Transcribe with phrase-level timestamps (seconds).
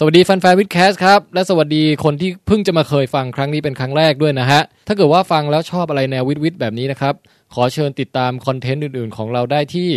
[0.00, 7.14] สวัสดีแฟนๆวิดแคสครับ และสวัสดีคนที่เพิ่งจะมาเคยฟังครั้งนี้เป็นครั้งแรกด้วยนะฮะ ถ้าเกิดว่าฟังแล้วชอบอะไรแนววิดวิดแบบนี้นะครับ
[7.54, 9.90] ขอเชิญติดตามคอนเทนต์อื่นๆ ของเราได้ที่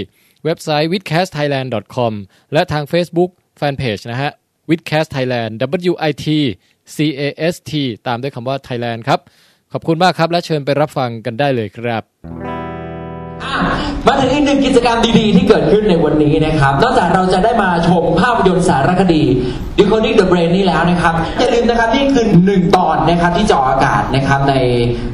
[0.44, 2.14] เว็บไซต์ widcastthailand.com
[2.54, 4.32] และทาง Facebook Fanpage นะฮะ
[4.70, 5.52] widcast thailand
[5.92, 6.28] w i t
[6.96, 7.24] c a
[7.54, 7.72] s t
[8.08, 9.20] ตามด้วยคำว่า Thailand ครับ
[9.72, 12.61] ขอบคุณมากครับ และเชิญไปรับฟังกันได้เลยครับ
[14.08, 19.24] มาถึงอีกหนึ่งกิจกรรมดีๆ ที่เกิดขึ้นในวันนี้นะครับ นอกจากเราจะได้มาชมภาพยนตร์สารคดี
[19.80, 24.56] Decoding the Brain นี่แล้วนะครับ อย่าลืมนะครับนี่คือหนึ่งตอนนะครับที่จะออกอากาศนะครับใน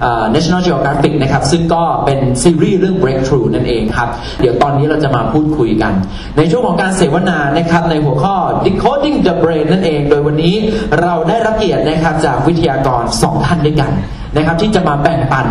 [0.02, 4.10] เอ่อ National Geographic นะครับ ซึ่งก็เป็นซีรีส์เรื่อง Breakthrough นั่นเองครับ
[4.42, 5.94] เดี๋ยวตอนนี้เราจะมาพูดคุยกัน
[6.38, 8.36] ในช่วงของการเสวนานะครับในหัวข้อ
[8.66, 10.56] Decoding the Brain นั่นเอง โดยวันนี้
[11.02, 13.92] เราได้รับเกียรตินะครับจากวิทยากรสองท่านด้วยกัน
[14.36, 15.48] นะครับที่จะมาแบ่งปัน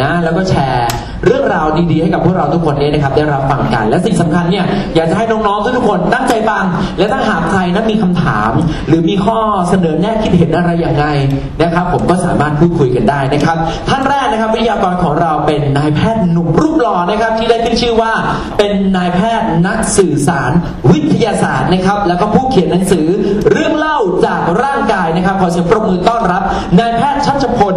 [0.00, 0.90] นะแล้วก็แชร์
[1.24, 6.64] เรื่องราวดีๆให้กับพวกเราทุกคนนี้นะครับได้รับฟังกัน และสิ่งสำคัญเนี่ยอยากจะให้น้องๆทุกคนตั้งใจฟัง
[6.98, 8.52] และถ้าหากใครนั้นมีคำถาม
[8.88, 9.38] หรือมีข้อ
[9.68, 11.06] เสนอแนะคิดเห็นอะไรอย่างไร
[11.62, 13.56] นะครับ ผมก็สามารถพูดคุยกันได้นะครับ
[13.88, 18.12] ท่านแรกนะครับวิทยากรของเราเป็นนายแพทย์หนุ่มรูปหล่อนะครับ ที่ได้ขึ้นชื่อว่า
[18.58, 20.52] เป็นนายแพทย์นักสื่อสาร
[20.90, 23.06] วิทยาศาสตร์นะครับ แล้วก็ผู้เขียนหนังสือ
[23.50, 26.42] เรื่องเล่าจากร่างกายนะครับขอเสียงปรบมือต้อนรับ
[26.78, 27.74] นายแพทย์ชัชพล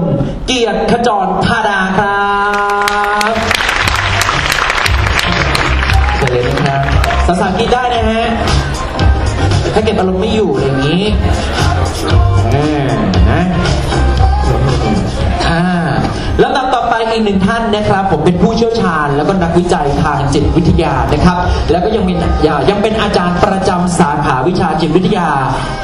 [0.48, 2.18] เกียรติขจรธาดาครั
[2.72, 2.73] บ
[9.74, 11.04] ถ้าเก็บอารมณ์ไม่อยู่อย่างนี้
[13.32, 13.42] นะ
[15.48, 15.62] อ่า
[16.40, 21.38] แล้วลำดับต่อไปอีกหนึ่งท่านนะครับ ผมเป็นผู้เชี่ยวชาญ แล้วก็นักวิจัยทางจิตวิทยานะครับ
[21.72, 22.18] แล้วก็ยังเป็น
[22.70, 25.30] ยังเป็นอาจารย์ประจำสาขาวิชาจิตวิทยา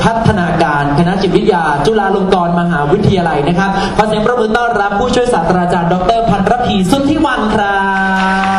[0.04, 7.80] พัฒนาการคณะจิตวิทยา จุฬาลงกรณ์มหาวิทยาลัยนะครับขอเสียงประมือต้อนรับผู้ช่วยศาสตราจารย์ ดรพันรพีสุทธิวันครั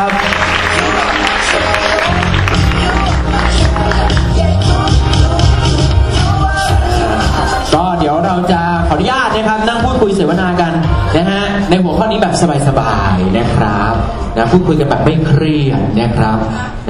[10.21, 10.73] สวนากัน
[11.15, 12.35] นะฮะในหัวข้อนี้แบบ
[12.67, 13.93] สบายๆนะครับ
[14.37, 16.37] นะพูดคุยกันแบบไม่เครียดนะครับ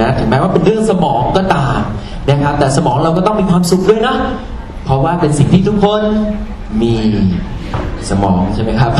[0.00, 1.78] นะถึงแม้ว่าเป็นเรื่องสมองก็ตาม
[2.30, 4.14] นะครับ แต่สมองเราก็ต้องมีความสุขด้วยนะ
[4.84, 6.02] เพราะว่าเป็นสิ่งที่ทุกคน
[6.82, 6.94] มี
[8.10, 8.92] สมองใช่ไหมครับ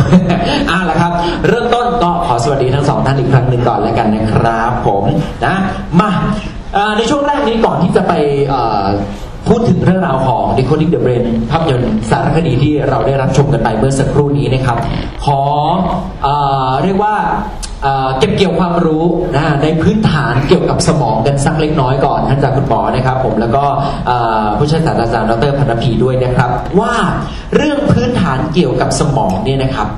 [0.70, 1.12] อ่าละครับ
[1.48, 5.04] เริ่มต้นก็ขอสวัสดีทั้งสองท่านอีกครั้งหนึ่งก่อนแล้วกันนะครับ ผม
[5.46, 5.54] นะ
[6.00, 6.10] มา
[6.96, 8.12] ในช่วงแรกนี้ก่อนที่จะไป
[8.52, 8.62] อ่
[9.48, 14.76] พูดถึงเรื่องราวของ Decoding the Brain ภาพยนตร์สารคดีที่เราได้รับชมกันไปเมื่อสักครู่นี้นะครับ
[15.24, 15.40] ขอ
[16.22, 16.28] เอ
[16.82, 17.14] เรียกว่า
[18.18, 19.04] เก็บเกี่ยวความรู้
[19.34, 23.64] นะในพื้นฐานเกี่ยวกับสมองกันสักเล็กน้อยก่อนท่านจากคุณหมอนะครับ ผมแล้วก็
[24.58, 26.92] ผู้ช่วยศาสตราจารย์ดรพันธพีด้วยนะครับ ว่า
[27.56, 29.88] เรื่องพื้นฐานเกี่ยวกับสมองเนี่ยนะครับ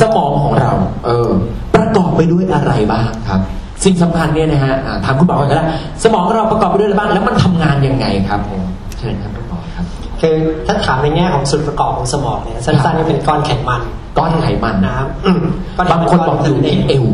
[0.00, 0.72] สมองของเรา
[1.06, 1.28] เออ
[1.74, 3.40] ประกอบไปด้วยอะไรบ้างครับ
[3.84, 4.74] สิ่งสำคัญเนี่ยนะฮะ
[5.04, 5.66] ถามคุณหมอก่อนก็ได้
[6.04, 8.62] สมองของเราประกอบไปด้วยอะไรบ้างแล้วมันทำงานยังไงครับผม
[9.02, 9.86] เชิญครับคุณหมอครับ
[10.20, 10.36] คือ
[10.66, 13.82] ถ้าถามในแง่ของส่วนประกอบของสมองเนี่ยสั้นๆก็เป็นก้อนไขมัน
[14.18, 15.42] ก้อนไขมันน้ำอืม
[15.76, 17.06] ก้ไขบางมัคนบอกอยู่ที่เอว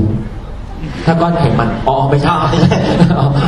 [1.07, 2.79] ถ้าก้อนไขมันอ๋อไม่ใช่อ๋อไม่ใช่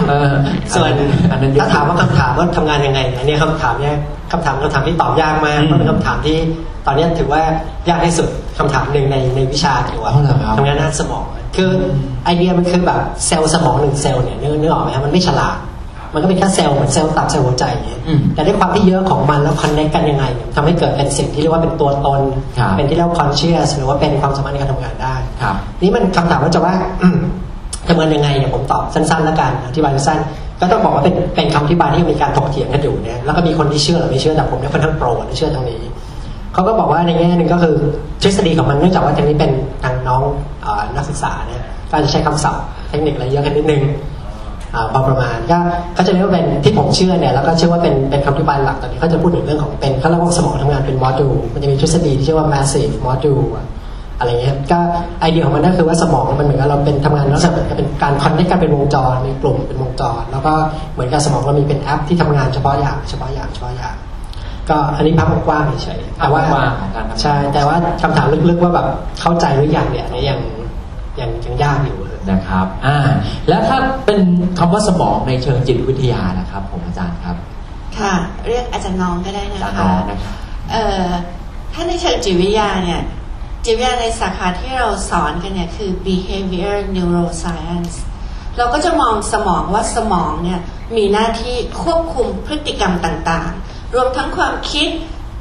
[0.09, 0.33] เออ
[0.75, 0.93] ส่วน
[1.31, 3.97] อันนั้นเยอะถ้าถามว่าคำถามว่าทำงานยังไง อันนี้คำถามเนี่ย
[4.33, 6.37] คำถามคำถามที่ตอบยากมากอืมเพราะเป็นคำถามที่
[6.87, 7.43] ตอนนี้ถือว่า
[7.89, 11.25] ยากที่สุดคำถามหนึ่งในในวิชาเกี่ยวกับอ๋อเหรอครับทำงานด้านสมอง
[11.57, 11.73] คือ
[12.25, 15.57] ไอเดียมันคือแบบเซลล์สมองหนึ่งเซลล์เนี่ยนึกนึกออกไหมครับมันไม่ฉลาด
[16.15, 22.21] มันก็เป็นแค่เซลล์เหมือนเซลล์ตับเซลล์หัวใจอย่างเงี้ยอืมแต่ด้วยความที่เยอะของมันแล้ว connect กันยังไงเนี่ยทำให้เกิดเป็นสิ่งที่เรียกว่าเป็นตัวตน
[22.59, 26.75] ครับเป็นที่เรียกว่า conscious หรือว่าเป็นความสามารถในการทำงานได้ครับนี่มันคำถามว่าจะว่า
[27.89, 35.83] ทำงานยังไงเนี่ยผมตอบสั้นๆแล้วกันอธิบายสั้นๆก็ต้องบอกว่าเป็นเป็นคำอธิบายที่มีการถกเถียงกันอยู่เนี่ยแล้วก็มีคนที่เชื่อหรือไม่เชื่อแต่ผมเนี่ยค่อนข้างโปรที่เชื่อตรงนี้
[36.55, 37.77] เขาก็บอกว่าในแง่หนึ่งก็คือ
[38.23, 39.51] ทฤษฎีของมันเนื่องจากว่าทางนี้เป็น
[39.85, 40.23] ทางน้อง
[40.63, 44.20] เอ่อนักศึกษาเนี่ยก็อาจจะใช้คำศัพท์เทคนิคอะไรเยอะกันนิดนึงอ่า
[44.93, 45.59] พอประมาณก็
[45.95, 53.47] เขาจะเรียกว่าเป็นที่ผมเชื่อเนี่ยแล้วก็เชื่อว่าเป็นเป็นคำอธิบายหลักตอนนี้เขาจะพูดถึงเรื่องของเป็นเขาเรียกว่าสมองทำงานเป็นโมดูลมันจะมีทฤษฎีที่ชื่อว่า massive module
[54.19, 54.79] อะไรเงี้ยก็
[55.21, 60.53] ไอเดียของมันก็คือว่าสมองมันเหมือนกับเราเป็นทำงานลักษณะเหมือนกับเป็นการคอนเนคกันเป็นวงจรมีกลุ่มเป็นวงจร แล้วก็
[60.95, 63.95] เหมือนกับสมองเรามีเป็นแอปที่ทำงานเฉพาะอย่างเฉพาะอย่างเฉพาะอย่าง
[64.69, 68.87] ก็อันนี้ภาพกว้างๆเฉยๆแต่ว่าภาพกว้างของการทำงานใช่แต่ว่าคำถามลึกๆว่าแบบ
[69.21, 70.39] เข้าใจหรือยังเนี่ยอันนี้ยัง
[71.21, 71.99] ยังยังยากอยู่
[72.33, 72.99] นะครับอ่า
[73.49, 74.21] แล้วถ้าเป็น
[74.59, 77.37] คำว่าสมองในเชิงจิตวิทยานะครับผมอาจารย์ครับ
[77.99, 78.15] ค่ะ
[78.47, 80.35] เรียกอาจารย์น้องก็ได้นะอาจารย์คะน้องนะครับ
[80.71, 81.09] เอ่อ
[81.73, 83.01] ถ้าในเชิงจิตวิทยาเนี่ย
[83.65, 87.95] จิตวิทยาในสาขาที่เราสอนกันเนี่ยคือ behavior neuroscience
[88.57, 90.61] เราก็จะมองสมองว่าสมองเนี่ย
[90.97, 94.89] มีหน้าที่ควบคุมพฤติกรรมต่างๆ รวมทั้งความคิด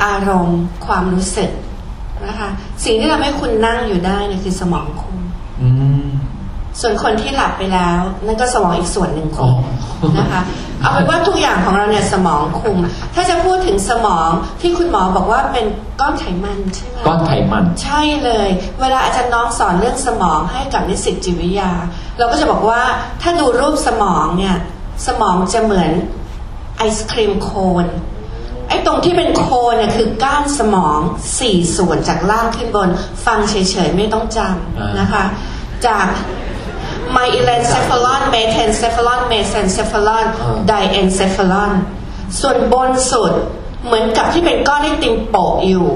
[0.03, 1.51] อารมณ์ ความรู้สึก
[2.27, 2.49] นะคะ
[2.83, 5.17] สิ่งที่ทำให้คุณนั่งอยู่ได้เนี่ยคือสมองคุณ
[5.61, 5.88] อืม
[6.81, 9.59] ส่วนคนที่หลับไปแล้ว นั่นก็สมองอีกส่วนหนึ่งขอ๋ออง
[10.19, 10.41] นะคะ
[10.81, 12.77] เอาเป็นว่าทุกอย่างของเราเนี่ยสมองคุม
[13.15, 14.29] ถ้าจะพูดถึงสมอง
[14.61, 15.65] ที่คุณหมอบอกว่าเป็น
[16.01, 18.49] ก้อนไขมันใช่ไหมก้อนไขมัน ใช่เลย
[18.81, 21.71] เวลาอาจารย์น้องสอนเรื่องสมองให้กับนิสิตจิตวิทยา
[22.17, 22.81] เราก็จะบอกว่า
[23.21, 24.55] ถ้าดูรูปสมองเนี่ย
[25.07, 25.91] สมองจะเหมือน
[26.77, 27.49] ไอศครีมโค
[27.83, 27.85] น
[28.67, 30.99] ไอ้ตรงที่เป็นโคนเนี่ยคือก้านสมอง
[31.39, 32.89] สี่ส่วนจากล่างขึ้นบน
[33.25, 33.55] ฟังเฉ
[33.87, 35.23] ยๆไม่ต้องจอ่าำนะคะ
[35.87, 36.07] จาก
[37.17, 40.25] myelencephalon metencephalon mesencephalon
[40.69, 41.71] diencephalon
[42.39, 43.33] ส่วนบนสุด
[43.85, 45.87] เหมือนกับที่เป็นก้อนไอติมโปะอยู่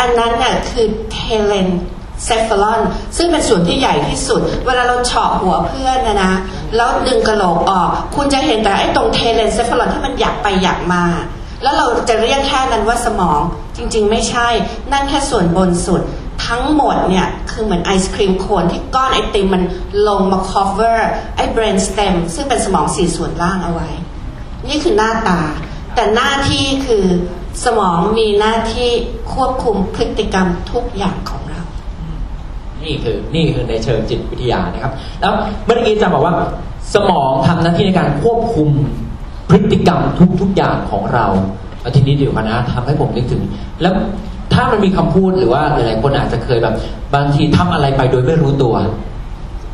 [0.00, 2.80] อันนั้นน่ะคือ telencephalon
[3.16, 6.32] ซึ่งเป็นส่วนที่ใหญ่ที่สุด เวลาเราเฉาะหัวเพื่อนนะนะ
[6.76, 11.04] แล้วดึงกระโหลกออก คุณจะเห็นแต่ไอ้ตรง telencephalon ที่มันหยักไปหยักมา
[11.62, 13.40] แล้วเราจะเรียกแค่นั้นว่าสมอง
[13.76, 14.48] จริงๆไม่ใช่
[14.92, 16.02] นั่นแค่ส่วนบนสุด
[16.46, 19.62] ทั้งหมดเนี่ย คือเหมือนไอศครีมโคนที่ก้อนไอติมมัน
[20.08, 20.98] ลงมา cover
[21.36, 23.88] ไอ้ brain stem ซึ่งเป็นสมองสี่ส่วนล่างเอาไว้
[24.68, 25.40] นี่คือหน้าตา
[25.94, 27.04] แต่หน้าที่คือ
[27.64, 28.88] สมองมีหน้าที่
[29.34, 31.62] ควบคุมพฤติกรรมทุกอย่างของเรา
[32.82, 35.32] นี่คือนี่คือในเชิงจิตวิทยานะครับ แล้ว
[35.64, 36.34] เมื่อกี้อาจารย์บอกว่า
[36.94, 38.68] สมองทำหน้าที่ในการควบคุม
[39.50, 40.00] พฤติกรรม
[40.40, 41.26] ทุกๆอย่างของเรา
[41.80, 43.42] แล้วทีนี้เดี๋ยวกันนะทำให้ผมนึกถึง
[43.82, 43.94] แล้ว
[44.54, 46.74] ถ้ามันมีคำพูดหรือว่าหลายๆคนอาจจะเคยแบบ
[47.14, 48.74] บางทีทำอะไรไปโดยไม่รู้ตัว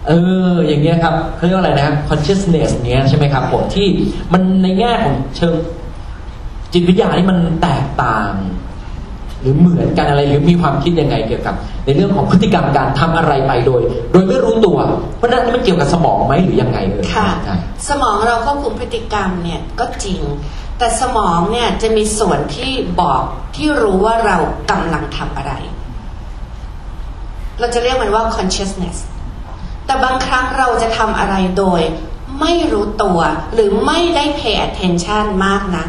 [0.08, 0.12] เอ
[0.50, 3.88] อ อย่างเงี้ยครับเขาเรียกว่าอะไรนะครับ consciousness เนี้ยใช่ไหมครับผมที่
[4.32, 5.54] มันในแง่ของเชิง
[6.72, 8.32] จิตวิทยานี่มันแตกต่าง
[9.40, 11.54] หรือเหมือนกันอะไรหรือมีความคิดยังไงเกี่ยวกับ
[11.84, 13.82] ในเรื่องของพฤติกรรมการทำอะไรไปโดย
[14.12, 14.78] โดยไม่รู้ตัว
[15.16, 17.56] เพราะฉะนั้นมันเกี่ยวกับสมองไหมหรือยังไงเอ่ยค่ะใช่
[17.88, 20.20] สมองเราควบคุมพฤติกรรมเนี่ยก็จริง
[20.78, 23.22] แต่สมองเนี่ยจะมีส่วนที่บอก
[23.56, 24.36] ที่รู้ว่าเรา
[24.70, 25.52] กำลังทำอะไร
[27.60, 28.96] เราจะเรียกมันว่า consciousness
[29.86, 31.80] แต่บางครั้งเราจะทำอะไรโดย
[32.40, 33.20] ไม่รู้ตัว
[33.54, 35.84] หรือไม่ได้ pay attention มากนะ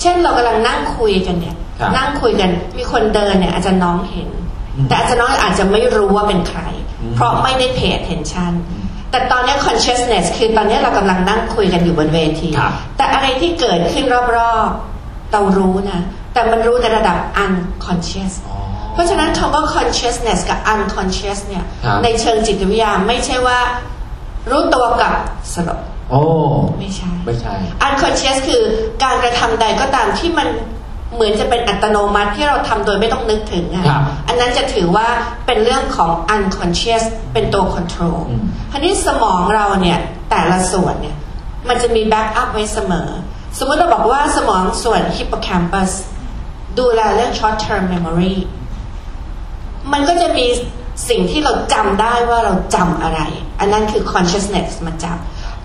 [0.00, 4.30] เช่นเรากำลังนั่งคุยกันเนี่ยครับนั่งคุยกันมีคนเดินเนี่ยอาจจะน้องเห็น
[4.76, 6.60] อืมแต่อาจจะน้องอาจจะไม่รู้ว่าเป็นใคร
[7.02, 8.52] อืมเพราะไม่ได้ pay attention
[9.10, 14.06] แต่ตอนนี้ consciousness คือตอนนี้เรากำลังนั่งคุยกันอยู่บนเวทีครับแต่อะไรที่เกิดขึ้น
[14.36, 16.00] รอบๆเรารู้นะ
[16.32, 18.56] แต่มันรู้ในระดับ unconscious อ๋อ
[18.94, 23.58] เพราะฉะนั้นคำว่า consciousness กับ unconscious เนี่ยครับในเชิงจิตวิทยาไม่ใช่ว่า
[24.50, 25.12] รู้ตัวกับ
[25.54, 25.80] สลบ
[26.10, 26.20] โอ้
[26.80, 27.54] ไม่ใช่ ไม่ใช่
[27.86, 28.62] unconscious คือ
[29.04, 30.48] การกระทำใดก็ตามที่มัน
[31.14, 35.08] เหมือนจะเป็นอัตโนมัติที่เราทำโดยไม่ต้องนึกถึงอะครับอันนั้นจะถือว่า
[35.46, 39.98] เป็นเรื่องของ unconscious เป็นตัว control อืมทีนี้สมองเราเนี่ย
[40.30, 41.16] แต่ละส่วนเนี่ย
[41.68, 43.08] มันจะมี back up ไว้เสมอ
[43.58, 45.90] สมมติเราบอกว่าสมองส่วน hippocampus
[46.78, 48.36] ดูแลเรื่อง short term memory
[49.92, 50.46] มันก็จะมี
[51.08, 53.20] สิ่งที่เราจำได้ว่าเราจำอะไร
[53.60, 55.18] อันนั้นคือ consciousness มาจับ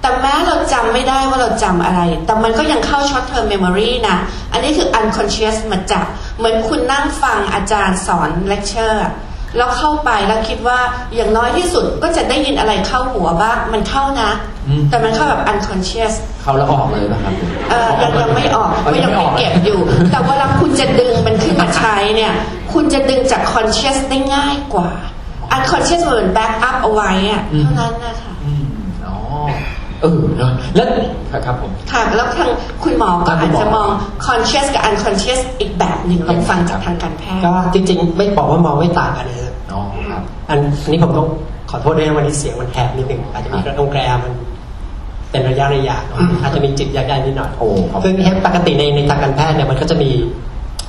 [0.04, 4.18] แต่แม้เราจำไม่ได้ว่าเราจำอะไร แต่มันก็ยังเข้า short term memory นะ
[4.52, 6.06] อันนี้คือ unconscious มาจับ
[6.38, 9.00] เหมือนคุณนั่งฟังอาจารย์สอน lecture
[9.58, 10.80] แล้วเข้าไปแล้วคิดว่า
[11.16, 14.32] อย่างน้อยที่สุดก็จะได้ยินอะไรเข้าหัวบ้างมันเข้านะ
[14.68, 17.34] อืมแต่มันเข้าแบบ unconscious เข้าแล้วออกเลยนะครับ
[17.70, 19.80] เออยังยังไม่ออกอ๋อก็ยัยังงไม่อไม่อกเก็บอยู่
[20.12, 22.34] แต่เวลาคุณจะดึงมันขึ้นมาใช้เนี่ย
[22.74, 24.90] คุณจะดึงจาก conscious ได้ง่ายกว่า
[25.56, 28.33] unconscious เหมือน back up เอาไว้อะอืมเท่านั้นนะคะอืมอ๋อ
[30.04, 30.88] เออเนอะแล้ว
[31.46, 32.50] ครับผมค่ะแล้วทาง
[32.84, 33.90] คุณหมอก็ทางคุอาณหมอจจะมอง
[34.28, 41.28] conscious กับ unconscious อีกแบบหนึ่งลองฟังจากทางการแพทย์ก็จริงๆ ไม่บอกว่ามองไม่ต่างกันนะครับอ๋อครับอันอันนี้ผมต้อง
[41.70, 44.34] ขอโทษด้วยนะวันนี้เสียงมันแหบนิดหนึ่งอาจจะมีกระตรงแกรมัน
[45.32, 48.14] เป็นระยะระยะเนอะอาจจะมีจิตยาได้นิดหน่อยโอ้ครับคือ
[48.46, 50.12] ปกติในในทางการแพทย์เนี่ยมันก็จะมี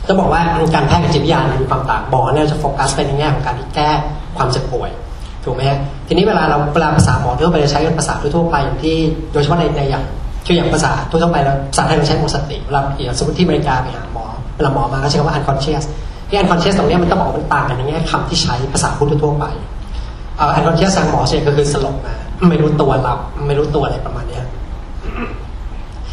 [0.07, 0.43] ต้องบอกว่า
[0.75, 3.91] การแพทย์กับจิตวิทยาเนี่ยมีความต่างหมอเนี่ยจะโฟกัสไปในแง่ของการที่แก้
[4.37, 4.91] ความเจ็บป่วย
[5.45, 8.97] ถูกไหมฮะทีนี้เวลาเราเวลาภาษาหมอทั่วไปเราใช้กันภาษาทั่วไปอย่างที่
[9.33, 10.05] โดยเฉพาะในในอย่าง
[10.47, 14.25] คืออย่างภาษาทั่วไปแล้วภาษาไทยเราใช้หมดสติเวลาอย่างสมมติที่อเมริกาไปหาหมอ
[14.57, 15.85] เวลาหมอมาก็ใช้คำว่า unconscious
[16.29, 19.45] ที่ unconscious ตรงนี้มันต้องบอกมันต่างกันในแง่คำที่ใช้ภาษาพูดทั่วไป
[20.37, 22.15] เอ่อ unconscious ทางหมอส่วนใหญ่ก็คือสลบมา
[22.49, 24.45] ไม่รู้ตัวหลับไม่รู้ตัวอะไรประมาณเนี้ย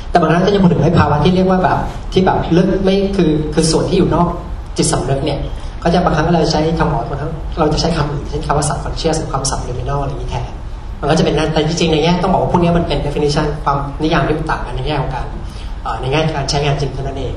[0.10, 1.78] แต่บางครั้งก็จะพูดถึงในภาวะที่เรียกว่าแบบ
[2.14, 4.28] ที่แบบลึกไม่คือคือส่วนที่อยู่นอก
[4.78, 5.40] จิตสำนึกเนี่ย
[5.84, 10.46] ก็จะบางครั้งเราใช้คำหมอบางครั้งเราจะใช้คำอื่นเช่นคำว่า subconscious หรือคำ subliminal อะไรอย่างนี้แทน
[11.00, 15.26] มันก็จะเป็นนั่นแต่จริงๆในแง่ต้องบอกว่าพวกนี้มันเป็น definition ความนิยามที่มันต่างกันในแง่ของการ
[16.02, 17.34] ในแง่การใช้งานจริงเท่านั้นเอง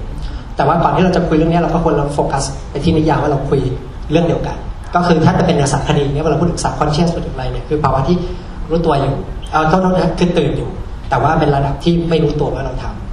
[0.56, 3.60] แต่ว่าก่อนที่เราจะคุยเรื่องนี้เราก็ควรเราโฟกัสไปที่นิยามว่าเราคุย
[4.10, 4.56] เรื่องเดียวกัน
[4.94, 8.16] ก็คือถ้าจะเป็นในสารคดีเนี่ยเวลาพูดถึง subconscious พูดถึงอะไรเนี่ยคือภาวะที่
[8.70, 9.14] รู้ตัวอยู่
[9.52, 10.68] เอาโทษๆนะคือตื่นอยู่
[11.10, 13.03] แต่ว่าเป็นระดับที่ไม่รู้ตัวว่าเราทำ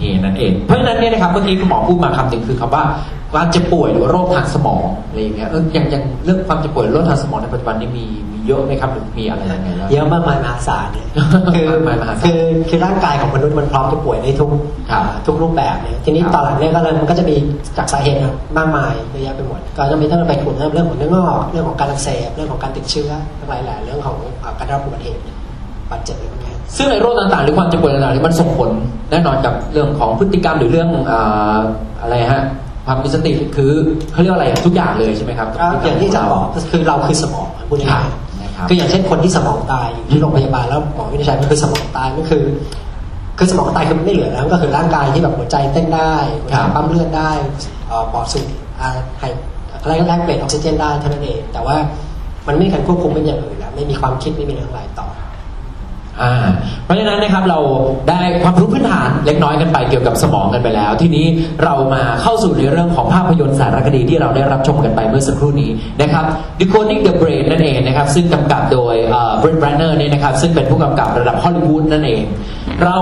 [0.00, 2.84] นี่นั่นเองเพราะฉะนั้นเนี่ยนะครับเมื่อกี้คุณหมอพูดมาคำหนึ่งคือคำว่า
[3.32, 11.06] ความเจ็บป่วยหรือว่าโรคทางสมองอะไรอย่างเงี้ยเอออย่างอย่างเรื่องความเจ็บป่วยหรือโรคทางสมองในปัจจุบันนี้มีมีเยอะไหมครับหรือมีอะไรยังไงแล้วเยอะมากมายมหาศาลเนี่ย
[11.54, 14.50] คือมากมายมหาศาลคือคือร่างกายของมนุษย์มันพร้อมจะป่วยได้ทุก
[14.90, 17.36] ครับทุกรูปแบบเนี่ยทีนี้ครับตอนหลังเนี่ยก็เลยมันก็จะมี
[17.76, 18.18] จากสาเหตุ
[18.58, 25.20] มากมายเยอะแยะไปหมดก็จะมีตั้งแต่ไปกลุ่มเรื่องของเนื้องอกเรื่องของการอักเสบเรื่องของการติดเชื้อทั้งหลายแหล่เรื่องของอ่าการได้รับอุบัติเหตุ
[25.90, 28.70] บาดเจ็บอะไรพวกนี้ ซึ่งในโรคต่างๆ หรือความเจ็บป่วยต่างๆนี่มันส่งผล
[29.10, 31.58] แน่นอนกับเรื่องของพฤติกรรมหรือเรื่องอ่า
[32.02, 32.42] อะไรฮะ
[32.86, 33.72] ความมีสติคือ
[34.12, 38.06] เขาเรียกว่าอะไรทุกอย่างเลยใช่ไหมครับก็อย่างที่อาจะบอกก็คือเราคือสมองพูดครัง่าบย
[38.42, 42.44] นะครับๆคืออย่างเช่นคนที่สมองตายอยู่ที่โรงพยาบาลแล้วหมอวินิจฉัยมันคือสมองตายมันคือ
[43.38, 47.30] คือสมองตายคือมันไม่เหลือแล้วก็คือร่างกายที่แบบหัวใจเต้นได้หัวใจครับปั๊มเลือดได้
[47.88, 48.46] เอ่อปอดสูบ
[48.80, 48.88] อ่า
[49.20, 49.28] ให้
[49.82, 51.76] อะไรก็แลกเปลี่ยนออกซิเจนได้เท่านั้นเองแต่ว่า
[52.46, 55.06] มันไม่มีการควบคุมเป็นอย่างอื่นแล้วไม่มีความคิดไม่มีเรื่องอะไรต่อ
[56.22, 56.34] อ่า
[56.84, 57.58] เพราะฉะนั้นนะครับเรา
[58.08, 61.26] ได้ความรู้พื้นฐานเล็กน้อยกันไปเกี่ยวกับสมองกันไปแล้ว ทีนี้
[61.64, 65.70] เรามาเข้าสู่ในเรื่องของภาพยนตร์สารคดีที่เราได้รับชมกันไปเมื่อสักครู่นี้
[66.02, 66.24] นะครับ
[66.60, 68.94] Decoding the Brain นั่นเองนะครับ ซึ่งกำกับโดย
[69.38, 72.22] เบรน b รนเนอร์เนี่ยนะครับ ซึ่งเป็นผู้กำกับระดับฮอลลีวูดนั่นเอง
[72.84, 72.98] เรา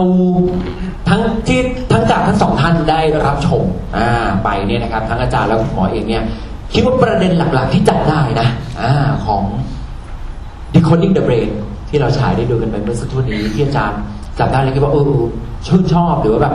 [1.09, 1.61] ทั้งที่
[1.93, 3.63] ทั้งจากทั้งสองท่านได้รับชม
[3.99, 6.23] อ่าไปเนี่ยนะครับทั้งอาจารย์และคุณหมอเองเนี่ย
[6.75, 8.49] คิดว่าประเด็นหลักๆที่จับได้นะ
[8.83, 8.93] อ่า
[9.27, 9.43] ของ
[10.75, 11.51] Decoding the Brain
[11.93, 14.01] ที่เราฉายได้ดูกันไปเมื่อสักครู่นี้ที่อาจารย์
[14.39, 15.13] จับได้เลยคิดว่าเออ
[15.67, 16.55] ชื่นชอบหรือว่าแบบ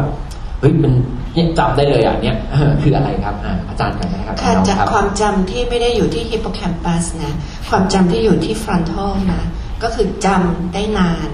[0.60, 0.94] เฮ้ยมัน
[1.34, 7.34] เนี่ยจำได้เลยอะเนี่ยเออคืออะไรครับอ่าอาจารย์กันนะครับค่ะน้องจากครับความจำที่ไม่ได้อยู่ที่ฮิปโปแคมปัสนะ
[7.70, 9.44] ความจำที่อยู่ที่ฟรอนทัลนะ
[9.84, 11.30] ก็คือจำได้นาน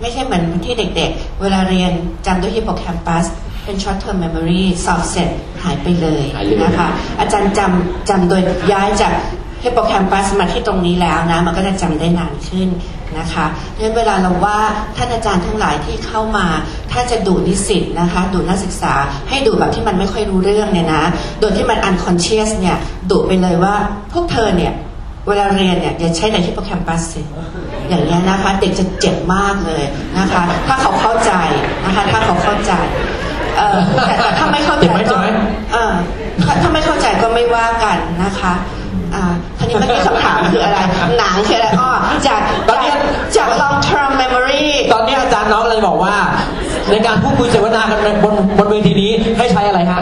[0.00, 1.92] ไม่ใช่เหมือนที่เด็กๆ เวลาเรียน
[2.26, 3.26] จำด้วยฮิปโปแคมปัส
[3.64, 5.28] เป็น short term memory สอบเสร็จ
[5.62, 6.88] หายไปเลยหายเลยนะคะ
[7.20, 9.12] อาจารย์จำจำโดยย้ายจาก
[9.64, 12.68] ฮิปโปแคมปัสมาที่ตรงนี้แล้วนะ มันก็จะจำได้นานขึ้น
[13.18, 14.58] นะคะเพราะฉะนั้นเวลาเราว่า
[14.96, 16.46] ท่านอาจารย์ทั้งหลายที่เข้ามา
[16.92, 18.94] ถ้าจะดูนิสิตนะคะดูนักศึกษา
[19.28, 21.04] ให้ดูแบบที่มันไม่ค่อยรู้เรื่องเนี่ยนะ
[21.40, 22.76] โดยที่มัน unconscious เนี่ย
[23.10, 23.74] ดูไปเลยว่า
[24.12, 24.72] พวกเธอเนี่ย
[25.28, 27.22] เวลาเรียนเนี่ยอย่าใช้ในฮิปโปแคมปัสสิ
[27.88, 29.82] อย่างนี้ยนะคะ เด็กจะเจ็บมากเลย
[30.18, 31.32] นะคะ ถ้าเขาเข้าใจ
[31.84, 32.72] นะคะ ถ้าเขาเข้าใจ
[33.56, 35.26] เอ่อแต่แต่ถ้าไม่เข้าใจเจ็บไหมเจ็ก็บไหม
[35.72, 35.92] เออ
[36.46, 38.81] ถ้าถ้าไม่เข้าใจก็ไม่ว่ากันนะคะอ่าทีนี้
[39.80, 40.78] เมื่อกี้คำถามคืออะไร
[41.18, 41.90] หนังคืออะไรอ้อ
[42.26, 42.92] จากตอนนี้
[43.36, 46.14] จาก long term memory ตอนนี้อาจารย์น้องเลยบอกว่า
[46.90, 50.00] ในการพูดคุยเสวนากันบนบนเวทีนี้ให้ใช้อะไรฮะ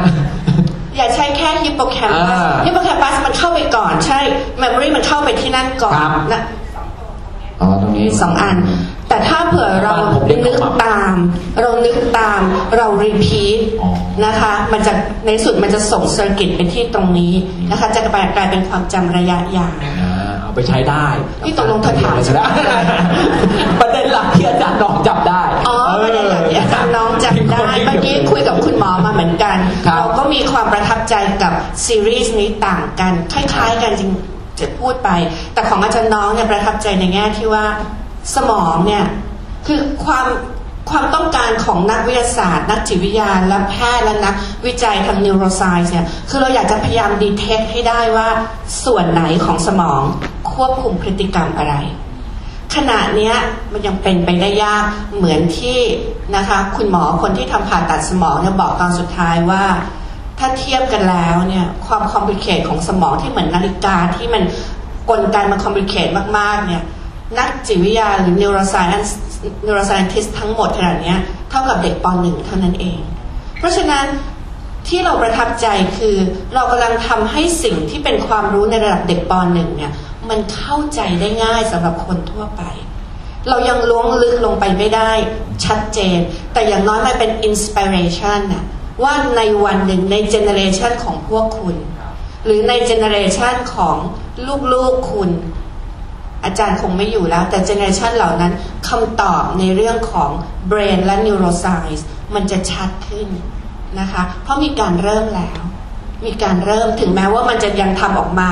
[0.97, 4.19] อย่าใช้แค่ฮิปโปแคมปัสอ่าฮิปโปแคมปัสมันเข้าไปก่อนใช่
[4.62, 6.43] memory มันเข้าไปที่นั่นก่อนครับนะ
[7.61, 8.57] อ๋อตรงนี้สองอัน
[9.11, 11.14] แต่ถ้าเผื่อเราบ้านผมเรียกนึกขมับตาม
[11.61, 12.40] เรานึกตาม
[12.76, 13.90] เรา repeat อ๋อ
[14.25, 14.93] นะคะ มันจะ
[15.26, 17.33] ในสุดมันจะส่ง circuit ไปที่ตรงนี้
[17.71, 21.07] นะคะ จะกลายกลายเป็นความจำระยะยาวอ่าเอาไปใช้ได้
[21.45, 22.45] นี่ตกลงเธอถามใช่ได้
[23.81, 31.52] ประเด็นหลักที่อาจารย์น้องจับได้อ๋อประเด็นหลักที่อาจารย์น้องจำได้ เมื่อกี้คุยกับคุณหมอมาเหมือนกันครับเราก็มีความประทับใจกับ
[31.87, 34.11] ซีรีส์นี้ต่างกัน คล้ายๆกันจริง
[34.61, 35.11] จะพูดไป
[35.55, 37.64] แต่ของอาจารย์น้องเนี่ยประทับใจในแง่ที่ว่า
[38.35, 39.05] สมองเนี่ย
[39.67, 40.27] คือความ
[40.91, 44.35] ความต้องการของนักวิทยาศาสตร์ นักจิตวิทยาและแพทย์และนัก
[44.67, 48.29] วิจัยทาง neuroscience เนี่ยคือเราอยากจะพยายามดีเทคให้ได้ว่า
[48.85, 50.03] ส่วนไหนของสมอง
[50.53, 51.75] ควบคุมพฤติกรรมอะไร
[52.75, 53.33] ขณะนี้
[53.73, 54.85] มันยังเป็นไปได้ยาก
[55.17, 55.79] เหมือนที่
[56.37, 59.65] นะคะคุณหมอคนที่ทำผ่าตัดสมองเนี่ยบอกตอนสุดท้ายว่า
[60.39, 64.43] ถ้าเทียบกันแล้วเนี่ยความ complicate ของสมองที่เหมือนนาฬิกาที่มัน
[65.11, 66.09] กลไกมัน complicate
[66.39, 66.83] มากๆเนี่ย
[67.39, 69.11] นักจิตวิทยาหรือ neuroscience
[69.67, 71.15] neuroscientist ทั้งหมดขนาดนี้
[71.51, 73.01] เท่ากับเด็กป .1 เท่านั้นเอง
[73.59, 74.05] เพราะฉะนั้น
[74.89, 75.67] ที่เราประทับใจ
[75.99, 76.17] คือ
[76.55, 79.93] เรากำลังทำให้สิ่งที่เป็นความรู้ในระดับเด็กป .1 เนี่ย
[80.29, 82.63] มันเข้าใจได้ง่ายสำหรับคนทั่วไป
[83.49, 85.13] เรายังล้วงลึกลงไปไม่ได้
[85.65, 86.19] ชัดเจน
[86.53, 88.65] แต่อย่างน้อยมันเป็น inspiration น่ะ
[89.03, 91.77] ว่าในวันหนึ่งใน generation ของพวกคุณ
[92.45, 93.97] หรือใน generation ของ
[94.73, 95.31] ลูกๆคุณ
[96.45, 98.53] อาจารย์คงไม่อยู่แล้ว แต่ generation เหล่านั้น
[98.89, 100.31] คำตอบในเรื่องของ
[100.69, 103.29] brain และ neuroscience มันจะชัดขึ้น
[104.01, 105.61] นะคะ เพราะมีการเริ่มแล้ว
[106.27, 108.51] มีการเริ่มถึงแม้ว่ามันจะยังทำออกมา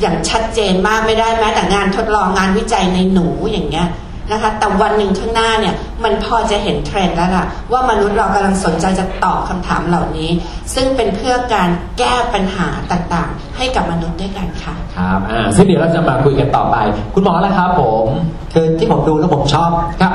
[0.00, 3.88] อย่างชัดเจนมากไม่ได้แม้แต่งานทดลองงานวิจัยในหนูอย่างเงี้ย
[4.32, 10.30] นะคะ แต่วันหนึ่งข้างหน้าเนี่ยมันพอจะเห็นเทรนด์แล้วล่ะว่ามนุษย์เรากำลังสนใจจะตอบคำถามเหล่านี้
[10.74, 16.76] ซึ่งเป็นเพื่อการแก้ปัญหาต่างๆ ให้กับมนุษย์ด้วยกันค่ะ ครับอ่าซึ่งเดี๋ยวเราจะมาคุยกันต่อไป
[17.14, 18.06] คุณหมอแล้วครับผม
[18.54, 19.70] คือที่ผมดูแล้วผมชอบ
[20.02, 20.12] ครับ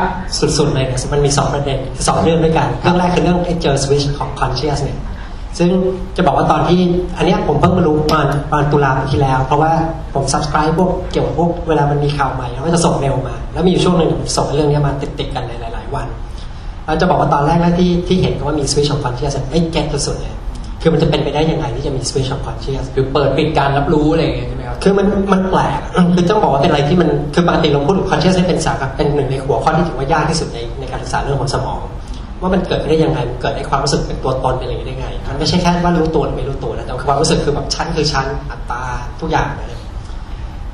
[0.57, 4.97] สุดๆเลยเนี่ยมันมีสองประเด็นสองเรื่องด้วยกันเรื่องแรกคือเรื่องไอ้เจอ switch ของ conscious เนี่ย
[5.59, 5.71] ซึ่ง
[6.17, 6.79] จะบอกว่าตอนที่
[7.17, 9.71] อันเนี้ยผมเพิ่งมารู้ประมาณประมาณตุลาปีที่แล้ว เพราะว่า
[10.13, 16.07] ผม subscribe พวกเกี่ยวกับพวกเวลามันมีข่าวใหม่แล้วก็จะส่งเมลมา แล้วมีอยู่ช่วงหนึ่งผมส่งเรื่องเนี้ยมาติดๆกันในหลาย ๆ วัน
[16.85, 20.35] เราจะบอกว่าตอนแรกแรกที่ที่เห็นว่ามี switch of conscious ไม่เก็ตสุดๆเลย
[20.81, 31.81] คือมันจะเป็นไปได้ยังไงที่จะมี switch of conscious คือเปิดปิดการรับรู้อะไรอย่างเงี้ยใช่ไหมครับคือมันมันแปลกอืมคือต้องบอกว่าเป็นอะไรที่มันคือปกติเราพูดถึง conscious ให้เป็นสาขาเป็นหนึ่งในหัวข้อที่ถือว่ายากที่สุดในในการศึกษาเรื่องของสมอง
[32.41, 38.83] ว่ามันเกิดได้ยังไงเกิดในความรู้สึกเป็นตัวตนเป็นอะไรอย่างนี้ได้ไง มันไม่ใช่แค่ว่ารู้ตัวหรือไม่รู้ตัวนะแต่ความรู้สึกคือแบบชั้นคือชั้นอัตรา
[39.21, 39.49] ทุกอย่าง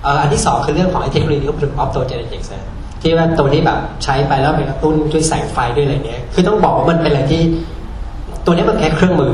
[0.03, 2.55] เอ่ออันที่สองคือเรื่องของไอเทคโนโลยีที่พูดถึง optogenetics น
[3.01, 7.41] ที่ว่าตัวที่แบบใช้ไปแล้วไปกระตุ้นด้วยแสงไฟด้วยอะไรเนี้ย คือต้องบอกว่ามันเป็นอะไรที่
[8.45, 9.33] ตัวนี้มันแค่เครื่องมือ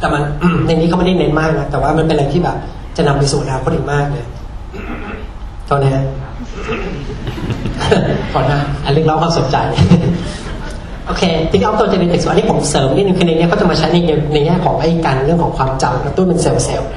[0.00, 0.22] แต่มัน
[0.66, 2.56] ในนี้เขาไม่ได้เน้นมากนะแต่ว่ามันเป็นอะไรที่แบบ
[2.96, 4.24] จะนำไปสู่อนาคตอีกมากเลย
[5.68, 5.92] ตัวนี้
[8.32, 9.56] ก่อนะอันเรียกร้องความสนใจ
[11.06, 13.98] โอเคทีนี้เอาตัวเจเนติกส์อันนี้ผมเสริมนิดนึงคือในนี้เขาจะมาใช้ใน
[14.34, 16.88] ในแง่ของไอ้การเรื่องของความจำกระตุ้นเป็นเซลล์เซลล์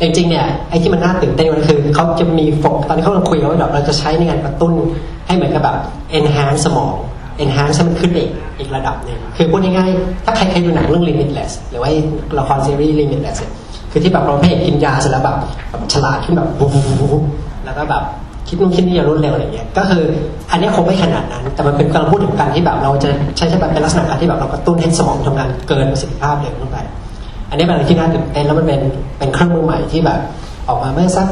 [0.00, 4.72] จริงๆเนี่ยไอ้ที่มันน่าตื่นเต้นมันคือเขาจะมีโฟกตอนนี้เขากำลังคุยกันว่าเราจะใช้ในการกระตุ้น
[5.26, 5.76] ให้เหมือนกับแบบ
[6.18, 6.94] enhance สมอง
[7.44, 11.90] enhance ให้มันขึ้นอีกอีกระดับหนึ่งคือพูดง่ายๆถ้าใครเคยดูหนังเรื่อง limitless หรือว่า
[12.38, 13.38] ละครซีรีส์ limitless
[13.90, 15.36] คือที่แบบเราพระเอกกินยาเสร็จแล้วแบบ
[15.70, 16.70] แบบฉลาดขึ้นแบบบุ๊
[17.64, 18.02] แล้วก็แบบ
[18.48, 20.02] คิดนู่นคิดนี่อย่างรวดเร็วอะไรเงี้ย ก็คือ
[20.50, 26.78] อันนี้คงไม่ขนาดนั้น แต่มันเป็นการพูดถึงการที่แบบเราจะใช้ใช้แบบเป็นลักษณะการที่แบบเรากระตุ้นให้สมองทำงานเกินประสิทธิภาพเร็วขึ้นไป
[27.50, 28.80] อันนี้เป็นอะไรที่น่าตื่นเต้นแล้วมันเป็น
[29.18, 30.18] เป็นเครื่องมือใหม่ที่แบบ
[30.68, 31.26] ออกมาเมื่อสัก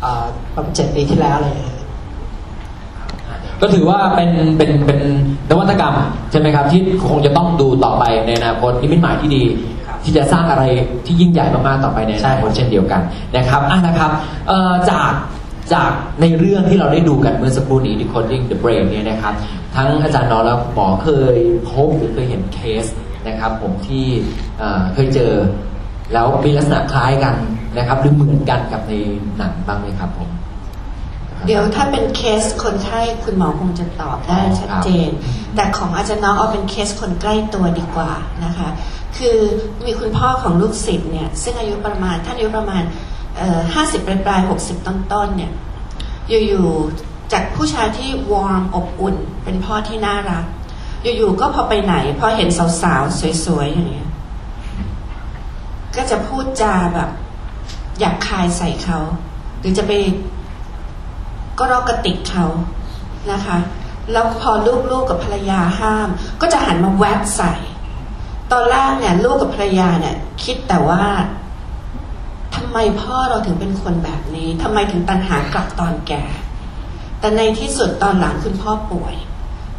[0.00, 0.24] เอ่อ
[0.54, 1.76] ประมาณเจ็ดปีที่แล้วอะไรเงี้ย
[3.60, 5.00] ก็ถือว่าเป็นเป็นเป็น
[5.50, 5.94] นวัตกรรม
[6.30, 9.42] ใช่ไหมครับที่คงจะต้องดูต่อไปในอนาคตนี่เป็นหมายที่ดี
[10.04, 10.64] ที่จะสร้างอะไร
[11.06, 13.00] ที่ยิ่งใหญ่มากๆต่อไปในอนาคตเช่นเดียวกัน
[13.36, 14.10] นะครับอะนะครับ
[14.48, 15.12] เอ่อจาก
[15.74, 19.34] จากในเรื่องที่เราได้ดูกันเมื่อสักครู่นี้ Decoding the Brain เนี่ยนะครับ
[19.74, 21.36] ทั้งอาจารย์นอและหมอเคย
[21.70, 22.84] พบหรือเคยเห็นเคส
[23.28, 24.06] นะครับ ผมที่
[24.58, 25.32] เอ่อเคยเจอ
[26.12, 27.34] แล้วมีลักษณะคล้ายกัน
[27.78, 28.92] นะครับหรือเหมือนกันกับใน
[29.36, 30.30] หนังบ้างไหมครับผม
[31.46, 35.10] เดี๋ยวถ้าเป็นเคสคนไข้คุณหมอคงจะตอบได้ชัดเจน
[35.54, 38.12] แต่ของอาจารย์น้องเอาเป็นเคสคนใกล้ตัวดีกว่า
[38.44, 38.68] นะคะ
[39.18, 39.38] คือ
[39.84, 42.82] มีคุณพ่อของลูกศิษย์เนี่ยซึ่งอายุประมาณท่านอายุประมาณ
[43.74, 45.52] ห้าสิบปลายปลายหกสิบต้นต้นๆเนี่ย
[46.48, 50.44] อยู่ๆจากผู้ชายที่วอร์มอบอุ่น เป็นพ่อที่น่ารัก
[51.02, 52.48] อยู่ๆก็พอไปไหน พอเห็น
[52.82, 54.08] สาวๆ สวยๆ อย่างเงี้ย
[55.96, 57.10] ก็จะพูดจาแบบ
[58.00, 58.98] อยากคายใส่เขา
[59.58, 59.92] หรือจะไป
[61.58, 62.46] ก็รอกกระติกเขา
[63.32, 63.58] นะคะ
[64.12, 66.08] แล้วพอลูกๆกกับภรรยาห้าม
[66.40, 67.52] ก็จะหันมาแวบใส่
[68.52, 71.02] ตอนแรกเนี่ยลูกกับภรรยาเนี่ย คิดแต่ว่า
[72.70, 76.24] ไมพ่อเราถึงเป็นคนแบบนี้ทำไมถึงตัณหากลับตอนแก่
[77.20, 79.14] แต่ในที่สุดตอนหลังคุณพ่อป่วย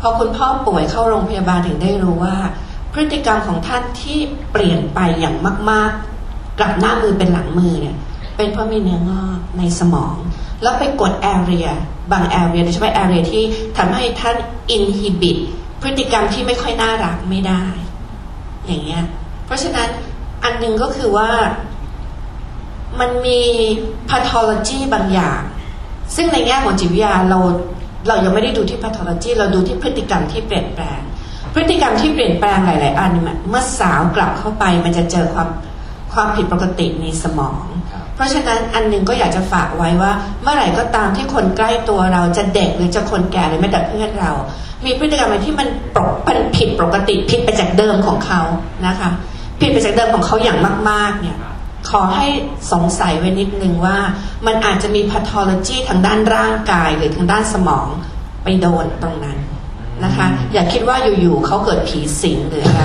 [0.01, 2.37] พอคุณพ่อป่วยเข้าโรงพยาบาลถึงได้รู้ว่า
[2.93, 4.19] พฤติกรรมของท่านที่
[4.51, 5.35] เปลี่ยนไปอย่าง
[5.69, 5.91] มาก
[6.25, 7.95] ๆ กลับหน้ามือเป็นหลังมือเนี่ย
[8.37, 10.15] เป็นเพราะมีเนื้องอกในสมอง
[10.61, 11.67] แล้วไปกด area
[12.11, 13.43] บาง area โดยเฉพาะ area ที่
[13.77, 14.35] ทำให้ท่าน
[14.69, 15.37] inhibit
[15.81, 17.63] พฤติกรรมที่ไม่ค่อยน่ารักไม่ได้
[18.65, 19.03] อย่างเงี้ย
[19.45, 19.89] เพราะฉะนั้น
[20.43, 21.29] อันหนึ่งก็คือว่า
[22.99, 23.41] มันมี
[24.09, 25.41] pathology บางอย่าง
[26.15, 27.39] ซึ่งในแง่ของจิตวิทยาเรา
[28.07, 30.99] เรายังไม่ได้ดูที่ pathology เราดูที่พฤติกรรมที่เปลี่ยนแปลง
[31.53, 35.49] พฤติกรรมที่เปลี่ยนแปลงหลาย ๆ อันเนี่ยเมื่อสาวกลับเข้าไปมันจะเจอความ
[36.13, 44.31] ความผิดปกติในสมองครับเพราะฉะนั้นอันหนึ่งก็อยากจะฝากไว้ว่า เมื่อไหร่ก็ตามที่คนใกล้ตัวเราจะเด็กหรือจะคนแก่หรือแม้แต่เพื่อนเรา
[44.85, 48.41] มีพฤติกรรมอะไรที่มันปกมันผิดปกติผิดไปจากเดิมของเขา
[48.87, 49.09] นะคะ
[49.59, 51.37] ผิดไปจากเดิมของเขาอย่างมาก ๆ เนี่ย
[51.89, 52.27] ขอให้
[52.71, 53.97] สงสัยไว้นิดนึงว่า
[54.45, 57.87] มันอาจจะมี pathology ทางด้านร่างกายหรือทางด้านสมอง
[58.43, 59.37] ไปโดนตรงนั้น
[60.03, 62.83] นะคะ อย่าคิดว่าอยู่ๆเขาเกิดผีสิงหรืออะไร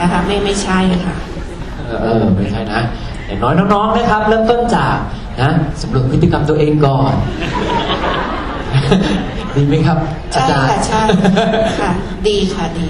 [0.00, 1.16] นะคะ ไม่ไม่ใช่ค่ะ
[1.76, 2.80] เออเออไม่ใช่นะ
[3.26, 4.96] อย่างน้อยน้องๆนะครับ เริ่มต้นจาก
[5.42, 7.12] นะสำรวจพฤติกรรมตัวเองก่อน
[9.54, 9.98] ดีไหมครับ
[10.34, 11.02] อาใช่จารย์ค่ะใช่
[11.80, 11.90] ค่ะ
[12.28, 12.84] ดีค่ะดี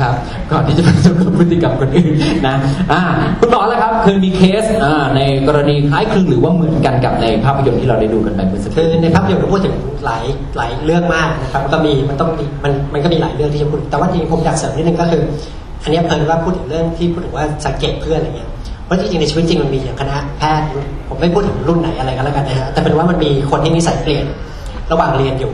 [0.00, 0.14] ครับ
[0.52, 2.14] ก่อนที่จะไปสำรวจพฤติกรรมคนอื่น
[2.48, 2.56] นะ
[2.92, 3.02] อ่า
[3.40, 10.24] คุณหมอแล้วครับเคยมีเคสอ่าในกรณีคล้ายคลึงหรือว่าเหมือนกันกับในภาพยนตร์ที่เราได้ดูกันไปเมื่อสักครู่อในภาพยนตร์เราพูดถึงหลาย
[10.56, 15.22] หลายเรื่องมากนะครับก็มีมันต้องมีมันมันก็มีหลายเรื่องที่จะพูดแต่ว่าจริงๆผมอยากเสริมนิดนึงก็คือ
[15.82, 18.50] อันนี้เพลินว่าพูดถึงเรื่องที่พูดถึงว่าสังเกตเพื่อนอะไรเงี้ย
[18.84, 20.66] เพราะจริงๆในชีวิตจริงมันมีอย่างคณะแพทย์
[21.08, 24.24] ผมไม่พูดถึงรุ่นไหนอะไรกันแล้วกันนะฮะแต่เป็นว่ามันมีคนที่นิสัยเปลี่ยน
[24.92, 25.52] ระหว่างเรียนอยู่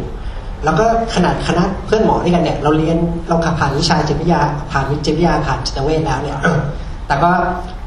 [0.65, 2.97] แล้วก็ขนาดคณะเพื่อนหมอด้วยกันเนี่ย เราเรียน
[3.29, 4.41] เราขับผ่านวิชาจิตวิทยา
[4.73, 6.39] ผ่านวิจิตวิทยาผ่านจิตเวชแล้วเนี่ย
[7.07, 7.31] แต่ก็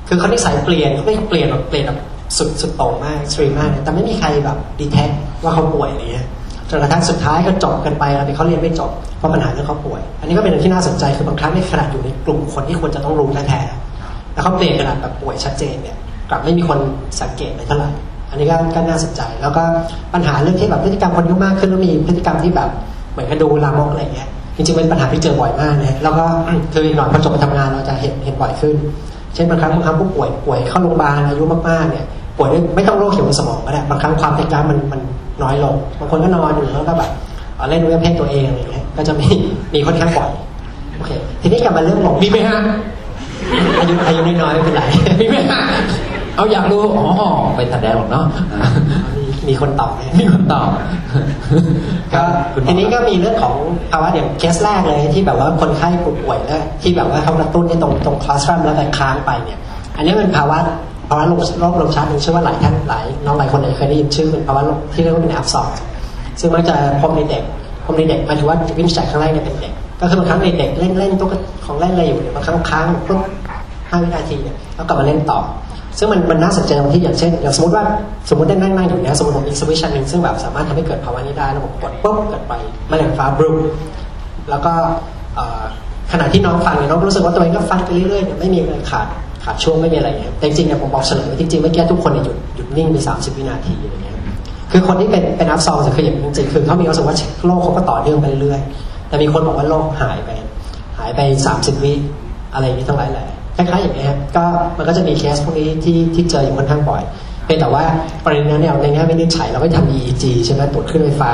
[0.08, 2.00] คือเขานิสัยเปลี่ยนเขาไม่เปลี่ยนแบบเปลี่ยนแบบ
[2.38, 5.10] สุดสุดโต่งมากสตรีมมากแต่ไม่มีใครแบบดีเทค
[5.44, 6.28] ว่าเขาป่วยอะไรเงี้ย
[6.70, 15.98] จนกระทั่งสุดท้ายก็จบกันไปแล้วเขาเรียนไม่จบเพราะปัญหาเรื่องเขาป่วย อันนี้ก็เป็นเรื่องที่น่าสนใจคือบางครั้งในขนาดอยู่ในกลุ่มคนที่ควรจะต้องรู้แท้ๆแล้วเขาเปลี่ยนขนาดแบบป่วยชัดเจนเนี่ย
[16.30, 16.80] กลับไม่มีคน
[17.22, 17.90] สังเกตเลยเท่าไหร่
[18.30, 19.64] อันนี้ก็ก็น่าสนใจ แล้วก็
[20.14, 22.70] ปัญหาเรื่องที่แบบพฤติกรรมคนอายุมากขึ้นแล้วมีพฤติกรรมที่แบบ
[23.12, 26.26] เหมือนกับดูลามกอะไรเงี้ยจริงๆเป็นปัญหาที่เจอบ่อยมากนะแล้วก็
[26.74, 28.76] คืออีกหน่อยพอจบไปทำงานเราจะเห็นเห็นบ่อยขึ้น
[29.34, 32.06] เช่นบางครั้งบางครั้งผู้ป่วยป่วยเข้าโรงพยาบาลอายุมากๆเนี่ย
[32.38, 35.02] ป่วยด้วยไม่ต้องโรคเขียวบนสมองก็ได้บางครั้งความเป็นกลางมันมัน
[35.44, 37.10] น้อยลงบางคนก็นอนอยู่แล้วก็แบบ
[37.56, 39.28] เอ่อเล่นเว็บเพศตัวเองอะไรอย่างเงี้ยก็จะมี
[39.74, 40.30] มีค่อนข้างบ่อย
[40.98, 41.12] โอเค
[41.42, 42.60] ทีนี้กลับมาเรื่องหลงมีไหมฮะ
[43.80, 44.84] อายุอายุน้อยๆไม่เป็นไร
[45.22, 45.62] มีไหมฮะ
[46.38, 47.08] เอาอยากรู้อ๋อ
[47.56, 48.26] ไปแสดงหรอกเนาะ
[49.18, 50.68] มีมีคนตอบไหมมีคนตอบ
[52.14, 52.24] ก็
[52.54, 53.56] คุณหมอทีนี้ก็มีเรื่องของ
[53.92, 59.60] ภาวะอย่างเคสแรกเลยที่แบบว่าคนไข้ป่วยแล้วที่แบบว่าเขากระตุ้นที่ตรงตรง claustrum แล้วแต่ค้างไปเนี่ย
[59.98, 60.58] อันนี้เป็นภาวะ
[61.10, 65.62] ภาวะโรคโรคลมชักหนึ่งเชื่อว่าหลายท่านหลายน้องหลายคนอาจจะเคยได้ยินชื่อเป็นภาวะโรคที่เรียกว่าเป็น absence
[66.40, 67.44] ซึ่งมักจะพบในเด็ก
[67.86, 71.34] พบในเด็กหมายถึงว่าวินิจฉัยครั้งแรกเนี่ยเป็นเด็กก็คือบางครั้งเด็กๆเล่นเล่นตุ๊ก
[71.66, 73.22] ของเล่นอะไรอยู่เนี่ยบางครั้งค้างปุ๊บ
[73.90, 75.40] ห้าวินาทีเนี่ยแล้วกลับมาเล่นต่อ
[76.00, 77.84] ซึ่งมันมันน่าสนใจตรงที่อย่างเช่นอย่างสมมติว่า
[78.30, 82.54] สมมติได้นั่งนั่งอยู่นี่ยสมมติผมมีสวิตช์อันหนึ่งซึ่งแบบสามารถทำให้เกิดภาวะนี้ได้แล้วผมกดปุ๊บเกิดไป
[82.90, 83.52] แมลงฟ้าบลู
[84.50, 84.74] แล้วก็
[86.12, 89.08] ขณะที่น้องฟังเนี่ยน้องรู้สึกว่าตัวเองก็ฟังไปเรื่อยๆเนี่ยไม่มีอะไรขาด
[89.44, 94.16] ขาดช่วงไม่มีอะไรอย่างเงี้ยแต่จริงเนี่ยผมบอกเฉลยว่าจริงๆเมื่อกี้ทุกคนเนี่ยหยุดหยุดนิ่งไป30 วินาทีอะไรเงี้ย
[94.72, 100.30] คือคนที่เป็นเป็น absence จะคืออย่างจริงๆคือเขามีความรู้สึกว่าโลกเขาก็ต่อเนื่องไปเรื่อยๆแต่มีคนบอกว่าโลกหายไป
[100.98, 101.20] หายไป
[101.54, 101.94] 30 วิ
[102.54, 104.46] อะไรอย่างนี้ทั้งหลายแหละ คล้ายๆอย่างนี้ครับก็
[104.78, 107.04] มันก็จะมีเคสพวกนี้ที่ที่เจออยู่ค่อนข้างบ่อย
[107.46, 107.84] เพียงแต่ว่า
[108.26, 111.34] ประเด็นนั้นเนี่ยในแง่วินิจฉัยเราก็ทำ EEG ใช่ไหมตรวจคลื่นไฟฟ้า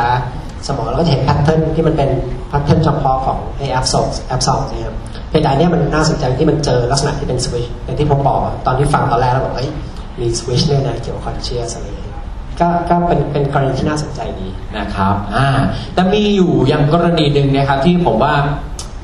[0.67, 2.09] สมองเราก็จะเห็น pattern ที่มันเป็น
[2.49, 4.95] pattern เฉพาะของไอ absence absence นะครับ
[5.29, 9.71] เพียงแต่อันเนี้ยมันน่าสนใจที่มันเจอลักษณะที่เป็นสวิตช์อย่างที่ผมบอกตอนที่ฟังตอนแรกเราบอกเฮ้ย
[10.19, 12.21] มีสวิชเนี่ยนะเกี่ยวกับคอนเชียสอะไรอย่างเงี้ย
[12.59, 15.47] ก็ก็เป็นเป็นกรณีที่น่าสนใจดีนะครับอ่า
[15.93, 18.33] แต่มีอยู่อย่างกรณีหนึ่งนะครับที่ผมว่า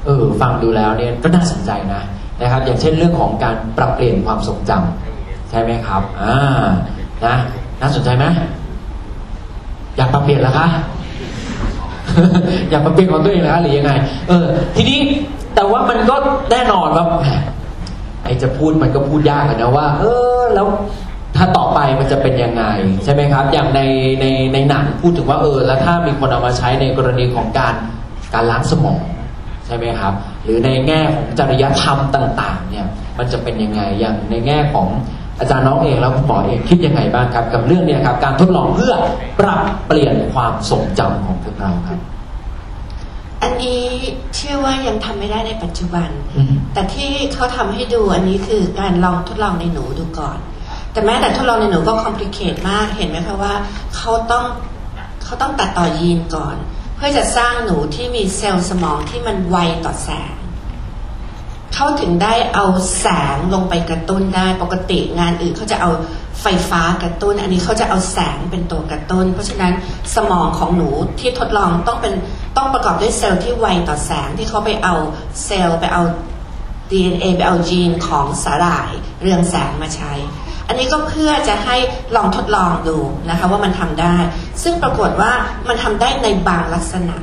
[0.05, 2.01] เออฟังดูแล้วเนี่ยก็น่าสนใจนะ
[2.41, 6.67] นะครับ อย่างเช่นเรื่องของการปรับเปลี่ยนความทรงจำใช่ไหมครับอ่า
[7.25, 7.36] นะ
[7.82, 8.25] น่าสนใจไหม
[9.97, 10.67] อยากปรับเปลี่ยนหรอคะ
[12.69, 13.91] อยากปรับเปลี่ยนของตัวเองเหรอคะหรือยังไง
[14.30, 14.99] เออ ทีนี้
[15.56, 16.15] แต่ว่ามันก็
[16.52, 17.06] แน่นอนว่า
[18.23, 20.06] ไอจะพูดมันก็พูดยากนะว่า เอ
[20.39, 20.67] อแล้ว
[21.38, 22.63] ถ้าต่อไปมันจะเป็นยังไง
[23.04, 23.82] ใช่ไหมครับ อย่างใน
[24.21, 27.73] ในในหนังพูดถึงว่าเออ แล้วถ้ามีคนเอามาใช้ในกรณีของการ
[28.34, 28.99] การล้างสมอง
[29.69, 34.88] ช่ไหมครับ หรือในแง่ของจริยธรรมต่าง ๆ เนี่ย มันจะเป็นยังไงอย่างในแง่ของ
[35.39, 38.93] อาจารย์น้องเองแล้วคุณหมอเองคิดยังไงบ้างครับ กับเรื่องเนี้ครับ การทดลองเพื่อ
[39.39, 41.99] ปรับเปลี่ยนความทรงจำของพวกเราครับ
[43.43, 43.84] อันนี้
[44.36, 50.38] เชื่อว่ายังทำไม่ได้ในปัจจุบันอืมแต่ที่เขาทำให้ดูอันนี้คือการลองทดลองในหนูดูก่อน
[50.91, 53.53] แต่แม้แต่ทดลองในหนูก็คอมพลีเคทมากเห็นไหมคะว่า
[53.95, 54.45] เขาต้อง
[55.23, 60.33] เขาต้องตัดต่อยีนก่อนเพื่อจะสร้างหนูที่มีเซลล์สมองที่มันไวต่อแสง
[61.73, 62.65] เขาถึงได้เอา
[62.99, 65.91] แสงลงไปกระตุ้นได้ปกติงานอื่นเขาจะเอา
[66.41, 69.73] ไฟฟ้ากระตุ้น อันนี้เขาจะเอาแสงเป็นตัวกระตุ้น เพราะฉะนั้น
[70.15, 72.13] สมองของหนูที่ทดลองต้องเป็น
[72.57, 74.95] ต้องประกอบด้วยเซลล์ที่ไวต่อแสงที่เขาไปเอา
[75.45, 76.03] เซลล์ไปเอา
[76.91, 78.89] DNA ไปเอาจีนของสาหร่าย
[79.21, 80.13] เรืองแสงมาใช้
[80.69, 81.75] อันนี้ก็เพื่อจะให้
[82.15, 82.97] ลองทดลองดู
[83.29, 84.15] นะคะว่ามันทำได้
[84.63, 85.32] ซึ่งปรากฏว่า
[85.67, 87.15] มันทำได้ในบางลักษณะ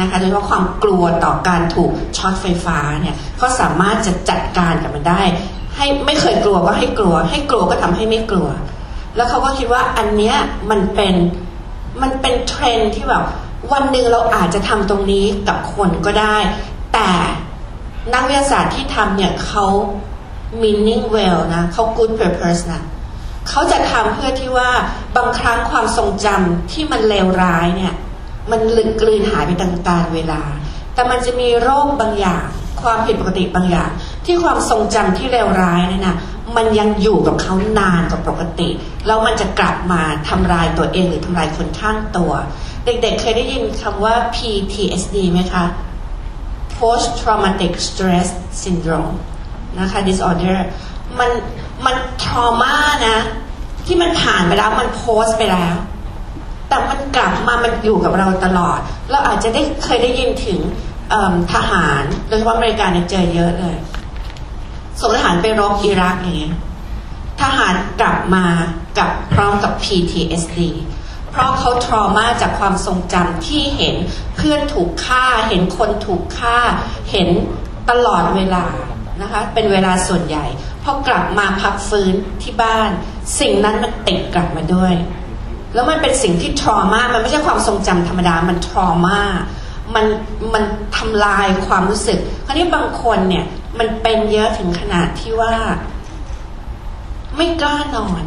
[0.00, 5.22] นะคะโดยเฉพาะความกลัวต่อการถูกช็อตไฟฟ้าเนี่ยเขาสามารถจะจัดการกับมันได้
[5.76, 8.48] ให้ไม่เคยกลัวก็ให้กลัว ให้กลัวก็ทำให้ไม่กลัว
[9.16, 10.36] แล้วเขาก็คิดว่าอันเนี้ย
[10.70, 11.14] มันเป็น
[12.02, 13.24] มันเป็นเทรนที่แบบ
[13.72, 16.36] วันหนึ่งเราอาจจะทำตรงนี้กับคนก็ได้
[16.94, 17.10] แต่
[18.14, 19.66] นักวิทยาศาสตร์ที่ทำเนี่ยเขา
[20.62, 22.82] meaning well นะเขา good purpose นะ
[23.48, 24.70] เขาจะทำเพื่อที่ว่า
[25.16, 27.94] บางครั้งความทรงจำที่มันเลวร้ายเนี่ย
[28.50, 30.42] มันลึกกลืนหายไปต่ามกาลเวลา
[30.94, 32.44] แต่มันจะมีโรคบางอย่าง
[32.82, 33.90] ความผิดปกติบางอย่าง
[34.24, 36.16] ที่ความทรงจำที่เลวร้ายเนี่ยนะ
[36.56, 38.68] มันยังอยู่กับเขานานกว่าปกติ
[39.06, 42.32] แล้วมันจะกลับมาทำลายตัวเองหรือทำลายคนข้างตัว
[42.84, 45.64] เด็กๆเคยได้ยินคำว่า PTSD ไหมคะ
[46.76, 48.28] post traumatic stress
[48.62, 49.14] syndrome
[49.78, 50.58] นะคะ disorder
[51.18, 51.30] มัน
[51.86, 52.74] มัน trauma
[53.08, 53.18] นะ
[53.86, 55.74] ที่มันผ่านไปแล้วมัน post ไปแล้ว
[56.68, 58.78] แต่มันกลับมามันอยู่กับเราตลอด
[59.10, 60.60] เราอาจจะได้เคยได้ยินถึง
[61.52, 63.76] ทหารโดยเฉพาะอเมริกาเนี่ยเจอเยอะเลย
[65.00, 66.54] ส่งทหารไปรบอิรักอย่างเงี้ย
[67.42, 68.46] ทหารกลับมา
[68.98, 70.58] กับพร้อมกับ PTSD
[71.30, 73.96] เพราะเขาทรมาจากความทรงจำที่เห็น
[74.36, 76.56] เพื่อนถูกฆ่า เห็นคนถูกฆ่า
[77.10, 77.28] เห็น
[77.90, 78.66] ตลอดเวลา
[79.22, 80.44] นะคะเป็นเวลาส่วนใหญ่
[80.84, 82.90] พอกลับมาพักฟื้นที่บ้าน
[83.40, 84.94] สิ่งนั้นมันติดกลับมาด้วย
[85.74, 89.20] แล้วมันเป็นสิ่งที่ทรมามันไม่ใช่ความทรงจำธรรมดามันทรมา
[89.94, 90.06] มัน
[90.54, 90.64] มัน
[90.96, 93.44] ทำลายความรู้สึก คราวนี้บางคนเนี่ย
[93.78, 95.54] มันเป็นเยอะถึงขนาดที่ว่า
[97.36, 98.22] ไม่กล้านอน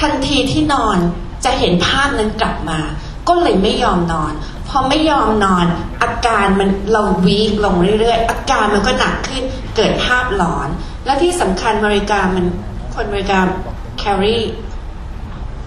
[0.00, 0.98] ทันทีที่นอน
[1.44, 2.80] จะเห็นภาพนั้นกลับมา
[3.28, 4.32] ก็เลยไม่ยอมนอน
[4.68, 5.66] พอไม่ยอมนอน
[6.02, 9.42] อาการมันเราวีคลงเรื่อยๆ อาการมันก็หนักขึ้น
[9.76, 10.68] เกิดภาพหลอน
[11.04, 12.44] และที่สำคัญอเมริกามัน
[12.94, 13.38] คนอเมริกา
[14.02, 14.38] carry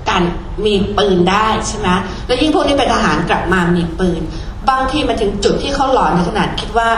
[0.10, 0.24] การ
[0.66, 1.88] มีปืนได้ใช่ไหม
[2.28, 4.22] แล้วยิ่งพวกนี้เป็นทหารกลับมามีปืน
[4.70, 6.90] บางทีมาถึงจุดที่เขาหลอนในขนาดคิดว่า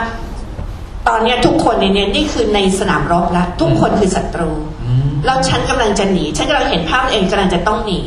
[1.08, 4.50] ตอนเนี้ยทุกคนในเนี้ยนี่คือในสนามรบแล้วทุกคนคือศัตรู
[4.84, 8.00] อืมแล้วฉันกำลังจะหนี ฉันกำลังเห็นภาพตัวเองกำลังจะต้องหนี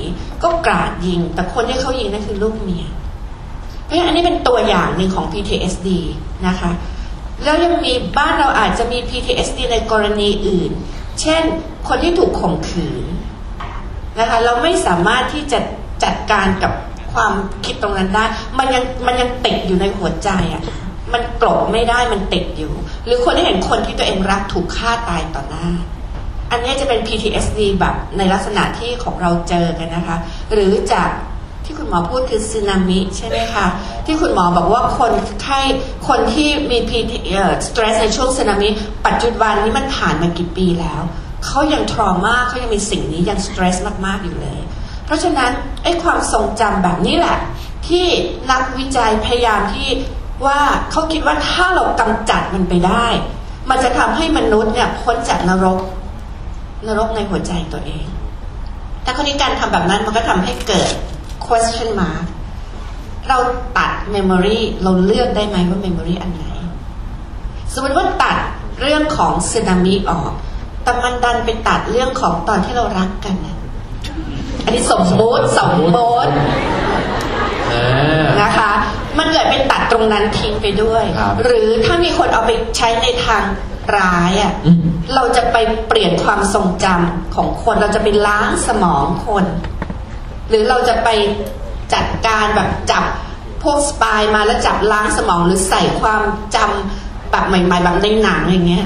[0.43, 3.02] ก็กราดยิง แต่คนที่เขายิงนั่นคือลูกเมียเพราะฉะ
[3.97, 5.89] นั้นอันนี้เป็นตัวอย่างหนึ่งของ PTSD
[6.47, 6.71] นะคะ
[7.43, 10.71] แล้วยังมีบ้านเราอาจจะมี PTSD ในกรณีอื่น
[11.21, 11.41] เช่น
[11.88, 13.06] คนที่ถูกข่มขืน
[14.19, 15.60] นะคะเราไม่สามารถที่จะ
[16.03, 16.73] จัดการกับ
[17.13, 17.34] ความ
[17.65, 18.23] คิดตรงนั้นได้
[18.58, 20.63] มันยังมันยังติดอยู่ในหัวใจอะ่ะ
[21.13, 22.73] มันกลบไม่ได้มันติดอยู่
[23.06, 25.67] หรือคนที่เห็นคนที่ตัวเองรักถูกฆ่าตายต่อหน้า
[26.51, 30.17] อันนี้จะเป็น PTSD แบบในลักษณะที่ของเราเจอกันนะคะ
[30.53, 31.10] หรือจาก
[31.65, 33.65] ที่คุณหมอพูดคือสึนามิใช่ไหมคะ
[34.06, 35.60] ที่คุณหมอบอกว่าคนไข้
[36.08, 38.69] คนที่มี PT เอ่อ stress ในช่วงสึนามิ
[39.06, 41.02] ปัจจุบันนี้มันผ่านมากี่ปีแล้ว
[41.45, 44.60] เขายังทรมาเขายังมีสิ่งนี้ยัง stress มากๆอยู่เลย
[45.06, 45.52] เพราะฉะนั้น
[45.84, 47.38] ไอ้ความทรงจำแบบนี้แหละ
[47.88, 48.06] ที่
[48.52, 49.89] นักวิจัยพยายามที่
[50.45, 50.60] ว่า
[50.91, 53.08] เขาคิดว่าถ้าเรากำจัดมันไปได้
[53.69, 55.80] มันจะทำให้มนุษย์เนี่ยพ้นจากนรก
[56.88, 58.06] นรกในหัวใจตัวเอง
[59.04, 60.89] แต่คนนี้การทำแบบนั้นมันก็ทำให้เกิด
[61.53, 62.23] question mark
[63.29, 63.37] เรา
[63.77, 66.45] ตัด memory เราเลือกได้ไหมว่า memory อันไหน
[67.73, 68.37] สมมติว่าตัด
[68.81, 70.31] เรื่องของสึนามิออก
[70.83, 73.57] แต่มันดันไปตัดเรื่องของตอนที่เรารักกันน่ะ
[74.63, 76.31] อันนี้สมมติสมมติ
[77.73, 78.71] อ่านะคะ
[79.17, 83.43] มันเกิดเป็นตัดตรงนั้นทิ้งไปด้วยครับหรือถ้ามีคนเอาไปใช้ในทาง
[83.97, 84.81] ร้ายอะอืม
[85.15, 89.45] เราจะไปเปลี่ยนความทรงจำของคน เราจะไปล้างสมองคน
[90.49, 91.10] หรือเราจะไป
[91.93, 93.03] จัดการแบบจับ
[93.63, 96.21] พวกสปายมาแล้วจับล้างสมองหรือใส่ความ
[96.56, 98.86] จำแบบใหม่ๆแบบในหนังอย่างเงี้ย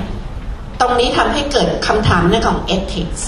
[0.82, 3.22] ตรงนี้ทำให้เกิดคำถามเรื่องของ ethics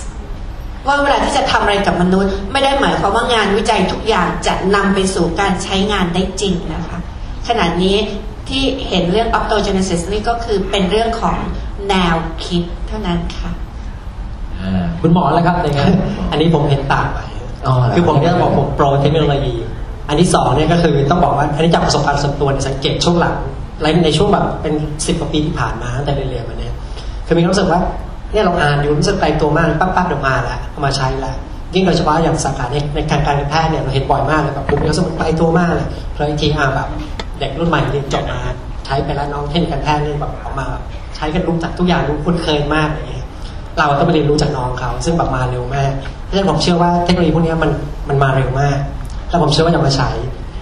[0.87, 6.99] ว่าเวลาที่จะทำอะไรกับมนุษย์ ไม่ได้หมายความว่างานวิจัยทุกอย่างจะนำไปสู่การใช้งานได้จริงนะคะ
[7.47, 7.95] ขณะนี้
[8.49, 11.35] ที่เห็นเรื่อง optogenesis นี่ก็คือเป็นเรื่องของ
[11.89, 12.15] แนว
[12.45, 13.51] คิดเท่านั้นค่ะ
[14.59, 15.89] อ่าคุณหมอแล้วครับในงาน
[16.31, 17.38] อันนี้ผมเห็นต่างไปอ๋อเหรอ
[17.95, 19.55] คือผมจะบอกผมโปรเทคโนโลยี
[20.07, 23.35] อันที่สองเนี่ยก็คือต้องบอกว่าอันนี้จากประสบการณ์ส่วนตัวเนี่ยสังเกตช่วงหลัง
[23.81, 24.73] ในในช่วงแบบเป็น
[25.05, 26.73] สิบกว่าปีที่ผ่านมาตั้งแต่เรียนมาเนี่ย
[27.25, 27.79] คือมีความรู้สึกว่า
[28.33, 31.35] เนี่ยเราอ่านอยู่รู้สึกไกลตัวมากปั๊บปั๊บเดี๋ยวมาแล้วเอามาใช้ล้ว
[31.73, 36.87] ยิ่งโดยเฉพาะอย่างสาขาในในการการแพทย์เนี่ยเราเห็นบ่อยมากเลยแบบผมรู้สึกมันไกลตัวมากเลยแล้วอีกทีอ่าแบบ
[37.39, 38.39] เด็กรุ่นใหม่เรียนจบมา
[38.85, 40.65] ใช้ไปแล้วน้องเทคนิคการแพทย์เนี่ยแบบออกมา
[41.15, 43.18] ใช้กันรู้จักทุกอย่างรู้คุ้นเคยมากอย่างเงี้ย
[43.79, 45.91] เราต้องไปเรียนรู้จากน้องเขาซึ่งแบบมาเร็วมาก
[46.23, 47.71] เพราะฉะนั้นผมเชื่อว่าเทคโนโลยีพวกนี้มัน
[48.09, 48.77] มันมาเร็วมาก
[49.29, 50.09] แล้วผมเชื่อว่าจะมาใช้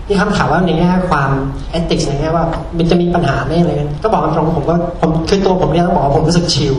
[0.08, 1.32] ที่คำถามว่าในแง่ความ
[1.72, 2.44] เอติกในแง่ว่า
[2.78, 6.76] มันจะมีปัญหาไหมอะไรกันก็บอกตรงๆผมก็ผมคือตัวผมเนี่ยต้องบอกว่าผมรู้สึกชิล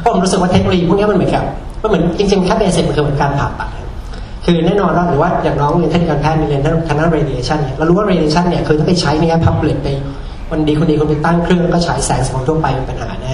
[0.00, 1.44] เพราะผมรู้สึกว่าเทคโนโลยีพวกนี้มันเหมือนกับ
[1.82, 3.70] มันเหมือนจริงๆแค่เบสิกมันคือเหมือนการผ่าตัด
[4.44, 9.88] คือแน่นอนว่าหรือว่าอย่างน้องเรียนเทคนิคการแพทย์มีเรียนทางทางด้าน radiation เนี่ยเรารู้ว่า radiation เนี่ยคือถ้าไปใช้ในแง่พับเปลี่ยนไป
[10.50, 13.32] วันดีคนดีคนไปตั้งเครื่องก็ฉายแสงสว่างทั่วไปเป็นปัญหาแน่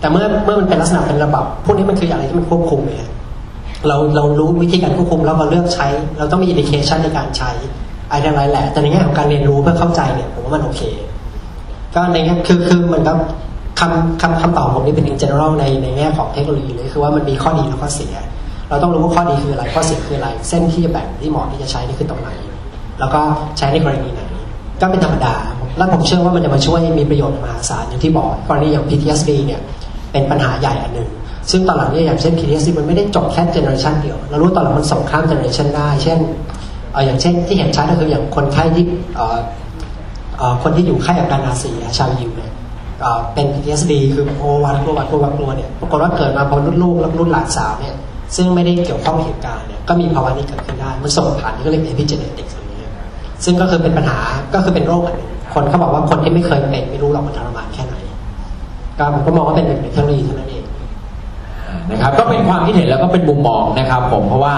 [0.00, 3.08] แต่เมื่อเมื่อมันเป็นลักษณะเป็นระบบพวกนี้มันคืออะไรที่มันควบคุมเนี่ย
[3.88, 5.86] เราเรารู้วิธีการควบคุมแล้วเราเลือกใช้
[6.18, 7.50] เราต้องมี indication ในการใช้
[8.10, 10.82] อะไรอะไรแหละ แต่ในแง่ของการเรียนรู้เพื่อเข้าใจเนี่ยผมว่ามันโอเค
[11.94, 13.16] ก็ในแง่คือคือเหมือนกับ
[13.80, 18.14] คำคำคำตอบผมนี่เป็น in general ในในแง่ของเทคโนโลยีเลยคือว่ามันมีข้อดีและข้อเสีย
[18.68, 22.30] เราต้องรู้ว่าข้อดีคืออะไรข้อเสียคืออะไร เส้นที่จะแบ่งที่เหมาะที่จะใช้นี่คือตรงไหน
[23.00, 23.20] แล้วก็
[23.58, 24.22] ใช้ในกรณีไหน
[24.80, 25.34] ก็เป็นธรรมดา
[25.76, 29.60] แล้วผมเชื่อว่ามันจะมาช่วยมีประโยชน์มหาศาลอย่างที่บอกกรณีอย่าง PTSD เนี่ย
[30.12, 31.08] เป็นปัญหาใหญ่อันหนึ่ง
[31.50, 36.18] ซึ่งตอนหลังเนี่ยอย่างเช่น PTSD มันไม่ได้จบแค่ generation เดียวเรารู้ตอนหลังมันส่งข้าม generation ได้ เช่น
[37.06, 38.84] อย่างเช่นที่เห็นชัดก็คืออย่างคนไข้ที่
[40.62, 42.52] คนที่อยู่ค่ายกักกันนาซีชาวยิวเนี่ย
[43.34, 47.94] เป็น PTSD คือโอวันกลัววันกลัววันกลัวเนี่ยปรากฏว่าเกิดมาพอรุ่นลูกแล้วรุ่นหลานสาวเนี่ย
[48.36, 52.88] ซึ่งไม่ได้เกี่ยวข้องเหตุการณ์เนี่ยก็มีภาวะนี้เกิดขึ้นได้ มันส่งผ่านที่เขาเรียก epigenetics อะไรเงี้
[53.44, 54.18] ซึ่งก็คือเป็นปัญหา
[54.54, 57.94] ก็คือเป็นโรคอันหนึ่งคนเขาบอกว่าคนที่ไม่เคยเป็นไม่รู้หรอกมันทรมานแค่ไหน
[58.98, 60.64] ก็ผมก็มองว่าเป็นหนึ่งในเทคโนโลยีเท่านั้นเอง
[61.90, 64.54] นะครับก็เป็นความคิดเห็นแล้วก็เป็นมุมมองนะครับ ผมเพราะว่า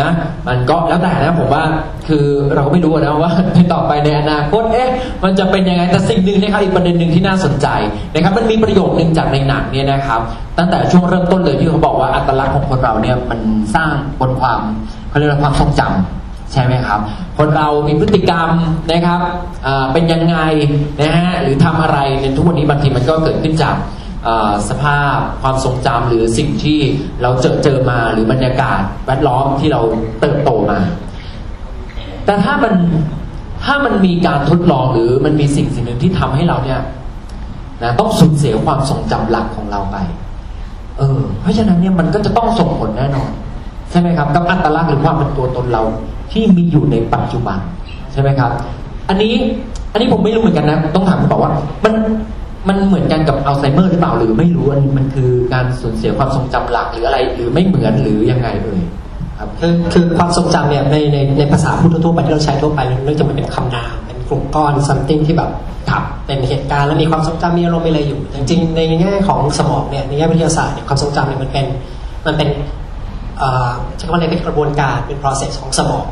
[0.00, 0.10] นะ
[0.48, 1.62] มันก็แล้วแต่นะผมว่า
[2.08, 2.24] คือ
[2.54, 4.88] เราก็ไม่รู้นะว่าในต่อไปในอนาคตเอ๊ะ
[5.24, 7.66] มันจะเป็นยังไงแต่สิ่งหนึ่งนะครับอีกประเด็นหนึ่งที่น่าสนใจ
[8.14, 10.20] นะครับมันมีประโยคหนึ่งจากในหนังเนี่ยนะครับ
[10.58, 13.40] ตั้งแต่ช่วงเริ่มต้นเลยที่เขาบอกว่าอัตลักษณ์ของคนเราเนี่ยมัน
[13.74, 14.60] สร้างบนความ
[15.08, 17.00] เขาเรียกว่าความทรงจำ ใช่ไหมครับ
[17.38, 18.48] คนเรามีพฤติกรรม
[18.90, 19.20] นะครับ
[19.92, 20.36] เป็นยังไง
[21.00, 23.76] นะฮะหรือทำอะไรในทุกวันนี้บางทีมันก็เกิดขึ้นจาก
[24.68, 26.78] สภาพความทรงจำหรือสิ่งที่
[27.22, 29.80] เราเจอเจอมาหรือบรรยากาศแวดล้อมที่เรา
[30.20, 30.78] เติบโตมา
[32.26, 32.74] แต่ถ้ามัน
[33.64, 36.80] ถ้ามันมีการทดลองหรือมันมีสิ่งสิ่งหนึ่งที่ทำให้เราเนี่ย
[37.82, 39.96] นะต้องสูญเสียความทรงจำหลักของเราไป
[40.98, 43.30] เออ เพราะฉะนั้นเนี่ยมันก็จะต้องส่งผลแน่นอน
[43.90, 45.82] ใช่ไหมครับ กับอัตลักษณ์หรือความเป็นตัวตนเรา
[46.32, 47.58] ที่มีอยู่ในปัจจุบัน
[48.12, 48.50] ใช่ไหมครับ
[49.08, 49.34] อันนี้
[49.92, 51.52] อันนี้ผมไม่รู้เหมือนกันนะ ต้องถามคุณบอกว่า
[51.84, 51.94] มัน
[52.68, 58.80] มันเหมือนกันกับอัลไซเมอร์หรือเปล่าหรือไม่รู้อันนี้มันคือการสูญเสียความทรงจำหลักหรืออะไร หรือไม่เหมือนหรือยังไงเอ่ย
[59.38, 65.50] ครับคือคือความทรงจำเนี่ยในในในภาษาพูดทั่วไปที่เราใช้ทั่วไปเนื่องจากมันเป็นคำนามเป็นกลุ่มก้อน something ที่แบบ
[65.90, 71.66] ถับเป็นเหตุการณ์แล้วมีความทรงจำมีอารมณ์มีอะไรอยู่ จริงๆ ในแง่ของสมองเนี่ยในแง่วิทยาศาสตร์เนี่ยความทรงจำเนี่ยมันเป็น
[72.26, 72.48] มันเป็น
[73.40, 76.06] อ่อใช้คำว่าอะไรเป็นกระบวนการเป็น process ของสมอง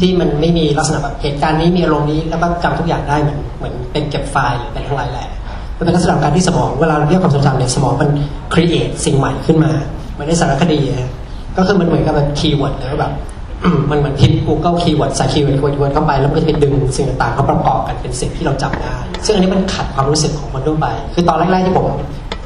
[0.00, 5.28] ที่มันไม่มีลักษณะแบบเหตุการณ์นี้มีอารมณ์นี้แล้วก็จำทุกอย่างได้เหมือนเหมือนเป็นเก็บไฟล์หรือเป็นทั้งหลายแหละ
[5.76, 8.10] มันเป็นลักษณะการที่สมองเวลาเราเรียกความทรงจำเนี่ยสมองมัน
[8.54, 9.72] create สิ่งใหม่ขึ้นมา
[10.12, 10.80] เหมือนในสารคดี
[11.56, 13.12] ก็คือมันเหมือนกับแบบ keyword เลยว่าแบบ
[13.90, 21.86] มันเหมือนพิมพ์ Google keyword ใส่ keyword keyword เข้าไป แล้วมันก็จะไปดึงสิ่งต่างๆเขาประกอบกันเป็นสิ่งที่เราจำได้ซึ่งอันนี้มันขัดความรู้สึกของคนทั่วไป คือตอนแรกๆที่ผม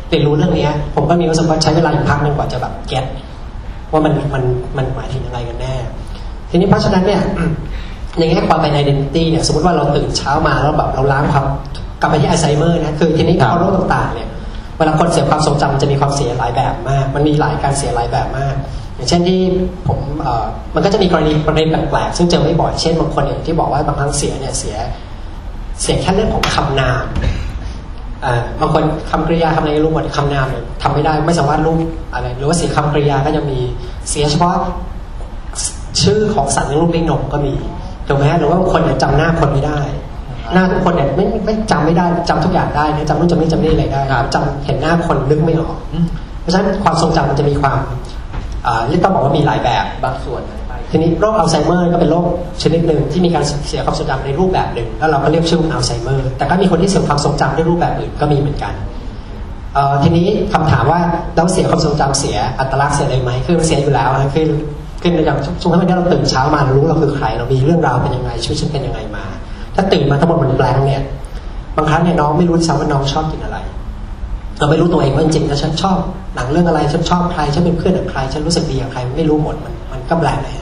[0.08, 3.04] เรียนรู้เรื่องนี้ผมก็มีรู้สึกว่าใช้เวลาอยู่พักนึงกว่าจะแบบเก็ต
[3.92, 4.42] ว่ามันมัน
[4.76, 5.74] มันหมายถึงอะไรกันแน่
[6.50, 7.22] ทีนี้เพราะฉะนั้นเนี่ย
[8.18, 11.46] ในแง่ความเป็น identity เนี่ยสมมติว่าเราตื่นเช้ามาแล้วแบบเราล้างความ
[12.00, 14.28] กลับไปที่อัลไซเมอร์นะคือทีนี้ครับความโรคต่างๆเนี่ย
[14.76, 18.54] เวลาคนเสียความทรงจำจะมีความเสียหลายแบบมาก มันมีหลายการเสียหลายแบบมาก
[18.94, 19.40] อย่างเช่นที่
[19.88, 24.76] ผมเอ่อมันก็จะมีกรณีประเด็นแปลกๆซึ่งเจอไม่บ่อยเช่นบางคนอย่างที่บอกว่าบางครั้งเสียเนี่ยเสีย
[25.82, 27.04] เสียแค่เรื่องของคำนาม
[28.24, 31.74] อ่าบางคนคำกริยาคำอะไรรู้หมดคำนามเนี่ยทำไม่ได้ไม่สามารถรู้
[32.14, 33.58] อะไรหรือว่าเสียคำกริยาก็จะมี
[34.10, 34.56] เสียเฉพาะ
[36.02, 37.52] ชื่อของสัตว์เลี้ยงลูกเลี้ยงนมก็มี
[38.08, 39.80] ถูกไหมฮะหรือว่าบางคนเนี่ยจำหน้าคนไม่ได้
[40.54, 46.04] หน้าทุกคนเนี่ยไม่ไม่จำไม่ได้จำทุกอย่างได้นะจำนู่นจำนี่จำนี่อะไรได้ครับจำเห็นหน้าคนนึกไม่ออกอืม
[46.40, 47.78] เพราะฉะนั้นความทรงจำมันจะมีความ
[48.66, 52.24] อ่าเรียกต้องบอกว่ามีหลายแบบบางส่วนไปทีนี้โรคอัลไซเมอร์ก็เป็นโรค
[52.62, 58.72] ชนิดหนึ่งที่มีการเสียความทรงจำในรูปแบบหนึ่งแล้วเราก็เรียกชื่อว่าอัลไซเมอร์แต่ก็มีคนที่เสียความทรงจำด้วยรูปแบบอื่นก็มีเหมือนกัน
[59.74, 61.00] เอ่อทีนี้คำถามว่า
[61.36, 64.46] เราเสียความทรงจำเสียอัตลักษณ์เสียอะไรไหมคือมันเสียอยู่แล้วนะคือ
[65.04, 69.24] คืออย่างช่วงที่เราตื่นเช้ามาเรารู้เราคือใคร เรามีเรื่องราวเป็นยังไงชีวิตฉันเป็นยังไงมา
[69.74, 71.02] ถ้าตื่นมาทั้งหมดมันแบงค์เนี่ย
[71.76, 73.58] บางครั้งเนี่ยน้องไม่รู้ด้วยซ้ำว่าน้องชอบกินอะไร
[74.58, 75.96] เราไม่รู้ตัวเองว่าจริงๆแล้วฉันชอบ
[76.34, 80.56] หนังเรื่องอะไรฉันชอบใครฉันเป็นเพื่อนกับใครฉันรู้สึกดีกับใครไม่รู้หมดมันมันก็แบงค์เลย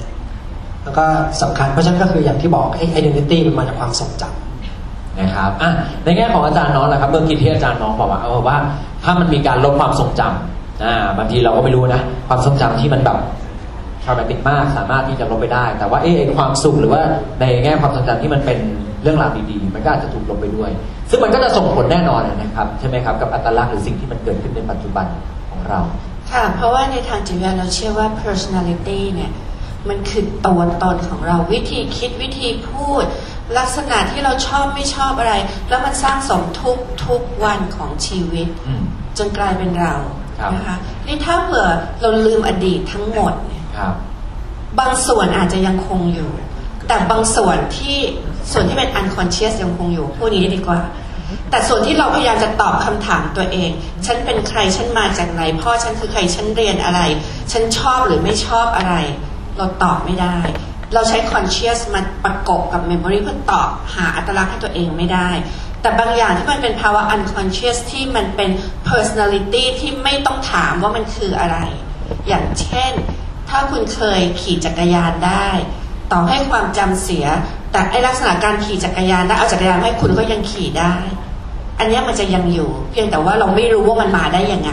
[0.84, 1.04] แล้วก็
[1.42, 5.70] สำคัญเพราะฉะนั้นก็คืออย่างที่บอกไอ้ identity มันมาจากความทรงจำนะครับอะ
[6.04, 8.56] ในแง่ของอาจารย์น้องนะครับเมื่อกี้ที่อาจารย์น้องบอกว่าเออว่า
[9.04, 13.18] ถ้ามันมีการลบความทรงจำอ่าบางทีเราก็ไม่รู้นะ ความทรงจำที่มันแบบ
[14.04, 17.02] ทรามาติกมากสามารถที่จะลบไปได้ แต่ว่าเออไอ้ความสุขหรือว่า
[17.40, 18.58] ในแง่ความทรงจำที่มันเป็น
[19.02, 20.70] เรื่องราวดีๆ มันก็อาจจะถูกลบไปด้วย
[21.10, 25.06] ซึ่งมันก็จะส่งผลแน่นอนนะครับ ใช่ไหมครับ กับอัตลักษณ์หรือสิ่งที่มันเกิดขึ้นในปัจจุบัน
[25.50, 25.80] ของเรา
[26.32, 29.30] ค่ะ เพราะว่าในทางจิตวิทยาเราเชื่อว่า personality เนี่ย
[29.88, 33.04] มันคือตัวตนของเราวิธีคิดวิธีพูด
[33.58, 35.34] ลักษณะที่เราชอบไม่ชอบอะไร
[35.68, 38.82] แล้วมันสร้างสมทุกทุกวันของชีวิตอืม
[39.18, 39.94] จนกลายเป็นเรา
[40.38, 41.66] ครับนะคะนี่ถ้าเผื่อ
[42.00, 43.94] เราลืมอดีตทั้งหมดเนี่ย ครับ
[44.80, 46.30] บางส่วนอาจจะยังคงอยู่
[46.88, 47.98] แต่บางส่วนที่
[48.52, 50.80] ส่วนที่เป็น unconscious ยังคงอยู่พูดนี้ดีกว่า
[51.50, 53.70] แต่ส่วนที่เราพยายามจะตอบคำถามตัวเอง
[54.06, 57.00] ฉันเป็นใครฉันมาจากไหน พ่อฉันคือใครฉันเรียนอะไร
[57.52, 58.94] ฉันชอบหรือไม่ชอบอะไร
[59.56, 60.38] เราตอบไม่ได้
[60.94, 65.30] เราใช้ conscious มาประกบกับ memory เพื่อตอบหาอัตลักษณ์ให้ตัวเองไม่ได้
[65.80, 68.50] แต่บางอย่างที่มันเป็นภาวะ unconscious ที่มันเป็น
[68.88, 71.58] personality ที่ไม่ต้องถามว่ามันคืออะไร
[72.28, 72.92] อย่างเช่น
[73.52, 75.48] ถ้าคุณเคยขี่จักรยานได้
[76.12, 77.26] ต่อให้ความจำเสีย
[77.72, 80.94] แต่ไอลักษณะการขี่จักรยานได้เอาจักรยานให้คุณก็ยังขี่ได้
[81.78, 84.70] อันนี้มันจะยังอยู่ เพียงแต่ว่าเราไม่รู้ว่ามันมาได้ยังไง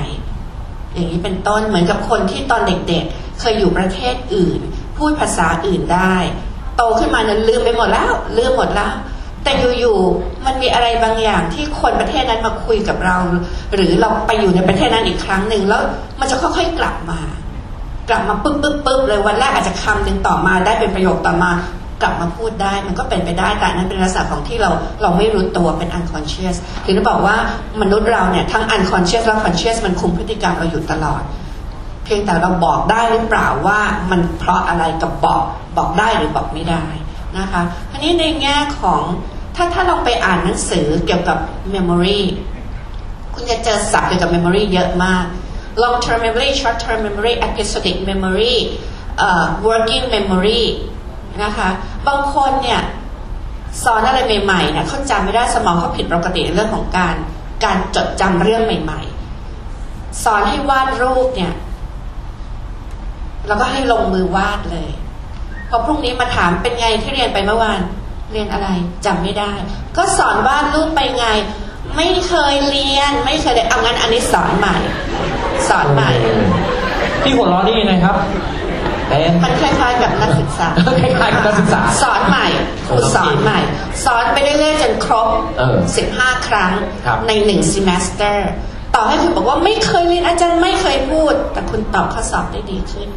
[0.93, 4.59] อย่างนี้เป็นต้นเหมือนกับคนที่ตอนเด็กๆ เคยอยู่ประเทศอื่น
[4.97, 6.15] พูดภาษาอื่นได้
[6.77, 8.93] โตขึ้นมานั้นลืมไปหมดแล้วลืมหมดแล้ว
[9.43, 13.17] แต่อยู่ๆ มันมีอะไรบางอย่างที่คนประเทศนั้นมาคุยกับเรา
[13.73, 15.81] หรือเราไปอยู่ในประเทศนั้นอีกครั้งหนึ่งแล้ว
[16.19, 17.19] มันจะค่อยๆกลับมา
[18.09, 21.51] กลับมาปึ๊บปึ๊บปึ๊บเลยวันแรกอาจจะคำหนึ่งต่อมาได้เป็นประโยคต่อมา
[22.01, 24.69] กลับมาพูดได้มันก็เป็นไปได้แต่นั้นเป็นลักษณะของที่เรา
[25.01, 27.37] เราไม่รู้ตัวเป็น unconscious ถึงได้บอกว่า
[27.81, 31.21] มนุษย์เราเนี่ยทั้ง unconscious และ conscious มันคุมพฤติกรรมเราอยู่ตลอด
[32.03, 33.79] เพียงแต่เราบอกได้หรือเปล่าว่า
[34.11, 35.43] มันเพราะอะไรกับบอก
[35.77, 36.83] บอกได้หรือบอกไม่ได้
[37.37, 39.01] นะคะทีนี้ในแง่ของ
[39.55, 41.37] ถ้าถ้าลองไปอ่านหนังสือเกี่ยวกับ
[41.73, 42.21] memory
[43.33, 45.25] คุณจะเจอศัพท์เกี่ยวกับ memory เยอะมาก
[45.81, 48.55] long term memory short term memory episodic memory
[49.17, 50.61] เอ่อ working memory
[51.43, 51.69] นะคะ
[52.07, 52.81] บางคนเนี่ย
[53.83, 57.15] สอนอะไรใหม่ๆเนี่ยเขาจำไม่ได้สมองเขาผิดปกติในเรื่องของการ
[57.65, 59.01] การจดจำเรื่องใหม่
[59.61, 61.53] ๆ สอนให้วาดรูปเนี่ย
[63.47, 64.89] แล้วก็ให้ลงมือวาดเลย
[65.69, 67.79] พอพรุ่งนี้มาถามเป็นไงที่เรียนไปเมื่อวาน
[68.31, 68.67] เรียนอะไร
[69.05, 69.51] จำไม่ได้
[69.97, 71.27] ก็สอนวาดรูปไปไง
[71.97, 74.75] ไม่เคยเรียน ไม่เคยเรียนเอางั้นอันนี้สอนใหม่
[75.69, 76.11] สอนใหม่
[77.23, 78.15] ที่หัวเราะนี่นะครับ
[79.07, 80.67] เป็นมันคล้ายๆกับนักศึกษา
[81.01, 82.47] คล้ายๆกับนักศึกษาสอนใหม่
[82.87, 83.59] ครูสอนใหม่
[84.05, 85.27] สอนไปเรื่อยๆจนครบ
[85.57, 85.77] เออ
[86.11, 86.71] 15ครั้ง
[87.05, 88.37] ครับ ในหนึ่ง semester
[88.95, 93.09] ต่อให้คุณบอกว่าไม่เคยเรียนอาจารย์ไม่เคยพูด แต่คุณตอบข้อสอบได้ดีขึ้น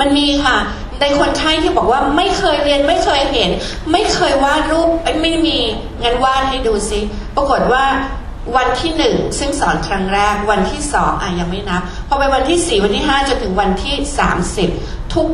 [0.00, 0.58] มันมีค่ะ
[1.00, 3.50] ในคนไข้ที่บอกว่าไม่เคยเรียนไม่เคยเห็น
[3.92, 4.88] ไม่เคยวาดรูป
[5.22, 5.58] ไม่มี
[6.02, 7.00] งั้นวาดให้ดูซิ
[7.36, 7.84] ปรากฏว่า
[8.56, 14.68] วันที่หนึ่งซึ่งสอนครั้งแรกวันที่สองอะยังไม่นับพอไปวันที่สี่วันที่ห้าจนถึงวันที่สามสิบ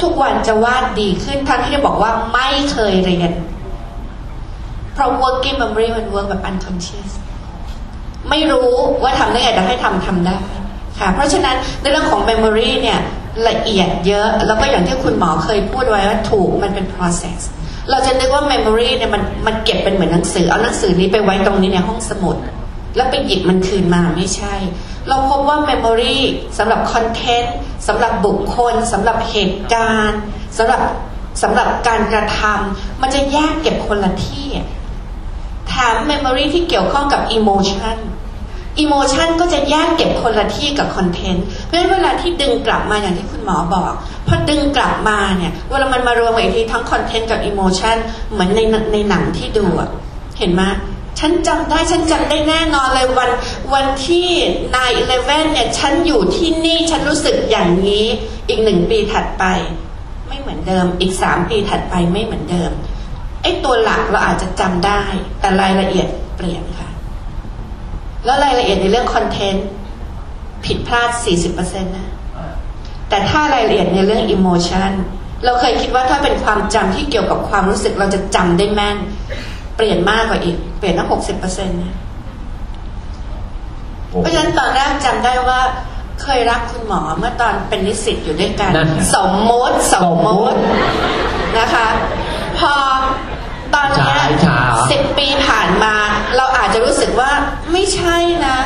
[0.03, 3.33] ทุกๆวันจะวาดดีขึ้นทั้งที่จะบอกว่าไม่เคยเรียน
[4.95, 7.11] เพราะ working memory มัน work แบบ unconscious
[8.31, 8.71] ไม่รู้
[9.03, 10.37] ว่าทำได้ไงแต่ให้ทำทำได้
[10.99, 13.01] ค่ะเพราะฉะนั้นในเรื่องของ memory เนี่ย
[13.49, 17.41] ละเอียดเยอะ แล้วก็อย่างที่คุณหมอเคยพูดไว้ว่าถูกมันเป็น process
[17.91, 22.37] เราจะนึกว่า memory เนี่ยมันมันเก็บเป็นเหมือนหนังสือ เอาหนังสือนี้ไปไว้ตรงนี้ในห้องสมุด
[22.97, 24.55] แล้วไปหยิบมันคืนมาไม่ใช่
[25.09, 26.17] เราพบว่า memory
[26.59, 27.49] สำหรับ content
[27.89, 30.21] สำหรับบุคคลสำหรับเหตุการณ์
[30.59, 30.81] สำหรับ
[31.43, 34.67] สำหรับการกระทำมันจะแยกเก็บคนละที่อะ
[35.69, 37.97] แถม memory ที่เกี่ยวข้องกับ emotion
[38.83, 43.93] emotion ก็จะแยกเก็บคนละที่กับ content เพราะฉะนั้นเวลาที่ดึงกลับมาอย่างที่คุณหมอบอก
[44.27, 47.97] พอดึงกลับมาเนี่ย เวลามันมารวมกันอีกทีทั้ง content กับ emotion
[48.33, 48.61] เหมือนใน
[48.93, 49.67] ในหนังที่ดู
[50.39, 50.63] เห็นไหม
[51.21, 53.31] ฉันจำได้ฉันจำได้แน่นอนเลยวัน
[53.75, 54.29] วันที่
[54.63, 58.05] 9 11เลเว่นเนี่ยฉันอยู่ที่นี่ฉันรู้สึกอย่างนี้
[58.49, 59.45] อีกหนึ่งปีถัดไป
[60.29, 62.71] ไม่เหมือนเดิมอีกสามปีถัดไปไม่เหมือนเดิม
[63.43, 65.01] ไอ้ตัวหลักเราอาจจะจำได้
[65.41, 66.89] แต่รายละเอียดเปลี่ยนค่ะ
[68.25, 69.67] แล้วรายละเอียดในเรื่องคอนเทนต์
[70.67, 71.11] ผิดพลาด
[71.51, 72.09] 40%นะ
[73.09, 74.91] แต่ถ้ารายละเอียดในเรื่องอิโมชัน
[75.45, 78.97] เราเคยคิดว่าถ้าเป็นความจำที่เกี่ยวกับความรู้สึกเราจะจำได้แม่น
[79.77, 81.09] เปลี่ยนมากกว่าอีก เปลี่ยนตั้ง
[81.39, 81.95] 60%นะ
[84.09, 85.61] เพราะฉะนั้นตอนแรกจำได้ว่า
[86.23, 90.59] เคยรักคุณหมอเมื่อตอนเป็นนิสิตอยู่ด้วยกันนั่นไงสมมติสมมติ
[91.59, 91.89] นะคะ
[92.59, 92.73] พอ
[93.75, 94.61] ตอนเนี้ยฉายฉา
[94.91, 95.95] สิบปีผ่านมา
[96.37, 97.31] เราอาจจะรู้สึกว่า
[97.73, 98.17] ไม่ใช่
[98.47, 98.57] นะ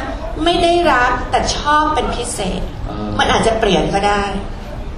[0.44, 4.24] ไม่ได้รักแต่ชอบเป็นพิเศษเออมันอาจจะเปลี่ยนก็ได้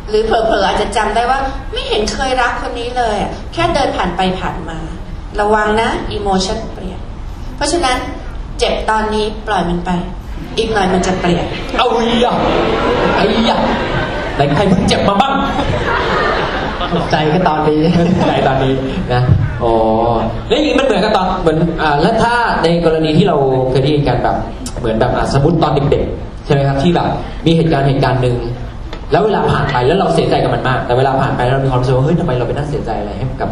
[0.08, 1.38] หรือเผลอๆอาจจะจำได้ว่า
[1.72, 4.78] ไม่เห็นเคยรักคนนี้เลยอะแค่เดินผ่านไปผ่านมา
[5.40, 7.00] ระวังนะอิโมชันเปลี่ยน
[7.56, 7.96] เพราะฉะนั้น
[8.58, 9.90] เจ็บตอนนี้ปล่อยมันไป
[10.56, 11.44] อีกหน่อยมันจะเปลี่ยน
[11.78, 12.36] เอาอีอะ
[13.16, 13.60] ไอ้ยะ
[14.34, 15.34] ไหนใครเพิ่งเจ็บมาบ้าง
[16.96, 17.80] ตกใจก็ตอนนี้
[18.28, 18.74] ใจตอนนี้
[19.12, 19.22] นะ
[19.64, 19.74] อ๋อ
[20.48, 22.34] แล้วอย่างนี้มันเหมือนกับตอนเหมือนอ่าแล้วถ้า
[22.64, 23.36] ในกรณีที่เรา
[23.70, 24.36] เคยได้ยินกันแบบ
[24.78, 27.06] เหมือนแบบอะสมมติตอนเด็กๆใช่ไหมครับที่แบบ
[27.46, 28.36] มีเหตุการณ์เหตุการณ์หนึ่ง
[29.12, 33.50] แล้วเวลาผ่านไปแล้วเราเสียใจกับมันมาก แต่เวลาผ่านไปแล้วเรามีความรู้สึกว่าเฮ้ยทำไมเราไปนั่งเสียใจอะไรให้กับ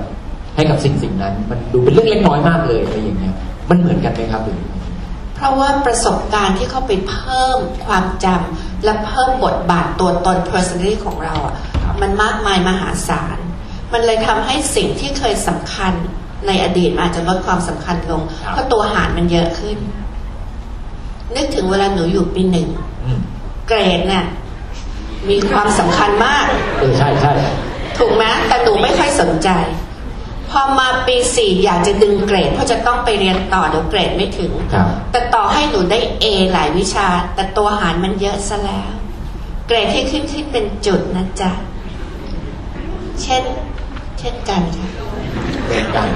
[0.57, 3.35] ให้กับสิ่งสิ่งนั้น มันดูเป็นเรื่องเล็กน้อยมากเลยอะไรอย่างเงี้ย
[3.71, 4.59] มันเหมือนกันไหมครับหรือ
[5.37, 11.55] เพราะว่าประสบการณ์ที่เข้าไปเพิ่มความจำและเพิ่มบทบาทตัวตน personality ของเราอะ
[12.01, 13.38] มันมากมายมหาศาล
[13.93, 15.93] มันเลยทำให้สิ่งที่เคยสำคัญ
[16.47, 19.79] ในอดีตมันอาจจะลดความสำคัญลงครับเพราะตัวหารมันเยอะขึ้น
[21.37, 22.69] นึกถึงเวลาหนูอยู่ปีหนึ่ง
[23.05, 23.21] อืม
[23.69, 24.25] เกรดเนี่ย
[25.31, 26.47] มีความสำคัญมาก
[26.79, 27.33] เออใช่ใช่
[27.99, 29.51] ถูกไหมแต่หนูไม่ค่อยสนใจ
[30.51, 38.91] พอมาปีสี่อยากจะดึงเกรด เพราะจะต้องไปเรียนต่อเดี๋ยวเกรดไม่ถึงครับแต่ต่อให้หนูได้ A หลายวิชา แต่ตัวหารมันเยอะซะแล้ว
[39.67, 41.51] เกรดที่ขึ้นขึ้นเป็นจุดนะจ๊ะ
[43.23, 43.43] เช่น
[44.21, 44.89] เช่นกันค่ะ
[45.67, 46.07] เหมือนกัน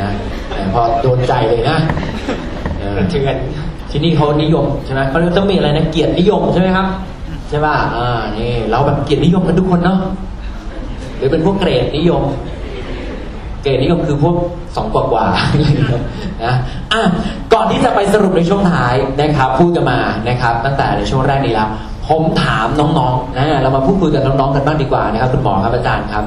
[0.00, 0.10] นะ
[0.48, 1.78] แต่พอโดนใจเลยนะ
[2.78, 3.36] เออเทือน
[3.90, 6.86] ที่นี่เขานิยมใช่ไหมเขาต้องมีอะไรนะเกียรตินิยมใช่ไหมครับ
[7.48, 9.98] ใช่ป่ะอ่านี่เราแบบเกียรตินิยมกันทุกคนเนาะ
[11.16, 12.22] หรือเป็นพวกเกรดนิยม
[13.62, 14.36] เกรดนิยมคือพวก
[14.76, 16.02] สองกว่ากว่าๆอะไรอย่างเงี้ย
[16.44, 16.54] นะ
[16.92, 17.02] อะ
[17.52, 19.98] ก่อนที่จะไปสรุปในช่วงท้ายนะครับพูดกันมา
[20.28, 21.68] นะครับ ตั้งแต่ในช่วงแรกนี้แล้ว
[22.08, 26.24] ผมถามน้องๆนะเรามาพูดคุยกับน้องๆกันบ้างดีกว่านะครับ คุณหมอครับอาจารย์ครับ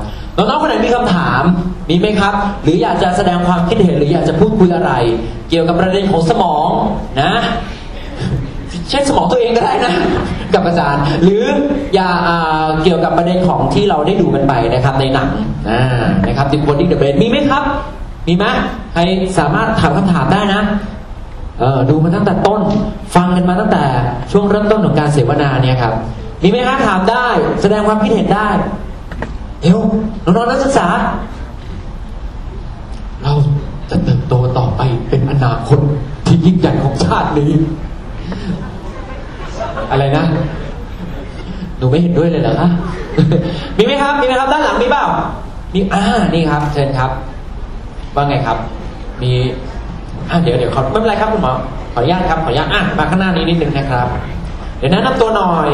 [0.49, 1.43] น้องๆคนไหนมีคำถาม
[1.89, 2.33] มีไหมครับ
[2.63, 4.91] หรืออยากจะแสดงความคิดเห็นหรืออยากจะพูดคุยอะไร
[5.49, 6.67] เกี่ยวกับประเด็นของสมอง
[7.21, 7.33] นะ
[8.89, 9.93] เช่นสมองตัวเองก็ได้นะ
[10.53, 11.43] กับอาจารย์ หรือ
[11.95, 12.09] อย่า
[12.83, 15.29] เกี่ยวกับประเด็นของที่เราได้ดูกันไปนะครับในหนัง
[16.27, 17.63] นะครับดิดคนดิ้งเดอะเบรมีไหมครับ
[18.27, 18.45] มีไหม
[18.93, 19.01] ใคร
[19.39, 20.61] สามารถถามคำถามได้นะ
[21.59, 22.61] เออดูมาตั้งแต่ต้น
[23.15, 23.83] ฟังกันมาตั้งแต่
[24.31, 25.93] ช่วงเริ่มต้นของการเสวนาเนี่ยครับ
[26.43, 27.27] มีไหมครับถามได้
[27.61, 28.49] แสดงความคิดเห็นได้
[29.62, 29.80] เดี๋ยว
[30.24, 30.88] น้องๆนักศึกษา
[33.24, 33.34] เรา
[33.89, 35.80] จะเติบโตต่อไปเป็นอนาคต
[36.26, 37.51] ที่ยิ่งใหญ่ของชาตินี้
[39.91, 40.24] อะไรนะ
[41.78, 42.70] หนูไม่เห็นด้วยเลยเหรอคะ
[43.78, 45.05] มีไหมครับมีไหมครับ ด้านหลังมีเปล่า
[45.74, 46.03] มีอ่า
[46.34, 47.12] นี่ครับ เชิญครับ
[48.16, 48.57] ว่าไงครับ
[49.22, 49.32] มี
[50.30, 51.53] อ่าเดี๋ยวเดี๋ยวขอไม่เป็นไรครับคุณหมอ
[51.93, 54.07] ขออนุญาตครับขออนุญาตอะมาข้างหน้านี้นิดนึงนะครับ
[54.78, 55.70] เดี๋ยวแนะนำตัวหน่อย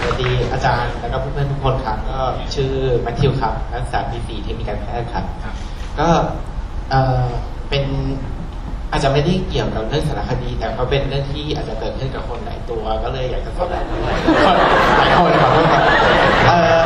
[0.00, 2.18] สวัสดีอา จารย์แล้วก็เพื่อนๆทุกคนครับก็
[2.54, 5.24] ชื่อแมทธิวครับนักศึกษาปีสี่เทคนิคการแพทย์ครับ
[6.00, 6.08] ก็
[6.90, 7.26] เอ่อ
[7.70, 7.84] เป็น
[8.90, 14.56] อาจจะไม่ได้เกี่ยวกับเรื่องสารคดี แต่ก็เป็นเรื่องที่อาจจะเกิดขึ้นกับคนหลายตัว ก็เลยอยากจะสอบถามหลายคน
[14.98, 15.82] หลายคนขอโทษครับ
[16.46, 16.80] เอ่อ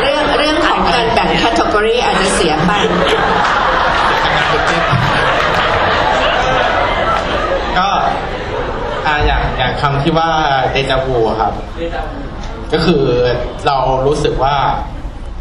[0.00, 2.72] เรื่องเรื่องของการแบ่งแคตตากรีอาจจะเสียไป
[7.78, 7.88] ก็
[9.06, 10.30] อ่าอย่างอย่างคำที่ว่า
[10.72, 11.52] เดจาวูครับ
[12.72, 13.04] ก็คือ
[13.66, 13.76] เรา
[14.06, 14.56] รู้สึกว่า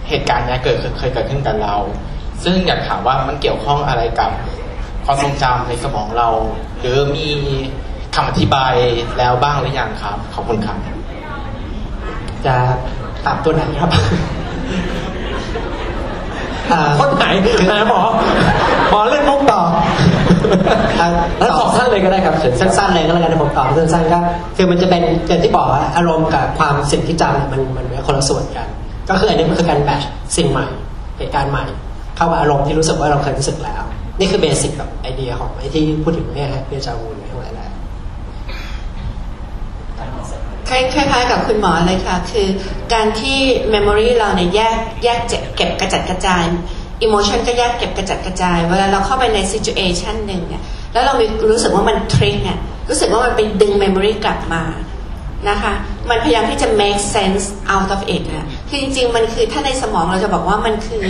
[0.10, 1.76] เหตุการณ์เนี้ยเกิดขึ้นเคยเกิดขึ้นกับเรา
[2.44, 4.32] ซึ่งอยากถามว่ามันเกี่ยวข้องอะไรกับ
[5.06, 6.30] ความทรงจำในสมองเรา
[6.80, 7.28] หรือมี
[8.16, 8.74] คำอธิบาย
[9.18, 10.78] แล้วบ้างหรือยังครับ ขอบคุณครับ
[12.46, 12.56] จะ
[13.26, 13.90] ตามตัวไหนครับ
[16.72, 17.26] อ่าคนไหน
[17.72, 18.02] นะหมอ
[18.90, 20.15] หมอเล่นมุกต่ออ่า
[21.40, 24.20] แล้วสองท่านเลยก็ได้ครับเชิญสั้นๆเลยก็แล้วกันนะผมตอบสั้นๆก็
[24.58, 28.68] คือมันจะเป็นอย่างที่บอกว่าอารมณ์กับความสิ่งที่จำเนี่ยมันมันเป็นคนละส่วนกัน
[29.10, 30.66] ก็คืออันนี้มันคือการแมทช์สิ่งใหม่
[31.18, 31.66] เหตุการณ์ใหม่
[32.16, 33.82] เข้ากับอารมณ์ที่รู้สึกว่าเราเคยรู้สึกแล้ว
[34.20, 37.68] นี่คือเบสิกแบบไอเดียของไอที่พูดถึงเนี่ยฮะเรียจาวูนทั้งหลายแหละ
[40.70, 42.48] คล้ายๆกับคุณหมอเลยค่ะ คือ
[42.94, 43.40] การที่
[43.74, 45.20] memory เราเนี่ยแยกแยก
[45.56, 46.44] เก็บกระจัดกระจาย
[47.04, 52.58] emotion ก็แยกเก็บกระจัดกระจาย เวลาเราเข้าไปใน situation หนึ่งเนี่ยแล้วเรามีรู้สึกว่ามัน trick เนี่ย
[52.90, 54.64] รู้สึกว่ามันไปดึง memory กลับมา
[55.50, 55.74] นะคะ
[56.10, 61.04] มันพยายามที่จะ make sense out of it อะคือจริงๆ มันคือถ้าในสมองเราจะบอกว่ามันคือ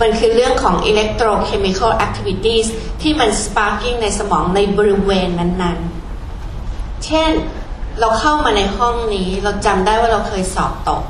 [0.00, 2.66] มันคือเรื่องของ electrochemical activities
[3.02, 7.30] ที่มัน sparking ในสมองในบริเวณนั้นๆ เช่น
[8.00, 11.02] เราเข้ามาในห้องนี้เราจำได้ว่าเราเคยสอบตก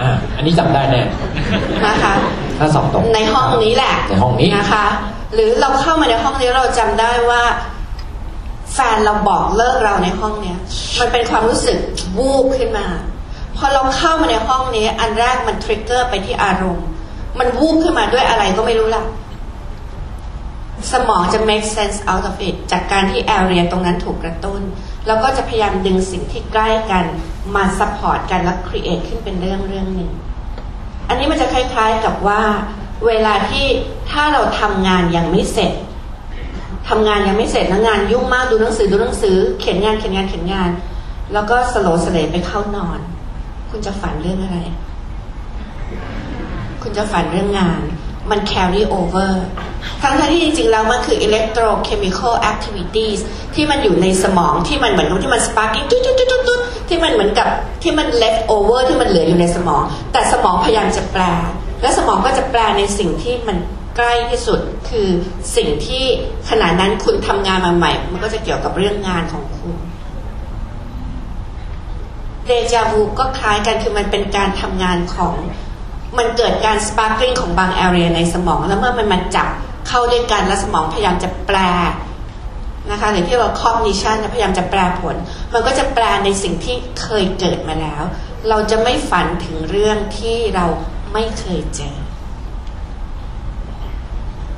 [0.00, 1.02] อ่าอันนี้จำได้แน่
[1.86, 2.14] นะคะ
[2.58, 4.86] ถ้าสอบตกในห้องนี้แหละในห้องนี้นะคะ
[5.34, 7.42] หรือเราเข้ามาในห้องนี้เราจำได้ว่า
[8.74, 10.58] แฟนเราบอกเลิกเราในห้องเนี้ย
[11.00, 11.78] มันเป็นความรู้สึก
[12.18, 12.86] วูบขึ้นมา
[13.56, 16.86] พอเราเข้ามาในห้องนี้ อันแรกมันทริกเกอร์ไปที่อารมณ์
[17.38, 19.04] มันวูบขึ้นมาด้วยอะไรก็ไม่รู้ล่ะ
[20.92, 24.62] สมองจะ make sense out of it จากการที่ area ตรงนั้นถูกกระตุ้น
[25.06, 27.04] แล้วก็จะพยายามดึงสิ่งที่ใกล้กัน
[27.54, 30.10] มา support กันแล้ว create ขึ้นเป็นเรื่องเรื่องหนึ่ง
[31.08, 32.42] อันนี้มันจะคล้ายๆกับว่า
[33.06, 33.66] เวลาที่
[34.10, 35.72] ถ้าเราทำงานยังไม่เสร็จ
[36.88, 40.70] ทำงานยังไม่เสร็จแล้วงานยุ่งมากดูหนังสือดูหนังสือ เขียนงานเขียนงานเขียนงาน
[41.32, 43.00] แล้วก็สโลสเลไปเข้านอน
[43.70, 44.58] คุณจะฝันเรื่องอะไร
[46.82, 47.80] คุณจะฝันเรื่องงาน
[48.30, 49.32] มัน carry over
[50.02, 53.18] ทั้งที่จริงๆ แล้วมันคือ electrochemical activities
[53.54, 57.48] ที่มันอยู่ในสมองที่มันเหมือนที่มัน sparking ตุ๊ดตุ๊ดตุ๊ดตุ๊ดที่มันเหมือนกับ
[57.82, 61.22] ที่มัน left over ที่มันเหลืออยู่ในสมอง แต่สมองพยายามจะแปล
[61.82, 63.56] และสมองก็จะแปลในสิ่งที่มัน
[63.96, 65.08] ใกล้ที่สุดคือ
[65.56, 66.04] สิ่งที่
[66.50, 69.76] ขณะนั้นคุณทำงานมาใหม่ มันก็จะเกี่ยวกับเรื่องงานของคุณ
[72.46, 75.34] เดจาวูก็คล้ายกันคือมันเป็นการทำงานของ
[76.18, 79.48] มันเกิดการ sparkling ของบาง area ในสมอง แล้วเมื่อมันมาจับ
[79.88, 81.58] เข้าด้วยกันแล้วสมองพยายามจะแปล
[82.90, 85.16] นะคะหรือที่เรา cognition เนี่ยพยายามจะแปลผล
[85.52, 88.02] มันก็จะแปลในสิ่งที่เคยเกิดมาแล้ว
[88.48, 90.66] เราจะไม่ฝันถึงเรื่องที่เรา
[91.12, 91.96] ไม่เคยเจอ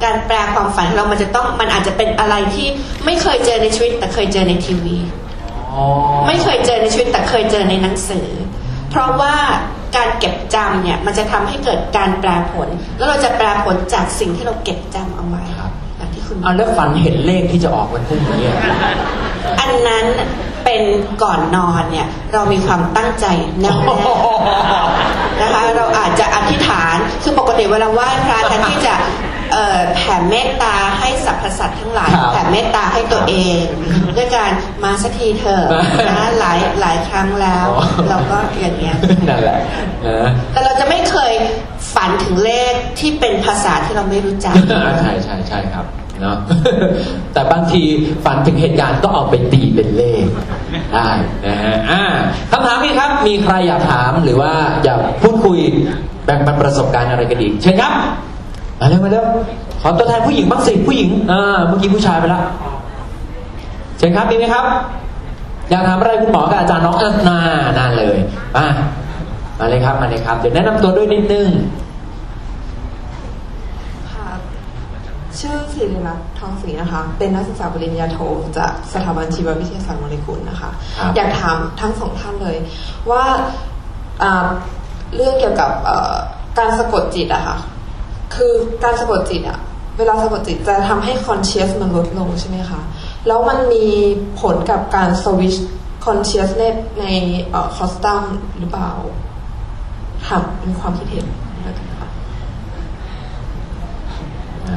[0.05, 2.69] การแปลความฝันของเรามันจะต้องมันอาจจะเป็นอะไรที่
[3.05, 4.97] ไม่เคยเจอในชีวิต แต่เคยเจอในทีวี
[5.73, 5.85] อ๋อ
[6.27, 8.29] ไม่เคยเจอในชีวิตแต่เคยเจอในหนังสือ
[8.91, 9.37] เพราะว่า
[9.97, 15.43] การเก็บจำเนี่ยมันจะทำให้เกิดการแปลผล แล้วเราจะแปลผลจากสิ่งที่เราเก็บจำเอาไว้
[15.97, 18.57] แบบที่คุณเอาแล้วฝันเห็นเลขที่จะออกวันพรุ่งนี้อะ
[19.61, 20.07] อันนั้น
[20.65, 20.83] เป็น
[21.23, 23.27] ก่อนนอนเนี่ยเรามีความตั้งใจ
[23.61, 23.95] แน่วแน่
[25.41, 29.28] นะคะ เราอาจจะอธิษฐานคือปกติเวลาไหว้พระแทนที่จะเอ่อ
[29.95, 33.61] แผ่เมตตาให้สรรพสัตว์ทั้งหลายครับแผ่เมตตาให้ตัวเอง
[34.17, 34.51] ด้วยการ
[34.85, 35.65] มาสักทีเถอะ
[36.11, 38.97] นะหลายหลายครั้งแล้ว อ๋อ เราก็อย่างเงี้ย
[39.29, 39.59] นั่นแหละ
[40.07, 41.33] นะ แต่เราจะไม่เคย
[41.95, 44.55] ฝันถึงเลขที่เป็นภาษาที่เราไม่รู้จัก
[45.03, 45.87] ใช่ใช่ใช่ครับ
[46.21, 46.37] เนาะ
[47.33, 47.83] แต่บางที
[48.25, 50.27] ฝันถึงเหตุการณ์ก็เอาไปตีเป็นเลข
[50.95, 51.11] ได้
[51.47, 52.03] นะฮะอ่า
[52.51, 54.53] คำถามนี้ครับ มีใครอยากถามหรือว่า
[54.85, 55.59] อยากพูดคุย
[56.25, 57.93] แบ่งปันประสบการณ์อะไรกันอีก เชิญครับ
[58.81, 59.25] มาเร็วมาเร็ว
[59.83, 62.45] ขอตัวแทนผู้หญิงบ้างสิผู้หญิงอ่าเมื่อกี้ผู้ชายไปแล้ว
[63.99, 64.65] เชิญครับมีไหมครับ
[65.71, 67.39] อยากถามอะไรคุณหมอกับอาจารย์น้องเออนา
[67.79, 68.19] น่าเลย
[68.57, 68.67] มา
[69.59, 71.49] มาเลยครับมาเลยครับ เดี๋ยวแนะนำตัวด้วยนิดนึง
[74.13, 74.29] ค่ะ
[75.39, 78.19] ชื่อศิริรัตน์ทองศรีนะคะ เป็นนักศึกษาปริญญาโท
[78.59, 82.57] จากสถาบันชีววิทยาศาสตร์โมเลกุลนะคะครับอยากถามทั้งสองท่านเลย
[83.11, 83.25] ว่า
[84.23, 84.47] อ่า
[85.15, 86.15] เรื่องเกี่ยวกับเอ่อ
[86.59, 87.57] การสะกดจิตอะค่ะ
[88.35, 88.53] คือ
[88.83, 89.59] การสะกดจิตอะ
[89.99, 92.81] เวลาสะกดจิตจะทำให้คอนเชียสมันลดลงใช่ไหมคะ
[93.27, 93.87] แล้วมันมี
[94.41, 95.55] ผลกับการสวิช
[96.05, 96.65] คอนเชียสใน
[97.01, 97.07] ใน
[97.77, 98.23] คอสตัม
[98.59, 98.91] หรือเปล่า
[100.29, 101.27] ค่ะเป็นความคิดเห็น
[101.65, 102.09] แล้วกันค่ะ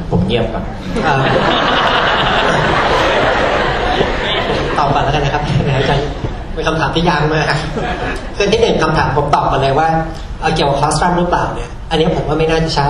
[0.09, 0.63] ผมเงียบก่อน
[1.03, 1.23] เอ่อ
[4.77, 6.05] ตอบก่อนแล้วกันนะครับนะอาจารย์
[6.53, 7.45] เป็นคำถามที่ยากมาก
[8.37, 9.89] คือที่หนึ่งคำถามผมตอบมาเลยว่า
[10.39, 12.89] เอ่อเกี่ยวกับ claustrum หรือเปล่าเนี่ย อันนี้ผมว่าไม่น่าจะใช่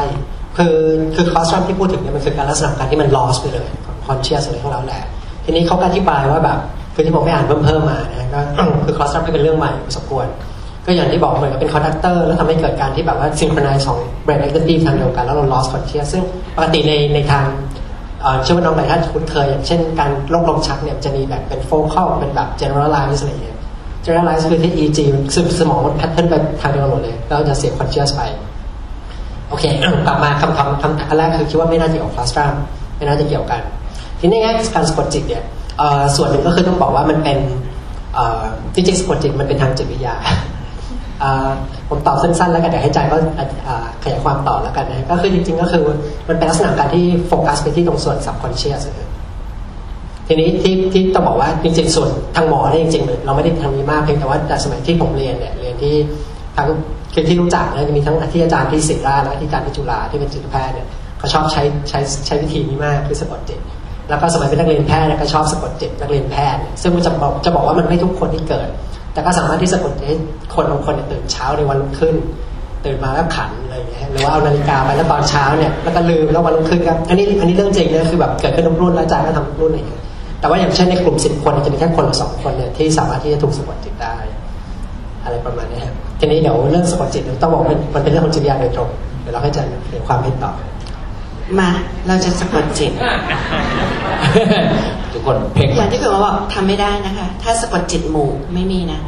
[0.57, 0.75] คือ
[1.15, 3.67] คือ claustrum ที่พูดถึงเนี่ยมันคือการลักษณะการที่มัน lost ไปเลย
[4.05, 5.03] conscious อะไรของเราแหละ
[5.45, 6.59] ทีนี้เขาก็อธิบายว่าแบบ
[6.95, 8.39] คือที่ผมไปอ่านเพิ่มเพิ่มมานะก็
[8.85, 10.25] คือ claustrum ที่เป็นเรื่องใหม่สมควร
[10.85, 16.23] ก็อย่างที่บอกเหมือนกับเป็น conductor แล้วทำให้เกิดการที่แบบว่าซิง c ค r ไนซ์ของเบรน identity ทางเดียวกันแล้วเรา lost conscious ซึ่ง
[16.55, 17.45] ปกติในในทาง
[18.43, 23.57] เชื่อว่าน้องหลายท่านคุ้นเคย อย่างเช่นการโรคลมชักเนี่ยจะมีแบบเป็น focal เป็นแบบ generalize อะไรอย่างเงี้ย
[24.05, 28.21] generalize คือที่ EG มันคือสมองมัน pattern ไปทางเดียวกันหมดเลยแล้วจะเสีย conscious ไป
[29.51, 29.65] โอเค
[30.07, 32.53] กลับมาคำคำคำอันแรกคือคิดว่าไม่น่าจะเกี่ยวกับ clustrum
[32.97, 33.61] ไม่น่าจะเกี่ยวกัน
[34.19, 35.43] ทีนี้แง่การสะกดจิตเนี่ย
[36.15, 37.39] ส่วนหนึ่งก็คือต้องบอกว่ามันเป็น
[38.13, 38.25] เอ่
[38.75, 40.15] จริงๆสะกดจิตมันเป็นทางจิตวิทยา
[41.89, 43.17] ผมตอบสั้นๆแล้วกันเดี๋ยวให้ใจก็
[44.03, 45.83] ขยายความต่อแล้วกันนะก็คือจริงๆก็คือ
[46.27, 48.81] มันเป็นลักษณะการที่โฟกัสไปที่ตรงส่วน subconscious
[50.27, 55.95] ทีนี้ที่ที่ต้องบอกว่าจริงๆส่วนทางหมอเนี่ยจริงๆเราไม่ได้ทำนี้มากเพียงแต่ว่าแต่สมัยที่ผมเรียนเนี่ยเรียนที่
[56.55, 56.67] ทาง
[57.13, 60.87] คือที่รู้จักเนี่ยจะมีทั้งที่อาจารย์ที่ศิริราและที่อาจารย์ที่จุฬาที่เป็นจิตแพทย์เนี่ย
[61.19, 63.59] เขาชอบใช้ใช้ใช้วิธีนี้มากคือสะกดจิต
[64.09, 68.67] แล้วก็สมัยเป็นนักเรียนแพทย์เนี่ยก็ชอบสะกดจิตนักเรียนแพทย์ ซึ่งมันจะบอกจะบอกว่ามันไม่ทุกคนที่เกิด
[69.13, 70.15] แต่ก็สามารถที่สะกดให้
[70.55, 72.15] คนบางคนเนี่ยตื่นเช้าในวันรุ่งขึ้น
[72.85, 80.01] ตื่นมาแล้วขันอะไรอย่างเงี้ยหรือว่าเอานาฬิกาไปแล้วตอนเช้าเนี่ยแล้วก็ลืมแล้ววันรุ่งขึ้นครับอันนี้อันนี้เรื่องจริงนะคือแบบเกิดขึ้นทุกรุ่นแล้วอาจารย์ก็ทำรุ่นอะไรอย่างเงี้ย
[80.39, 84.15] แต่ว่าอย่างเช่นในกลุ่มสิบคนจะมีแค่คนละสองคนเนี่ยที่สามารถที่จะถูกสะกดจิตได้
[85.23, 88.89] อะไรประมาณนี้ครับ ทีนี้เดี๋ยวเรื่องสะกดจิตเนี่ยต้องบอกว่ามันมันเป็นเรื่องของจิตวิทยาโดยตรง
[89.21, 90.51] เดี๋ยวเราให้อาจารย์เห็นความเห็นต่อ
[91.59, 91.69] มา
[92.07, 92.91] เราจะสะกดจิต
[95.13, 98.99] ทุกคนเพ่งอย่างที่คุณหมอบอกทำไม่ได้นะคะ ถ้าสะกดจิตหมู่ไม่มีนะ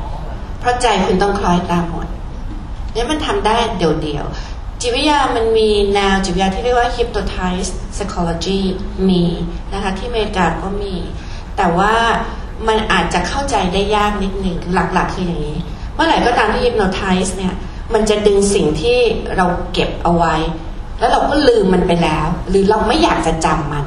[0.59, 2.07] เพราะใจคุณต้องคล้อยตามหมด
[2.93, 8.61] เนี่ยมันทำได้เดี่ยวๆจิตวิทยามันมีแนวจิตวิทยาที่เรียกว่า hypnotize psychology
[9.09, 9.23] มี
[9.73, 10.95] นะคะที่อเมริกาก็มี
[11.57, 11.93] แต่ว่า
[12.67, 15.57] มันอาจจะเข้าใจได้ยากนิดหนึ่งหลักๆคืออย่างนี้
[15.95, 17.53] เมื่อไหร่ก็ตามที่ hypnotize เนี่ย
[17.93, 18.97] มันจะดึงสิ่งที่
[19.37, 20.35] เราเก็บเอาไว้
[20.99, 23.85] แล้วเราก็ลืมมันไปแล้ว หรือเราไม่อยากจะจำมัน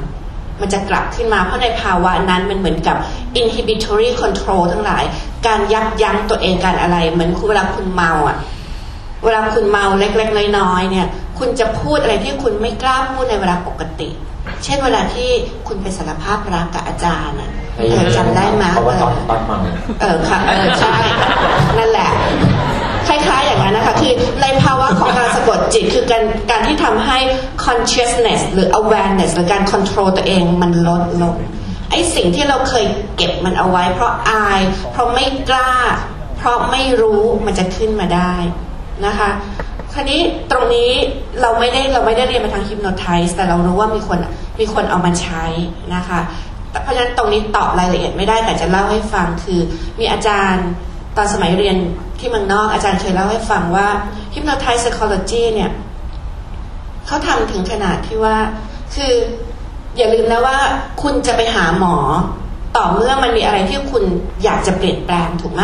[0.61, 2.97] มันจะกลับขึ้นมาเพราะในภาวะนั้นมันเหมือนกับ
[3.39, 5.03] inhibitory control ทั้งหลาย
[5.47, 8.37] การยับยั้งตัวเองการอะไร เหมือนคุณเวลาคุณเมาอะ
[9.23, 11.07] เวลาคุณเมาเล็กๆน้อยๆเนี่ย
[11.39, 15.29] คุณจะพูดอะไรที่คุณไม่กล้าพูดในเวลาปกติเช่นเวลาที่
[15.67, 19.57] คุณไปสารภาพรักกับอาจารย์อะเออจำได้ไหมเพราะว่าตอนตอนเมา
[20.01, 20.95] เออค่ะเออใช่
[21.77, 22.11] นั่นแหละ
[23.07, 27.17] คล้ายๆอย่างนั้นนะคะคือในภาวะของการสะกดจิตคือการการที่ทำให้
[27.65, 31.35] consciousness หรือ awareness หรือการ control ตัวเองมันลดลง
[31.91, 32.85] ไอ้สิ่งที่เราเคย
[33.17, 35.71] เก็บมันเอาไว้ เพราะอาย เพราะไม่กล้า
[36.37, 38.33] เพราะไม่รู้มันจะขึ้นมาได้
[39.05, 39.29] นะคะ
[39.99, 40.91] คราวนี้ตรงนี้
[41.41, 44.19] เราไม่ได้เราไม่ได้เรียนมาทาง hypnotize แต่เรารู้ว่ามีคน
[44.59, 45.45] มีคนเอามาใช้
[45.95, 46.19] นะคะ
[46.83, 49.59] เพราะฉะนั้นตรงนี้ตอบรายละเอียดไม่ได้แต่จะเล่าให้ฟังคือ
[49.99, 50.65] มีอาจารย์
[51.17, 51.77] ตอนสมัยเรียน
[52.19, 53.87] ที่เมืองนอกอาจารย์เคยเล่าให้ฟังว่า
[54.33, 55.71] hypnotize psychology เนี่ย
[57.05, 58.37] เขาทำถึงขนาดที่ว่า
[58.95, 59.13] คือ
[59.97, 60.57] อย่าลืมนะว่า
[61.01, 61.95] คุณจะไปหาหมอ
[62.77, 64.03] ต่อเมื่อมันมีอะไรที่คุณ
[64.43, 65.63] อยากจะเปลี่ยนแปลงถูกไหม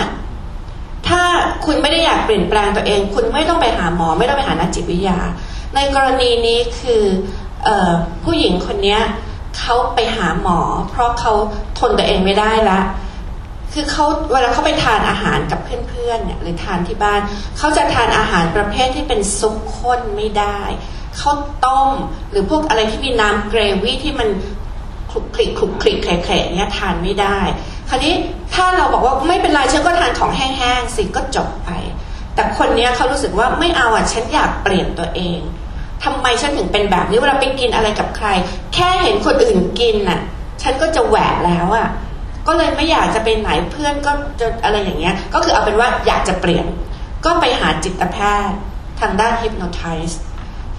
[1.08, 1.22] ถ้า
[1.66, 5.20] คุณไม่ได้อยากเปลี่ยนแปลงตัวเอง คุณไม่ต้องไปหาหมอ ไม่ต้องไปหานักจิตวิทยา
[5.76, 7.04] ในกรณีนี้คือ
[7.68, 7.91] ออ
[8.24, 9.01] ผู้หญิงคนเนี้ย
[9.58, 11.34] เขาไปหาหมอ เพราะเขา
[11.80, 12.80] ทนตัวเองไม่ได้ละ
[13.74, 17.20] คือเขาเวลาเขาไปทานอาหารกับเพื่อนๆเนี่ยหรือทานที่บ้าน
[17.58, 20.60] เขาจะทานอาหารประเภทที่เป็นซุปข้นไม่ได้
[21.20, 21.91] ข้าวต้ม
[22.32, 24.30] หรือพวกอะไรที่มีน้ำเกรวี่ที่มัน
[25.12, 27.39] คลุกคลิกคลุกคลิกแขะๆเนี่ยทานไม่ได้
[27.94, 28.16] ราวนี้
[28.54, 31.70] ถ้าเราบอกว่าไม่เป็นไรฉันก็ทานของแห้งๆสิก็จบไป
[32.36, 35.39] แต่คนเนี้ยเขารู้สึกว่าไม่เอาอะฉันอยากเปลี่ยนตัวเอง
[36.04, 38.28] ทำไมฉันถึงเป็นแบบนี้เวลาไปกินอะไรกับใคร
[38.74, 40.20] แค่เห็นคนอื่นกินน่ะ
[40.62, 41.88] ฉันก็จะแหวกแล้วอะ
[42.48, 46.66] ก็เลยไม่อยากจะไปไหนเพื่อนก็จะอะไรอย่างเงี้ย ก็คือเอาเป็นว่าอยากจะเปลี่ยน
[47.26, 48.18] ก็ไปหาจิตแพ
[48.48, 48.58] ทย์
[49.00, 50.14] ทางด้าน hypnotize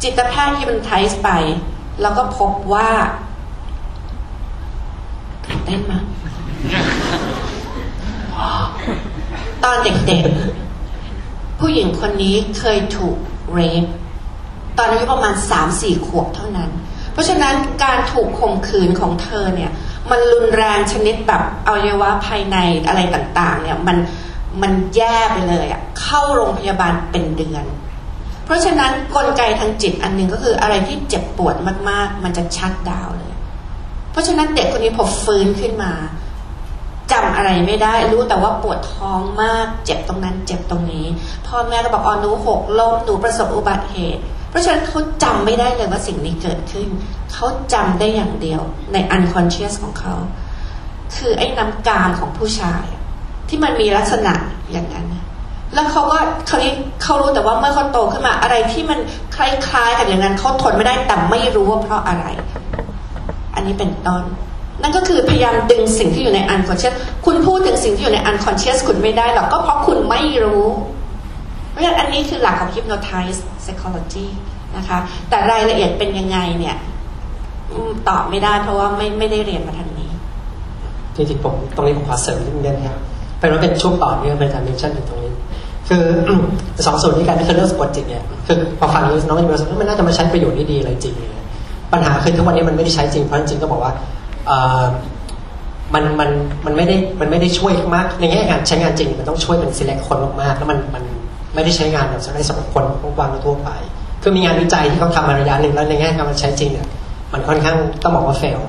[0.02, 1.30] จิตแพทย์ hypnotize ไป
[2.02, 2.90] แล้วก็พบว่า
[5.44, 5.98] ตื่นเต้นมา
[9.64, 13.16] ตอนเด็กๆ ผู้หญิงคนนี้เคยถูก
[13.52, 13.84] เรป
[14.78, 16.70] ตอนอายุประมาณสามสี่ขวบเท่านั้น
[17.12, 17.54] เพราะฉะนั้น
[17.84, 19.70] การถูกข่มขืนของเธอเนี่ย
[20.10, 22.56] มันรุนแรงชนิดแบบอวัยวะภายใน
[22.86, 23.96] อะไรต่างๆ เนี่ยมัน
[24.62, 27.64] มันแย่ไปเลยอะเข้าโรงพยาบาลเป็นเดือน
[28.44, 31.56] เพราะฉะนั้นกลไกทางจิตอันหนึ่งก็คืออะไรที่เจ็บปวด
[31.90, 33.32] มากๆ มันจะชัดดาวเลย
[34.10, 35.92] เพราะฉะนั้นเด็กคนนี้พอฟื้นขึ้นมา
[37.12, 41.06] จำอะไรไม่ได้ รู้แต่ว่าปวดท้องมาก เจ็บตรงนั้นเจ็บตรงนี้
[41.46, 46.88] พ่อแม่ก็บอกอ๋อหนูหกล้มหนูประสบอุบัติเหตุ เพราะฉะนั้นเขาจำไม่ได้เลยว่าสิ่งนี้เกิดขึ้น
[47.32, 48.60] เขาจำได้อย่างเดียว
[48.92, 50.14] ใน unconscious ของเขา
[51.16, 52.84] คือไอ้น้ำกามของผู้ชาย
[53.48, 54.34] ที่มันมีลักษณะ
[54.72, 55.06] อย่างนั้น
[55.74, 58.98] แล้วเขาก็ครานี้เขารู้แต่ว่าเมื่อเขาโตขึ้นมาอะไรที่มัน
[59.36, 62.26] คล้ายๆกับอย่างนั้นเขาทนไม่ได้แต่ไม่รู้ว่าเพราะอะไร
[63.54, 64.22] อันนี้เป็นต้น
[64.84, 66.94] นั่นก็คือพยายามดึงสิ่งที่อยู่ใน unconscious
[67.26, 70.64] คุณพูดถึงสิ่งที่อยู่ใน unconscious คุณไม่ได้หรอกก็เพราะคุณไม่รู้
[71.70, 74.26] เพราะฉะนั้นอันนี้คือหลักของ hypnotize psychology
[74.76, 76.76] นะคะแต่รายละเอียดเป็นยังไงเนี่ย
[78.08, 80.10] ตอบไม่ได้เพราะว่าไม่ไม่ได้เรียนมาทางนี้
[81.16, 82.98] จริงๆผมตรงนี้ผมขอเสริมนิดนึงนะครับ
[83.38, 85.32] เป็นว่าเป็นช่วงต่อเนื่องเป็นการเมนชั่นอยู่ตรงนี้
[85.88, 86.04] คือ
[86.86, 91.44] สองส่วนด้กันที่คือเรื่องสะกดจิตเนี่ยคือพอฟังนี้น้องจะมีความรู้สึกว่ามันน่าจะมาใช้ประโยชน์ได้ดีอะไรจริงเนี่ย
[91.92, 93.92] ปัญหาคือทุกวันนี้มันไม่ได้ใช้จริงเพราะจริงก็บอกว่า
[95.94, 96.30] มันมัน
[96.64, 101.04] มันไม่ได้มันไม่ได้ช่วยมากในแง่การใช้งานจริง มันต้องช่วยเป็น select คนมากๆแล้วมันมัน
[101.54, 102.84] ไม่ได้ใช้งานแบบได้สำหรับคน
[103.16, 103.70] กว้างทั่วไป
[104.22, 106.88] คือมีงานวิจัยที่เขาทำมาระยะหนึ่งแล้วในแง่การมันใช้จริงเนี่ย
[107.32, 108.60] มันค่อนข้างต้องบอกว่า fail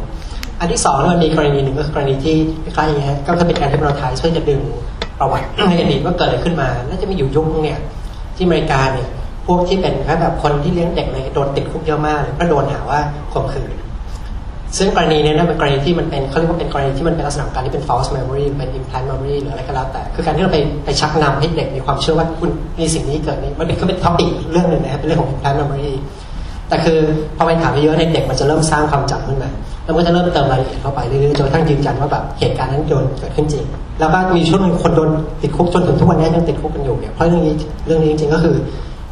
[0.60, 4.62] อันที่สองมันมีกรณีหนึ่งก็คือกรณีที่คล้ายๆอย่างเงี้ยก็คือเป็นการที่เราทายเพื่อจะดึง
[5.20, 7.80] ประวัติในอดีตว่าเกิดอะไรขึ้นมา น่าจะมีอยู่ยุคนึงเนี่ย
[8.36, 9.08] ที่อเมริกาเนี่ย
[9.46, 13.00] พวกที่เป็นแค่แบบคนที่เลี้ยงเด็กเลยโดนติดคุกเยอะมากเลยเพราะโดนหาว่า
[13.34, 13.72] ข่มขืน
[14.78, 22.50] ซึ่งกรณีนี้นะเป็นกรณีที่มันเป็นเขาเรียกว่าเป็นกรณีที่มันเป็นลักษณะการที่เป็น false memory เป็น implant memory หรืออะไรก็แล้วแต่ คือการที่เราไปไปชักนำให้เด็กมีความเชื่อว่าคุณ
[22.80, 25.92] มีสิ่งนี้เกิดนี้มันเป็นคือเป็นท็อปิกเรื่องหนึ่งนะครับเป็นเรื่องของ implant memory
[26.70, 27.00] แต่คือ
[27.38, 29.50] พอไปถามไปเยอะในเด็กมันจะเริ่มสร้างความจำขึ้นมา
[29.84, 33.66] แล้วมันก็จะเริ่มเติมรายละเอียดเข้าไปเรื่อยๆจนกระทั่งยืนยันว่าแบบเหตุการณ์นั้นโดนเกิดขึ้นจริง
[34.00, 35.10] แล้วก็มีช่วงนึงคนโดน
[35.42, 37.56] ติดคุกจนถึงทุกวันนี้ยังติดคุกกันอยู่เนี่ยเพราะเรื่องนี้
[37.88, 38.56] เรื่องนี้จริงๆก็คือ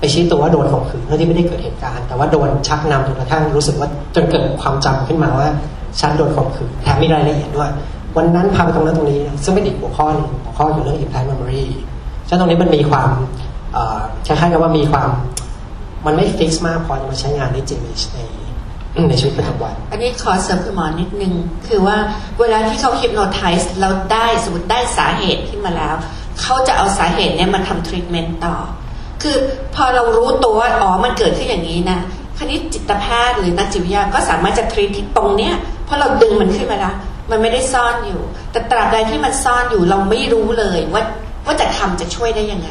[0.03, 5.47] ไปชี้ตัวว่าโดนข่มขืนเพื่อที่ไม่ได้เกิดเหตุการณ์ แต่ว่าโดนชักนำจนกระทั่งรู้สึกว่าจนเกิดความจำขึ้นมาว่า
[5.99, 7.69] ฉันโดนข่มขืนแถมมีรายละเอียดด้วย
[8.17, 11.63] วันนั้นพาไปตรงนั้นตรงนี้ ซึ่งเป็นอีกหัวข้อหนึ่งหัวข้ออยู่เรื่อง implant memory
[12.27, 13.09] ฉะนั้นตรงนี้มันมีความ
[14.25, 15.09] คล้ายๆกับว่ามีความ
[16.05, 18.19] มันไม่ฟิกซ์มากพอจะมาใช้งานได้จริงใน
[19.09, 21.33] ในชีวิตประจำวัน อันนี้ขอเสริมคุณหมอนิดนึง
[21.67, 21.97] คือว่า
[22.39, 25.95] เวลาที่เขา hypnotize เราได้สมมติได้สาเหตุขึ้นมาแล้ว
[26.41, 28.55] เขาจะเอาสาเหตุเนี้ยมาทำ treatment ต่อ
[29.23, 29.37] คือ
[29.75, 31.99] พอเรารู้ตัวว่าอ๋อมันเกิดขึ้นอย่างนี้นะ
[32.37, 35.53] คณิตจิตแพทย์หรือนักจิตวิทยาก็สามารถจะ treat ที่ตรงเนี้ย
[35.85, 36.95] เพราะเราดึงมันขึ้นมาแล้ว
[37.31, 38.21] มันไม่ได้ซ่อนอยู่
[38.51, 41.03] แต่ตราบใดที่มันซ่อนอยู่เราไม่รู้เลยว่า
[41.45, 42.69] ว่าจะทำจะช่วยได้ยังไง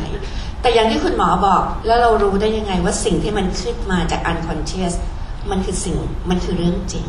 [0.61, 4.94] แต่อย่างที่คุณหมอบอกแล้วเรารู้ได้ยังไงว่าสิ่งที่มันขึ้นมาจาก unconscious
[5.50, 5.96] มันคือสิ่ง
[6.30, 7.07] มันคือเรื่องจริง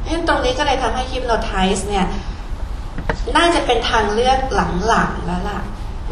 [0.00, 2.06] เพราะฉะนั้นตรงนี้ก็เลยทำให้ hypnotize เนี่ย
[3.36, 4.38] น่าจะเป็นทางเลือก
[4.86, 5.60] หลังๆแล้วล่ะ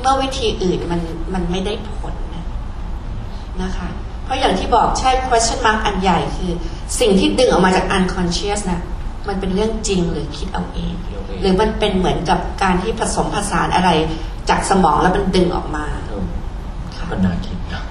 [0.01, 1.01] เมื่อวิธีอื่นมัน
[1.35, 2.45] มันไม่ได้ผลนะ
[3.63, 3.89] นะคะ
[4.25, 6.53] เพราะอย่างที่บอกใช่ question mark อันใหญ่คือ
[7.01, 8.81] สิ่งที่ดึงออกมาจาก unconscious นะ
[9.29, 10.95] มันเป็นเรื่องจริงหรือคิดเอาเอง
[11.41, 13.91] หรือมันเป็นเหมือนกับการที่ผสมผสานอะไร
[14.51, 15.85] จากสมองแล้วมันดึงออกมา
[16.97, 17.83] ค่ะก็น่าคิดนะ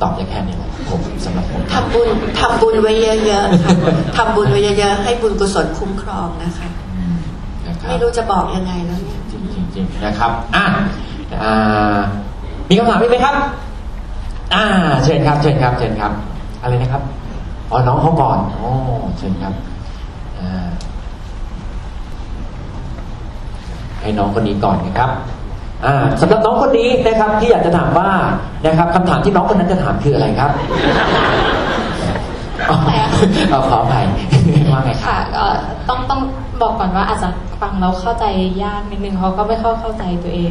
[0.00, 2.08] ตอบได้แค่นี้แหละผมสำหรับผมทำบุญ
[2.40, 3.76] ทำบุญไว้เยอะๆค่ะ
[4.16, 7.16] ทำบุญไว้เยอะๆให้บุญกุศลคุ้มครองนะคะอืม
[7.66, 9.09] นะครับไม่รู้จะบอกยังไงแล้วเนี่ยจ
[9.76, 10.64] ริงๆนะครับอะ
[11.42, 11.98] อ่า
[12.68, 13.34] มีคำถามอีกไหมครับ
[14.54, 14.64] อ่า
[15.04, 16.12] เชิญครับ เชิญครับ เชิญครับ
[16.62, 17.02] อะไรนะครับ
[17.70, 18.68] อ๋อ น้องเขาก่อนอ๋อ
[19.18, 19.54] เชิญครับ
[20.38, 20.68] อ่า
[24.00, 25.10] ให้น้องคนนี้ก่อนนะครับ
[25.86, 28.10] อ่าสำหรับน้องคนนี้นะครับ ที่อยากจะถามว่า
[28.64, 30.50] นะครับคำถามที่น้องคนนั้นจะถามคืออะไรครับ
[32.70, 32.76] อ๋อ
[33.50, 34.04] เอาขออภัย
[34.72, 35.44] ว่าไงครับค่ะ ก็
[35.88, 36.20] ต้องต้อง
[36.62, 37.28] บอกก่อนว่าอาจจะ
[37.60, 38.24] ฟังแล้วเข้าใจ
[38.64, 40.50] ยากนิดนึงเขาก็ไม่เข้าเข้าใจตัวเอง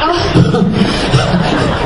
[0.00, 0.06] ก็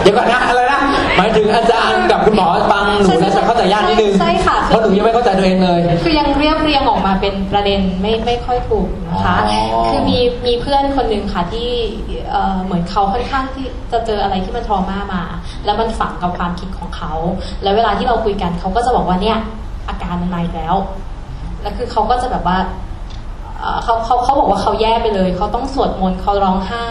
[0.02, 0.80] เดี๋ยวก่อนนะอะไรนะ
[1.18, 11.70] หมายถึงอาจารย์กับคุณหมอฟังหนูแล้วจะเข้าใจยากนิดนึงใช่ค่ะเพราะหนูยังไม่เข้าใจตัวเองเลย คือยังเรียบเรียงออกมาเป็นประเด็นไม่ไม่ค่อยถูกนะคะอ๋อคือมีมีเพื่อนคนหนึ่งค่ะที่
[12.30, 15.22] เอ่อเหมือนเขาค่อนข้างที่จะเจออะไรที่มันทรมามา
[15.64, 17.12] แล้วมันฝังกับความคิดของเขา
[17.62, 19.38] แล้วเวลาที่เราคุยกันเขาก็จะบอกว่าเนี่ย
[19.88, 20.76] อาการมันมาอีกแล้ว
[21.66, 22.58] แล้วคือเขาก็จะแบบว่า
[23.82, 26.88] เขาเขาเขาบอกว่าเขาแย่ไปเลย เขาต้องสวดมนต์เขาร้องไห้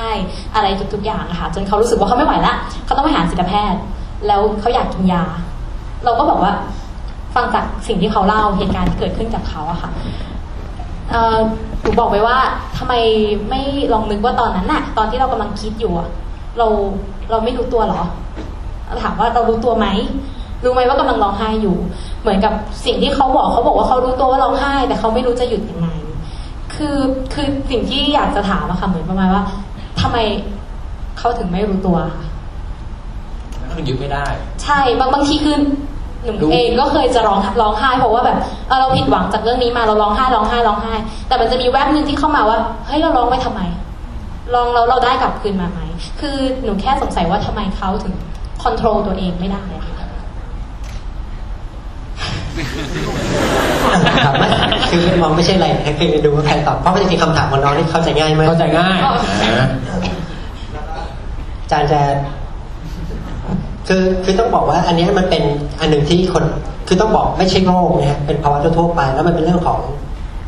[0.55, 2.53] อะไรทุกๆอย่างอะค่ะจนเขารู้สึกว่าเขาไม่ไหวละ
[2.85, 3.79] เขาต้องไปหาจิตแพทย์
[4.27, 5.23] แล้วเขาอยากกินยา
[6.05, 6.53] เราก็บอกว่า
[7.35, 9.89] ฟังจากสิ่งที่เขาเล่าเหตุการณ์ที่เกิดขึ้นกับเขาอะค่ะ
[11.81, 12.37] หนูบอกไปว่า
[12.77, 12.93] ทำไม
[13.49, 13.61] ไม่
[13.93, 16.09] ลองนึกว่าตอนนั้นน่ะ ตอนที่เรากำลังคิดอยู่อะ
[16.57, 16.67] เรา
[17.29, 18.01] เราไม่รู้ตัวหรอ
[19.03, 19.87] ถามว่าเรารู้ตัวไหม
[20.65, 21.77] รู้ไหมว่ากำลังร้องไห้อยู่
[22.21, 22.53] เหมือนกับ
[22.85, 25.87] สิ่งที่เขาบอกเขาบอกว่าเขารู้ตัวว่าร้องไห้ แต่เขาไม่รู้จะหยุดยังไง
[26.75, 26.97] คือ
[27.33, 29.43] คือสิ่งที่อยากจะถามอะค่ะเหมือนประมาณว่า
[30.01, 30.17] ทำไม
[31.17, 32.25] เขาถึงไม่รู้ตัวค่ะ
[33.75, 34.25] มันหยุดไม่ได้
[34.63, 35.57] ใช่บางบางทีคือ
[36.23, 38.37] หนูดูเองก็เคยจะร้องร้องไห้เพราะว่าแบบ
[38.67, 40.93] เออเราผิดหวังจากเรื่องนี้มาเราร้องไห้ร้องไห้ร้องไห้
[41.27, 42.57] แต่มันจะมีแวบหนึ่งที่เข้ามาว่า
[42.87, 43.61] เฮ้ยเราร้องไปทำไม
[44.53, 45.79] ลองเราเราได้กลับคืนมาไหม
[46.19, 48.13] คือหนูแค่สงสัยว่าทำไมเขาถึง
[48.63, 49.94] คอนโทรลตัวเองไม่ได้อะค่ะ
[54.25, 54.33] ครับ
[54.89, 58.97] คือมองไม่ใช่อะไรนะคือดูว่าใครตอบเพราะจริงๆคำถามของน้องนี่เข้าใจง่ายมากเข้าใจง่าย
[59.57, 59.67] นะ
[61.63, 62.01] อาจารย์จะ
[63.87, 65.43] คือคือต้องบอกว่าอันเนี้ยมันเป็น
[65.79, 66.43] อันหนึ่งที่คน
[66.87, 69.79] คือต้องบอกไม่ใช่โรคนะฮะเป็นภาวะทั่วๆไป แล้วมันเป็นเรื่องของ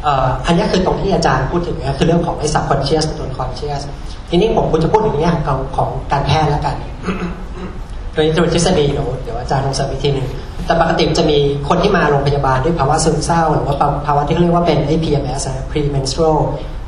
[0.04, 3.82] เอ่ออันเนี้ยคือตรงที่อาจารย์พูดถึงนะคือเรื่องของไอ้ subconscious กับตัว conscious
[4.30, 6.76] ทีนี้ผมคุณจะพูดถึงเนี้ยของของการแพทย์แล้วกัน
[8.14, 10.28] โดยตัวทฤษฎีเดี๋ยวเดี๋ยวอาจารย์ลงเสริมอีกทีหนึ่ง
[10.68, 11.38] แต่ปกติจะมี
[11.68, 16.38] คนที่มาโรงพยาบาลด้วยภาวะซึมเศร้า หรือว่าภาวะที่เขาเรียกว่าเป็นไอ้ PMS นะ premenstrual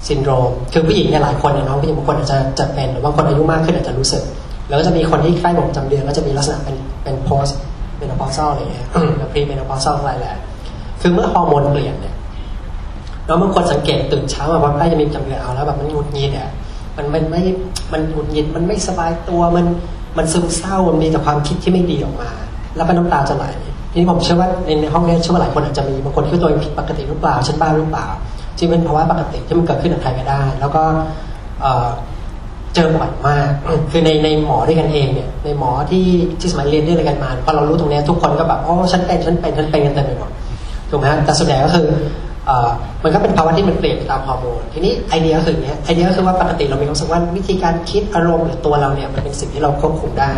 [0.07, 4.23] syndrome คือผู้หญิงเนี่ยหลายคนเนี่ยน้องผู้หญิงบางคนอาจจะจะเป็นหรือบางคนอายุมากขึ้นอาจจะรู้สึก
[4.67, 7.53] แล้วก็จะมีคนที่ใกล้หมดประจำเดือนก็จะมีลักษณะเป็นเป็น post
[7.99, 10.35] menopausal อะไรเงี้ยหรือ pre menopausal อะไรแหละ
[11.01, 12.15] คือเมื่อฮอร์โมนเปลี่ยนเนี่ย
[13.25, 16.49] แล้วบางคนสังเกตตื่นเช้ามาว่าใกล้จะมีประจำเดือนเอาแล้วแบบมันหงุดหงิดอะ
[16.97, 17.41] มันมันไม่
[17.93, 19.65] มันหงุดหงิดมันไม่สบายตัวมัน
[20.17, 22.29] มันซึมเศร้ามันมีแต่ความคิดที่ไม่ดีออกมา
[22.79, 23.45] แล้วก็น้ำตาจะไหล
[23.91, 24.49] ทีนี้ผมเชื่อว่า
[24.81, 28.07] ในห้องนี้เชื่อว่าหลายคนอาจจะมีบางคนคิดว่ตัวเองผิดปกติหรือเปล่าฉันบ้าหรือเปล่า
[28.57, 30.83] จริงเป็นภาวะปกติที่มันเกิดขึ้นกับใครก็ได้ แล้วก็
[31.61, 31.87] เอ่อ
[32.75, 33.49] เจอบ่อยมาก
[33.91, 36.05] คือในในหมอด้วยกันเองเนี่ยในหมอที่
[36.39, 40.29] ที่สมัยเรียนด้วยกันมาพอเรารู้ตรงเนี้ยทุกคนก็แบบอ๋อฉันเป็นฉันเป็นฉันเป็นกันเต็มไปหมด
[40.89, 41.87] ถูกไหมแต่ส่วนใหญ่ก็คือ
[42.49, 42.51] อ
[43.03, 50.33] มันก็เป็นภาวะที่มันเปลี่ยนไปตามฮอร์โมน ทีนี้ไอเดียก็คืออย่างเนี้ยไอเดียก็คือว่าปกติเรามีความรู้สึกว่าวิธีการคิดอารมณ์หรือตัวเราเนี่ยมันเป็นสิ่งที่เราควบคุมได้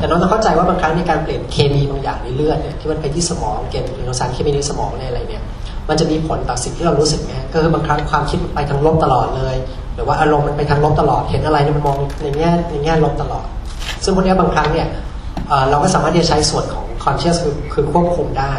[0.00, 5.42] แต่น้องต้องเข้าใจว่าบางครั้งในการเปลี่ยนเคมีบางอย่างในเลือดเนี่ยที่มันไปที่สมองเกี่ยวกับสารเคมีในสมองเนี่ยอะไรเนี่ย
[5.88, 9.56] มันจะมีผลต่อสิ่งที่เรารู้สึกไงก็คือบางครั้งความคิดมันไปทางลบตลอดเลย
[9.94, 13.44] หรือว่าอารมณ์มันไปทางลบตลอด เห็นอะไรเนี่ยมันมองในแง่ในแง่ลบตลอด
[14.04, 14.88] ซึ่งพวกนี้บางครั้งเนี่ย
[15.70, 18.52] เราก็สามารถที่จะใช้ส่วนของ conscious คือคือควบคุมได้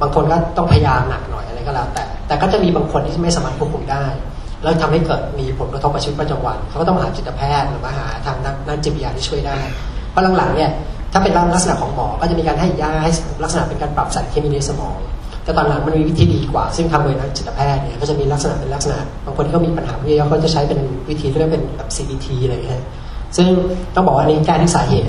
[0.00, 4.04] บางคนก็ต้องพยายามหนักหน่อยอะไรก็แล้วแต่ แต่ก็จะมีบางคนที่ไม่สามารถควบคุมได้
[4.62, 9.58] แล้วทำให้เกิดมีผลกระทบกับชีวิตประจำวัน เขาก็ต้องมาหาจิตแพทย์หรือมาหาทางนักนักจิตวิทยาที่ช่วยได้
[10.10, 10.70] เพราะหลังๆเนี่ย
[11.12, 13.10] ถ้าเป็นลักษณะของหมอ ก็จะมีการให้ยาให้
[13.42, 14.96] ลักษณะเป็นการปรับสารเคมีในสมอง
[15.44, 22.82] แต่ตอนหลังมันมีวิธีดีกว่า ซึ่งทำโดยนักจิตแพทย์เนี่ยก็จะมีลักษณะเป็นลักษณะบางคนที่เขามีปัญหาพวกนี้เขาจะใช้เป็นวิธีเรียกเป็นแบบ CBT อะไรอย่างเงี้ย
[23.36, 23.46] ซึ่ง
[23.94, 25.08] ต้องบอกว่านี้แก้ที่สาเหตุ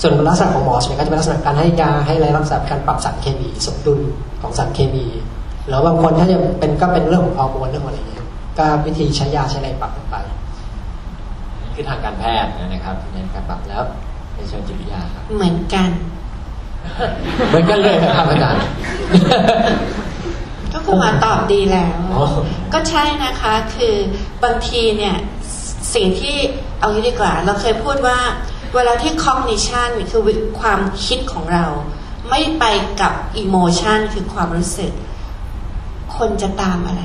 [0.00, 4.00] ส่วนลักษณะของหมอส่วนใหญ่ก็จะเป็นลักษณะการให้ยาให้อะไรลักษณะการปรับสารเคมีสมดุล
[4.42, 5.06] ของสารเคมี
[5.68, 8.24] แล้วบางคนถ้าจะเป็นก็เป็นเรื่องของฮอร์โมนเรื่องอะไรเงี้ย
[8.58, 10.16] ก็วิธีใช้ยาใช้อะไรปรับไป
[11.74, 13.82] คือทางการแพทย์นะครับในการปรับแล้ว
[14.40, 15.90] ในเชิงจิตวิทยาครับเหมือนกัน
[17.48, 18.62] เหมือนกันเลยนะครับอาจารย์
[20.72, 22.24] ก็คุณหมาตอบดีแล้วอ๋อ
[22.72, 23.94] ก็ใช่นะคะคือ
[24.42, 25.14] บางทีเนี่ย
[25.94, 26.36] สิ่งที่
[26.78, 28.18] เอางี้ดีกว่า เราเคยพูดว่า
[28.74, 30.22] เวลาที่ cognition คือ
[30.60, 31.64] ความคิดของเรา
[32.28, 32.64] ไม่ไป
[33.00, 33.12] กับ
[33.42, 34.92] emotion คือความรู้สึก
[36.16, 37.02] คนจะตามอะไร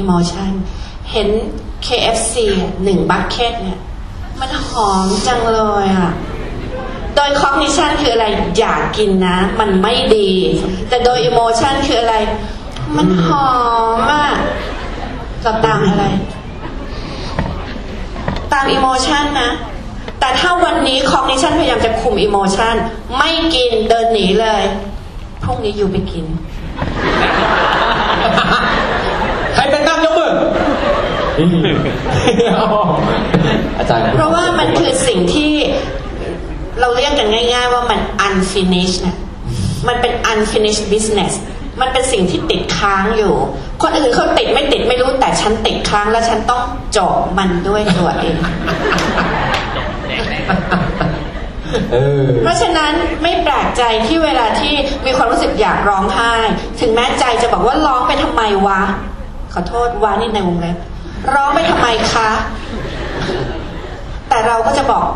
[0.00, 0.50] emotion
[1.12, 1.28] เห็น
[1.86, 3.80] KFC อะหนึ่งบัคเก็ตเนี่ย
[4.40, 6.10] มันหอมจังเลยอะ
[7.14, 8.26] โดย cognition คืออะไร
[8.58, 10.30] อยากกินนะ มันไม่ดี
[10.88, 12.16] แต่โดย emotion คืออะไร
[12.96, 13.50] มันหอ
[13.96, 14.26] มอะ
[15.42, 16.04] เราตามอะไร
[18.52, 19.50] ตาม emotion นะ
[20.20, 22.74] แต่ถ้าวันนี้ cognition พยายามจะคุม emotion
[23.18, 24.62] ไม่กินเดินหนีเลย
[25.44, 26.24] พรุ่งนี้อยู่ไปกิน
[29.54, 30.32] ใครเป็นตั้งยกมือ
[33.78, 35.52] อาจารย์เพราะว่ามันคือสิ่งที่
[36.80, 39.16] เราเรียกกันง่าย ๆ ว่ามัน unfinished นะ
[39.88, 41.32] มันเป็น unfinished business
[41.80, 43.34] มันเป็นสิ่งที่ติดค้างอยู่
[43.82, 46.62] คนอื่นเขาติดไม่ติดไม่รู้แต่ฉันติดค้างและฉันต้อง
[46.96, 48.36] จบมันด้วยตัวเอง
[52.42, 54.74] เพราะฉะนั้นไม่แปลกใจที่เวลาที่
[55.06, 56.32] มีความรู้สึกอยากร้องไห้
[56.80, 58.82] ถึงแม้ใจจะบอกว่าร้องไปทำไมวะ
[59.52, 60.76] ขอโทษวานี่ในวงเล็บ
[61.34, 62.30] ร้องไปทำไมคะ
[64.28, 65.06] แต่เราก็จะบอก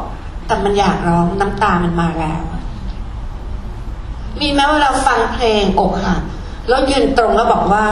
[0.46, 2.40] แต่มันอยากร้องน้ำตามันมาแล้ว
[4.40, 6.20] มีไหมว่าเราฟังเพลงอกหัก
[6.68, 7.84] แล้วยืนตรงแล้วบอกว่า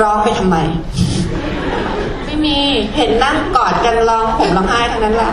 [0.00, 0.56] ร้องไปทำไม
[2.24, 2.56] ไม่มี
[2.96, 5.32] เห็นนั่งกอดกันร้องผมร้องไห้ทั้งนั้นแหละ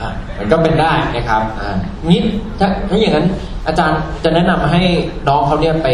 [0.00, 2.20] อะมันก็เป็นได้นะครับอ่างี้
[2.58, 3.26] ถ้าถ้าอย่างนั้น
[3.66, 4.82] อาจารย์จะแนะนำให้
[5.28, 5.88] น้องเขาเนี่ยไป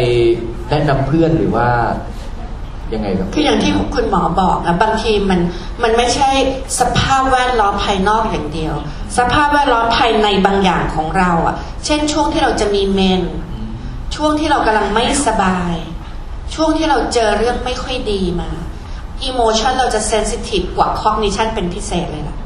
[0.70, 1.68] แนะนำเพื่อนหรือว่า
[2.92, 5.40] ยังไงครับ คืออย่างที่คุณหมอบอกนะบางทีมัน
[5.82, 6.30] มันไม่ใช่
[6.80, 8.74] สภาพแวดล้อมภายนอกอย่างเดียว
[9.18, 11.54] สภาพแวดล้อมภายในบางอย่างของเราอะ
[11.84, 13.22] เช่นช่วงที่เราจะมีเมน
[14.16, 15.74] ช่วงที่เรากำลังไม่สบาย
[16.54, 18.50] ช่วงที่เราเจอเรื่องไม่ค่อยดีมา
[19.28, 22.36] emotion เราจะ sensitive กว่า cognition เป็นพิเศษเลยล่ะ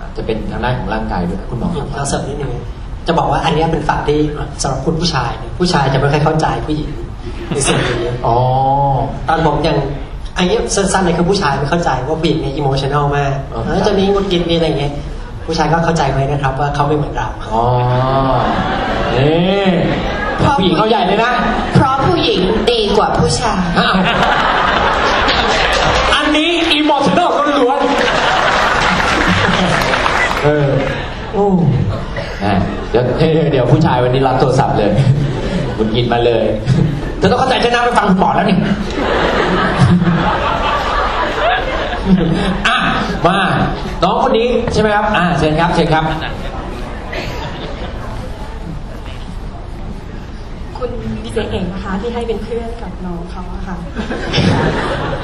[0.00, 2.52] อาจจะเป็นทางด้านของร่างกายด้วยนะคุณหมอครับเราเสริมนิดนึง
[3.06, 4.20] จะบอกว่าอันเนี้ยเป็นฝั่งที่
[4.62, 6.90] สำหรับคุณผู้ชายเนี่ยผู้ชายจะไม่ค่อยเข้าใจผู้หญิง
[7.52, 8.36] ในส่วนนี้อ๋อ
[9.28, 9.76] ตอนผมยัง
[10.36, 14.92] อันนี้สั้นๆเลยคือผู้ชายไม่เข้าใจว่าผู้หญิงเนี่ยอิโมชัน a ลมากอ๋อแล้วจะมีงุนกินมีอะไรอย่างเงี้ย
[15.46, 17.64] ผู้ชายก็เข้าใจไว้นะครับ ว่าเขาไม่เหมือนเราอ๋อ
[19.14, 19.66] นี่
[20.58, 21.32] ผู้หญิงเขาใหญ่เลยนะ
[21.74, 22.40] เพราะผู้หญิง
[22.70, 23.94] ดีกว่าผู้ชายอ้าว
[26.14, 27.30] อันนี้อีโมชันอล
[27.62, 30.68] ล้วนๆเออ
[31.32, 31.46] โอ้
[32.44, 32.54] นะ
[32.90, 34.90] เดี๋ยวเดี๋ยวเดี๋ยวผู้ชายวันนี้รับโทรศัพท์เลย
[35.76, 38.56] คุณกินมาเลยเธอต้องเข้าใจฉันนะไปฟังคุณหมอแล้วนี่
[42.68, 42.78] อะ
[43.26, 43.38] มา
[44.02, 46.04] น้องคนนี้ใช่ไหมครับ อ่าเชิญครับเชิญครับ
[50.76, 50.90] คุณ
[51.24, 53.76] ดีเจเองนะคะที่ให้เป็นเพื่อนกับน้องเขาอะค่ะ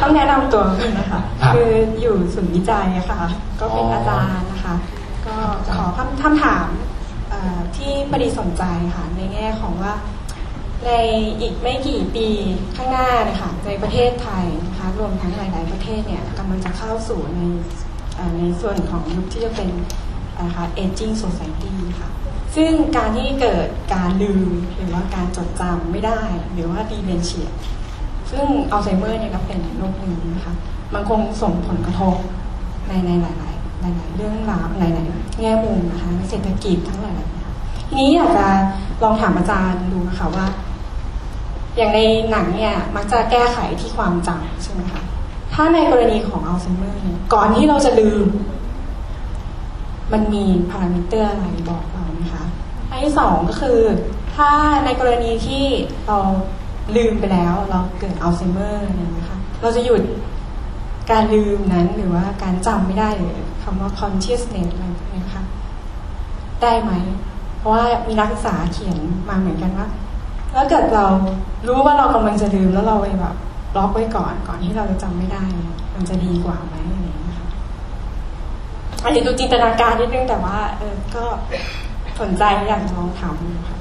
[0.00, 1.70] ต้องแนะนำตัวก่อนนะคะ ครับ คือ
[2.00, 3.20] อยู่ศูนย์วิจัยอะค่ะ
[3.60, 4.74] ก็เป็นอ๋อออาจารย์นะคะ
[5.26, 5.36] ก็
[5.76, 6.68] ขอคำคำถาม
[7.30, 8.62] เอ่อที่ปดีสนใจ
[8.96, 9.92] ค่ะ ในแง่ของว่า
[10.86, 10.90] ใน
[11.40, 12.28] อีกไม่กี่ปี
[12.76, 17.40] ข้างหน้านะคะในประเทศไทยนะคะรวมทั้งหลาย ๆ ประเทศเนี่ยกำลังจะเข้าสู่ใน
[18.38, 19.68] ในส่วนของยุคที่จะเป็น
[20.42, 22.10] นะคะ aging society ค่ะ
[22.56, 26.20] ซึ่งการที่เกิดการลืมหรือว่าการจดจำไม่ได้
[26.52, 27.48] หรือว่า dementia
[28.30, 30.54] ซึ่งอัลไซเมอร์เนี่ยก็เป็นโรคหนึ่งนะคะ
[30.94, 32.14] มันคงส่งผลกระทบ
[32.88, 37.52] ในในหลาย ๆ หลาย ๆ เรื่องราวหลาย ๆ แง่มุมนะคะเศรษฐกิจทั้งหลายๆนะคะ
[37.88, 38.48] ทีนี้อยากจะ
[39.02, 40.46] ลองถามอาจารย์ดูนะคะว่า
[41.78, 42.00] อย่างใน
[42.30, 45.02] หนังเนี่ยมักจะแก้ไขที่ความจำใช่ไหมคะ
[45.54, 48.26] ถ้าในกรณีของอัลไซเมอร์เนี่ยก่อนที่เราจะลืม
[50.12, 52.44] มันมีพารามิเตอร์อะไรบอกเราไหมคะ
[52.90, 53.80] อันที่สองก็คือ
[54.34, 54.50] ถ้า
[54.84, 55.64] ในกรณีที่
[56.06, 56.18] เรา
[56.96, 60.02] ลืมไปแล้วเราเกิดอัลไซเมอร์เนี่ยนะคะเราจะหยุด
[61.10, 65.44] การลืมนั้นหรือว่าการจำไม่ได้หรือคำว่า consciousness อะไรนี้นะคะ
[66.62, 66.92] ได้ไหม
[67.58, 68.98] เพราะว่ามีนักศึกษาเขียน
[69.28, 69.86] มาเหมือนกันว่า
[70.54, 71.04] ถ้าเกิดเรา
[71.68, 73.34] รู้ว่าเรากำลังจะลืมแล้วเราไปแบบ
[73.76, 77.48] ล็อกไว้ก่อนก่อนที่เราจะจำไม่ได้เนี่ยมันจะดีกว่าไหมอะไรอย่างเงี้ยค่ะ
[79.04, 81.24] อันนี้ดูจินตนาการนิดนึงแต่ว่าเออก็
[82.20, 83.76] สนใจอยากจะลองถามดูค่ะ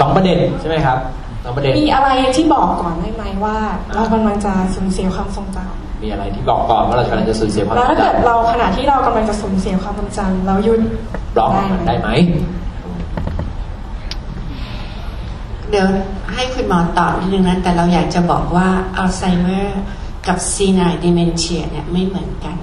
[0.00, 0.98] สองประเด็นใช่ไหมครับ
[1.44, 3.56] สองประเด็นมีอะไรที่บอกก่อนได้ไหมว่า
[3.94, 5.58] เรากำลังจะสูญเสียความทรงจ
[6.02, 12.08] มีอะไรที่บอกก่อนว่าเรากำลังจะสูญเสียความำแล้วถ้าจเกิดเราขณะที่เรากำลังจะสูญเสียความทรงจำเราหยุดำบล็อกมันได้ไหม
[15.72, 15.90] เดี๋ยว
[16.34, 19.80] ให้คุณหมอตอบนิดนึงนะแต่เราอยากจะบอกว่าอัลไซเมอร์
[20.28, 22.56] กับซีน i ด e เมนเชียเนี่ยไม่เหมือนกัน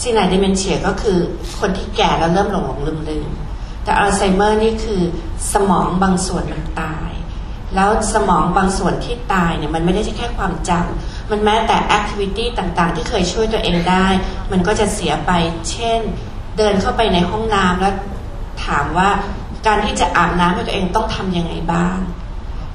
[0.00, 1.18] ซีน i ด e เมนเชียก็คือ
[1.58, 3.30] คนที่แก่แล้วเริ่มหลงหลงลืมลืม
[3.84, 5.02] แต่อัลไซเมอร์นี่คือ
[5.52, 7.10] สมองบางส่วนมันตาย
[7.74, 14.06] แล้วสมองบางส่วนที่ตายเนี่ยมันไม่ได้ใช่แค่ความจำมันแม้แต่ activity ต่างๆ ที่เคยช่วยตัวเองได้
[14.52, 15.30] มันก็จะเสียไป
[15.70, 16.00] เช่น
[16.56, 17.94] เดินเข้าไปในห้องน้ำแล้ว
[18.64, 19.10] ถามว่า
[19.66, 21.98] การที่จะอาบน้ำให้ตัวเองต้องทำยังไงบ้าง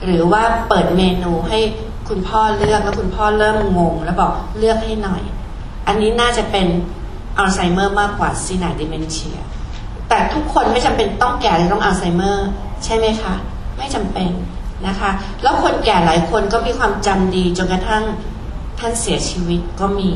[0.03, 1.59] หรือว่าเปิดเมนูให้
[2.09, 5.21] คุณพ่อเลือกแล้วคุณพ่อเริ่มงง แล้วบอกเลือกให้หน่อย
[5.87, 6.67] อันนี้น่าจะเป็น
[7.37, 9.39] อัลไซเมอร์มากกว่าซีนาดิเมนเชีย
[10.09, 12.47] แต่ทุกคนไม่จำเป็นต้องแก่หรือต้องอัลไซเมอร์
[12.83, 13.35] ใช่ไหมคะ
[13.77, 14.31] ไม่จำเป็น
[14.87, 15.09] นะคะ
[15.41, 18.03] แล้วคนแก่หลายคนก็มีความจำดีจนกระทั่ง
[18.79, 20.11] ท่านเสียชีวิตก็มี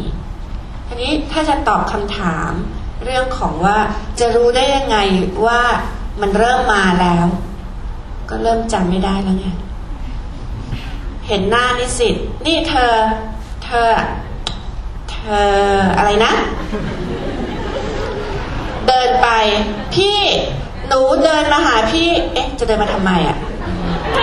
[0.88, 2.52] ทีนี้ถ้าจะตอบคำถาม
[3.04, 3.78] เรื่องของว่า
[4.20, 4.98] จะรู้ได้ยังไง
[5.46, 5.62] ว่า
[6.22, 7.26] มันเริ่มมาแล้ว
[8.30, 9.48] ก็เริ่มจำไม่ได้แล้วไง
[11.28, 12.16] เห็นหน้านิสิต
[12.46, 12.94] นี่เธอ
[13.64, 13.90] เธอ
[15.12, 15.52] เธอ
[15.98, 16.32] อะไรนะ
[18.88, 19.28] เดินไป
[19.94, 20.18] พี่
[20.88, 23.38] หนูเดินมาหาพี่ เอ๊ะ จะเดินมาทำไมอะ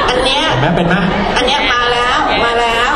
[0.08, 0.94] อันเนี้ยเห็นไหมเป็นไหม
[1.36, 2.92] อันเนี้ยมาแล้วมาแล้ว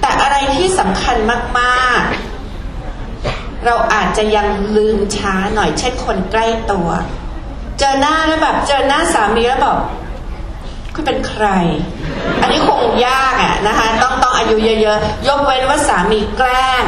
[0.00, 1.16] แต่อะไรที่สำคัญ
[1.58, 2.25] มากๆ
[3.66, 4.46] เราอาจจะยัง
[4.76, 6.88] ลืมช้าหน่อยเช่นคนใกล้ตัว
[7.78, 9.78] เจอหน้าแล้วแบบเจอหน้าสามีแล้วบอก
[10.94, 11.46] คุณเป็นใคร
[12.40, 16.82] อันนี้คงยากอะนะคะต้องต้องอายุเยอะๆยกเว้นว่าสามีแกล้ง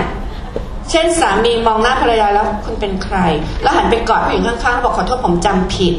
[0.90, 3.16] เช่นสามีมองหน้าภรรยาแล้วคุณเป็นใคร
[3.62, 5.94] แล้วหันไปกอดผู้หญิงข้างๆแล้วบอกขอโทษผมจำผิด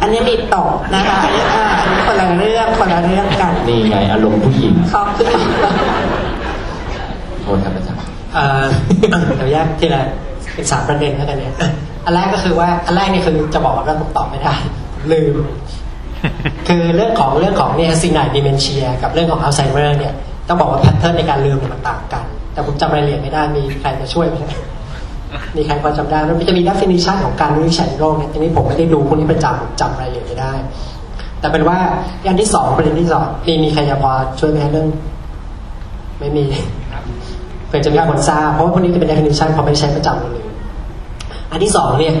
[0.00, 5.26] อันนี้มีตกนะคะอันนี้อ่าอันนี้คนละเรื่องคนละเรื่องกันนี่ไงอารมณ์ผู้หญิงขอบคุณ
[7.42, 7.91] โทษครับอาจารย์
[8.34, 8.64] เอ่อ
[9.36, 10.02] เดี๋ยวแยกทีละ
[10.54, 11.54] เป็นสามประเด็นแล้วกันเนี่ย
[12.04, 14.54] อันแรกก็คือว่าอันแรกนี่คือจะบอกว่าผมตอบไม่ได้
[15.12, 15.34] ลืม
[16.68, 20.14] คือเรื่องของเรื่องของเนี่ย senile dementia กับเรื่องของอัลไซเมอร์เนี่ย
[20.48, 24.36] ต้องบอกว่า pattern ในการลืมมันต่างกัน แต่ผมจำรายละเอียดไม่ได้มีใครจะช่วยไหม
[25.56, 30.52] มีใครพอจำได้มันจะมี definition ของการวินิจฉัยโรคเนี่ยทีนี้ผมไม่ได้ดูพวกนี้ประจำผมจำรายละเอียดไม่ได้
[31.40, 31.78] แต่เป็นว่า
[32.24, 34.10] อย่างที่สองประเด็นที่สองมีมีใครจะพอ
[34.40, 34.88] ช่วยไหมเรื่อง
[36.20, 36.44] ไม่มี
[37.72, 40.44] เพื่อจะมีคนทราบเพราะว่าพวกนี้จะเป็น definition เขาไม่ได้ใช้ประจำเลย
[41.50, 42.14] อันที่สองเนี่ย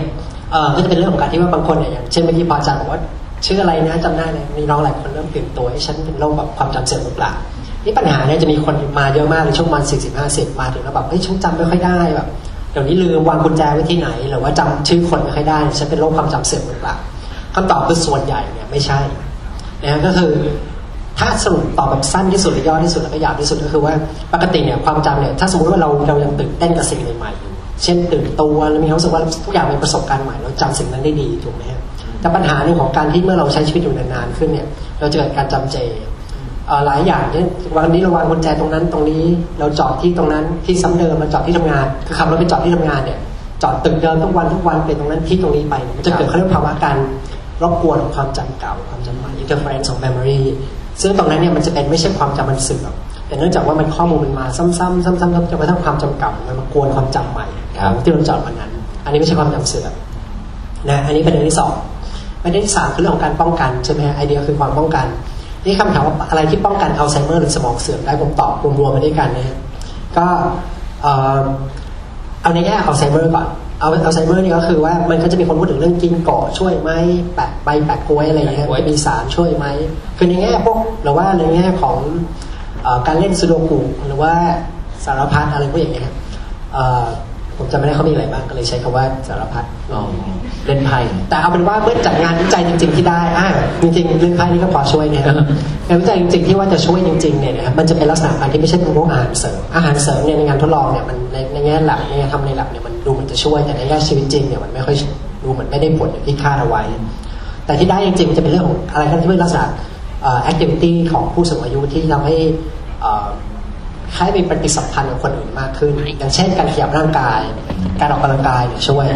[0.50, 3.00] เออก็จะเป็นเรื่องของการที่ว่าบางคนเนี่ยอย่างเช่นเมื่อกี้พออาจารย์บอกว่า
[3.46, 7.32] ชื่ออะไรนะจำได้เลยมีน้องหลายคนเริ่มเปลี่ยนตัวให้ฉันเป็นโรคแบบความจำเสื่อมหรือเปล่า
[7.84, 12.26] นี่ปัญหาเนี่ยจะมีคนมาเยอะมากในช่วงวันสี่สิบห้าสิบมาถึงแล้วแบบเฮ้ยฉันจำไม่ค่อยได้แบบ
[12.72, 16.96] เดี๋ยวนี้ลืมวางกุญแจไว้ที่ไหน หรือว่าจำชื่อคนไม่ค่อยได้ฉันเป็นโรคความจำเสื่อมหรือเปล่า
[17.54, 19.00] คำตอบคือส่วนใหญ่เนี่ยไม่ใช่
[19.84, 20.32] นะก็คือ
[21.22, 23.94] ถ้าสรุปตอบแบบสั้นที่สุดและย่อที่สุดแล้วก็ยาวที่สุดก็คือว่า
[24.32, 27.52] ปกติเนี่ยความจำเนี่ยถ้าสมมติว่าเราเรายังตื่นเต้นกับสิ่งใหม่ๆอยู่
[27.82, 31.80] เช่นตื่นตัวแล้วมีความรู้สึกว่าทุกอย่างเป็นประสบการณ์ใหม่เราจำสิ่งนั้นได้ดีถูกไหมฮะ
[32.20, 34.66] แต่ปัญหาเรื่องของการที่เมื่อเราใช้ชีวิตอยู่นานๆขึ้นเนี่ย
[35.00, 35.90] เราจะเกิดการจำเจอ
[36.86, 37.46] หลายอย่างเช่น
[37.76, 39.24] วันนี้เราวางกุญแจตรงนั้นตรงนี้
[39.58, 43.18] เราจอดที่ตรงนั้นที่ซ้ำเดิมเราจอดที่ทำงานคือขับรถไปจอดที่ทำงานเนี่ย
[43.62, 45.74] จอดตึกเดิมทุกวันทุกวันเป็นตรงนั้นที่ตรงนี้ไป
[46.06, 46.96] จะเกิดเขาเรียกภาวะการ
[47.62, 50.42] รบกวนของความจำเก่าความจำใหม่ interference of memory
[51.00, 52.92] ซึ่งตรงนั้นเนี่ยมันจะเป็นไม่ใช่ความจำมันเสื่อม
[53.26, 57.46] แต่เนื่องจากว่ามันข้อมูลมันมาซ้ำๆซ้ำๆซ้ำๆจนกระทั่งความจำเก่ามันมากวนความจำใหม่
[58.02, 58.70] ที่เราจอดวันนั้น
[59.04, 59.92] อันนี้ไม่ใช่ความจำเสื่อม
[60.90, 61.72] นะอันนี้ประเด็นที่สอง
[62.42, 65.06] ประเด็นที่สามคือเรื่องของการป้องกันใช่ไหมฮะไอเดียคือความป้องกัน
[65.66, 69.56] นี่คำถามว่าอะไรที่ป้องกันอัลไซเมอร์หรือสมองเสื่อมได้ผมตอบรวมๆมาด้วยกันนะฮะ
[70.16, 70.26] ก็
[71.02, 71.40] เอ่อ
[72.42, 73.46] เอาในแง่อัลไซเมอร์ก่อน
[73.82, 76.90] เอาอัลไซเมอร์นี่ก็คือว่ามันก็จะมีคนพูดถึงเรื่องกินเกาะช่วยไหม
[77.34, 79.66] แปะใบแปะกล้วยอะไรอย่างเงี้ยจะมีสารช่วยไหม
[80.16, 81.98] คือในแง่พวกหรือว่าในแง่ของ
[82.82, 84.32] เอ่อการเล่นซูโดกุหรือว่า
[85.04, 86.10] สารพัดอะไรพวกอย่างเงี้ย
[86.74, 87.04] เอ่อ
[87.56, 90.02] ผมจำไม่ได้เขามีอะไรบ้างก็เลยใช้คำว่าสารพัดอ๋อ
[90.66, 90.98] เล่นไพ่
[91.30, 93.48] แต่เอาเป็นว่าเมื่อจัดงานวิจัยจริง ๆที่ได้อ่า
[93.82, 95.34] จริงๆเรื่องไพ่นี่ก็พอช่วยเนี่ยครับ
[95.88, 104.96] งานวิจัยจริงๆที่ว่าจะช่วยจริงๆเนี่ยนะครับมันจะเป็นลักษณะการที่ไม่ใช่เป็นพวกอาหารเสริมอาหารเสริมเนี่ยในงานทดลองเนี่ยมันในในแง่หลักในแง่ทำในหลักเนี่ยมันดูมันจะช่วยแต่ในแง่ชีวิตจริงเนี่ยมันไม่ค่อย
[105.44, 106.82] ดูเหมือนไม่ได้ผลอย่างที่คาดเอาไว้
[107.66, 109.66] แต่ที่ได้จริงๆมันจะเป็นเรื่องของอะไรก็ที่เป็นลักษณะ
[110.22, 112.36] เอ่อ activity ของผู้สูงอายุที่ทำให้
[113.00, 113.26] เอ่อ
[114.16, 117.40] ให้มีปฏิสัมพันธ์กับคนอื่นมากขึ้น อย่างเช่นการขยับร่างกาย
[118.00, 119.06] การออกกำลังกายเนี่ยช่วย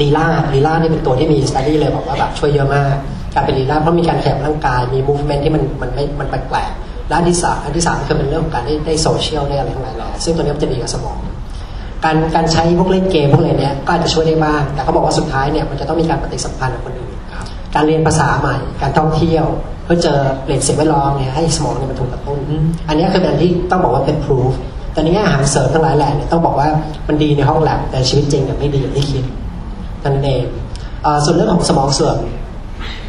[0.00, 2.94] ลีลาศลีลาศนี่เป็นตัวที่มีสต u d ดี้เลยบอกว่าแบบช่วยเยอะมาก
[3.34, 11.18] การเป็นลีลาศเพราะมีการขยับร่างกายมี movement ที่มันมันไม่มันแปลกๆและอันที่สามอันที่สามคือเป็นเรื่องของการได้ได้โซเชียลได้อะไรทั้งหลายแหละซึ่งตัวนี้มันจะดีกับสมอง
[12.04, 17.12] การการใช้พวกเล่นเกมพวกอะไรเนี้ยก็อาจจะช่วยได้บ้าง แต่เขาบอกว่าสุดท้ายเนี่ยมันจะต้องมีการปฏิสัมพันธ์กับคนอื่น
[17.74, 19.44] การเรียนภาษาใหม่ การท่องเที่ยว
[19.84, 22.38] เพื่อเจอเปลี่ยนสิ่งแวดล้อมเนี่ยให้สมองเนี่ยมันถูกกระตุ้น
[22.88, 24.52] อันนี้คือเป็นอันที่ต้องบอกว่าเป็น proof
[24.92, 26.68] แต่ในแง่อาหารเสริมทั้งหลายแหล่เนี่ยต้องบอกว่า
[27.08, 29.24] มันดีในห้องแลบแต่ชีวิตจริงเนี่ยไม่ดีอย่างที่คิด
[30.04, 30.44] นั่นเอง
[31.24, 32.18] ส่วนเรื่องของสมองเสื่อม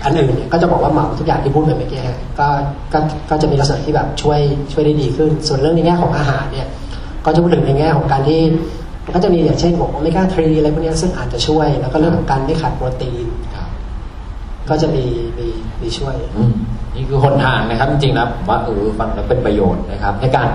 [0.04, 2.02] อันอื่นเนี่ยก็จะบอกว่าเหมาทุกอย่างที่พูดไปเมื่อกี้
[2.40, 2.48] ก็
[2.94, 4.40] ก็ก็จะมีลักษณะที่แบบช่วย
[4.74, 6.68] ช่วยได้ดีขึ้น ส่วนเรื่องในแง่ของอาหารเนี่ย
[7.26, 8.42] ก็จะพูดถึงในแง่ของการที่
[9.16, 13.28] ก็จะมีอย่างเช่นบอกโอเมก้า3อะไรพวกนี้ซึ่งอาจจะช่วย แล้วก็เรื่องของการไม่ขาดโปรตีน
[14.70, 15.06] ก็จะมี
[15.38, 15.48] มี
[15.82, 16.16] มีช่วย
[16.96, 20.48] นี่คือหนทางนะครับ จริงๆนะผมว่าเออฟังแล้วเป็นประโยชน์นะครับ ในการ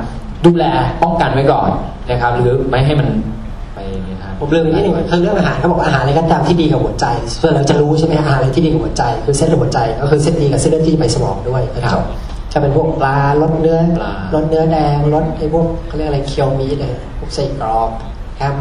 [0.47, 0.65] ดูแล
[1.03, 1.71] ป้องกันไว้ก่อน
[2.11, 3.09] นะครับ หรือไม่ให้มัน
[4.41, 7.07] ผมลืมอีกนิดหนึ่งคือเรื่องอาหารเขาบอกว่าอาหารอะไรก็ตามที่ดีกับหัวใจ
[7.39, 12.05] เพื่อเราจะรู้ใช่ไหมอาหารอะไรที่ดีกับหัวใจ คือเส้นเลือดหัวใจก็คือเส้นดีกับเส้นเลือดที่ไปสมองด้วยก็จบ
[12.53, 17.89] จะเป็นพวกปลาลดเนื้อปลาลดเนื้อแดงลดไอ้พวกเขาเรียกอะไรเคียวมีดเลยพวกไส้กรอก
[18.37, 18.57] แฮม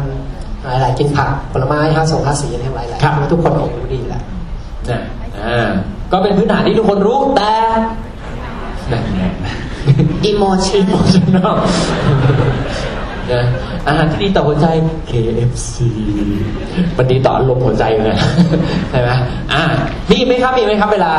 [0.64, 2.98] หลายๆกินผักผลไม้ห้าสงห้าสีอะไรทั้งหลายแหละ
[3.32, 4.22] ทุกคนคงรู้ดีแหละ
[4.90, 5.00] นะ
[5.38, 5.70] อ่า
[6.12, 7.52] ก็เป็นพื้นฐานที่ทุกคนรู้แต่
[8.92, 9.22] นั่นไง
[10.30, 11.56] emotion โมชั่นอล
[13.32, 13.42] นะ
[13.86, 14.66] อาหารที่ดีต่อหัวใจ
[15.10, 15.74] KFC
[16.96, 18.16] มันดีต่ออารมณ์หัวใจเลย
[18.90, 19.10] ใช่ไหม
[19.52, 19.64] อ่า
[20.10, 21.12] มีไหมครับมีไหมครับ เวลา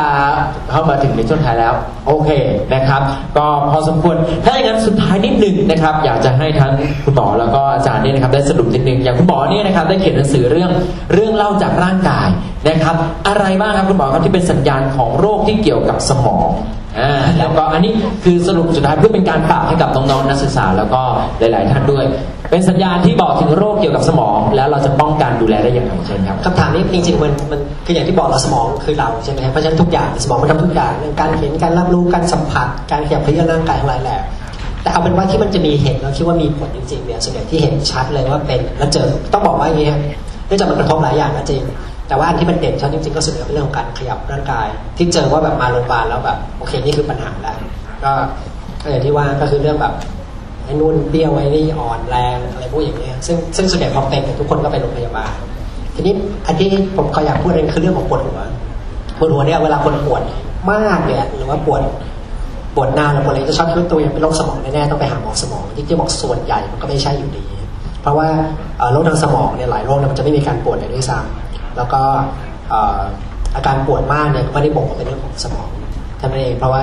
[0.70, 1.74] เข้ามาถึงในช่วงท้ายแล้ว
[2.06, 2.30] โอเค
[2.74, 3.02] นะครับ
[3.36, 6.72] ก็พอสมควรถ้าอย่างนั้นสุดท้ายนิดหนึ่งนะครับ อยากจะให้ทั้ง
[7.04, 10.70] คุณหมอแล้วก็อาจารย์เนี่ยนะครับ ได้สรุปนิดหนึ่งอย่างคุณหมอเนี่ยนะครับ ได้เขียนหนังสือเรื่อง
[11.12, 12.28] เรื่องเล่าจากร่างกาย
[12.68, 12.96] นะครับ
[13.28, 16.48] อะไรบ้างครับคุณหมอครับที่เป็นสัญญาณของโรคที่เกี่ยวกับสมอง
[17.00, 17.92] อ่าแล้วก็อันนี้
[18.24, 21.02] คือสรุปสุดท้ายเพื่อเป็นการฝากให้กับน้องๆนักศึกษาแล้วก็
[21.38, 22.04] หลาย ๆ ท่านด้วย
[22.52, 34.20] เป็นสัญญาณที่บอกถึงโรคเกี่ยวกับสมอง แล้วเราจะป้องกันดูแลได้อย่างไรเช่นครับคำถามนี้จริงๆมันมันคืออย่างที่บอกเราสมองคือเราใช่ไหมครับเพราะฉะนั้นทุกอย่างสมองมันทำทุกอย่างเรื่องการเห็นการรับรู้การสัมผัส การขยับเขยื้อนร่างกายทั้งหลายแหละ
[34.82, 40.00] แต่เอาเป็นว่าที่มันจะมีเห็นแล้วคิดว่ามีผลจริงๆเนี่ยส่วนใหญ่ที่เห็นชัดเลยว่าเป็นแล้วเจอต้องบอกว่าอย่างนี้ครับ
[40.46, 41.62] เนื่องจากมันกระทบหลายอย่างนะจริง
[42.08, 44.66] แต่ว่าอันที่มันเด่นชัดจริงๆก็ส่วนใหญ่เป็นเรื่องของการขยับร่างกาย
[44.96, 47.56] ที่เจอว่าแบบมาโรงพยาบาลแล้วแบบโอเคนี่คือปัญหาแล้ว
[48.04, 48.12] ก็
[48.90, 49.94] อย่างที่ว่าก็คือเรื่องแบบ
[50.72, 55.32] อ้นู่นเบี้ยวไอ้นี่อ่อนแรงอะไรพวกอย่างเงี้ยซึ่งซึ่งส่วนใหญ่พอเป็นทุกคนก็ไปโรงพยาบาล
[55.94, 56.14] ทีนี้
[56.46, 58.40] อันที่ผมขออยากพูดเองคือเรื่องของปวดหัว
[59.18, 60.22] ปวดหัวเนี่ยเวลาคนปวด
[60.72, 61.82] มากเนี่ยหรือว่าปวด
[62.74, 67.44] ปวดนานหรือปวดอะไรจะชอบคิดว่าตัวเองเป็นโรคสมองแน่ๆต้องไปหาหมอสมองที่ที่บอกส่วนใหญ่มันก็ไม่ใช่อยู่ดี
[68.02, 68.28] เพราะว่า
[68.92, 72.00] โรคทางสมองเนี่ยหลายโรคเนี่ยมันจะไม่มีการปวดเลยด้วยซ้ำแล้วก็
[73.56, 75.68] อาการปวดมากเนี่ยก็ไม่ได้บ่งว่าเป็นเรื่องของสมอง
[76.20, 76.82] ท่านั้นเองเพราะว่า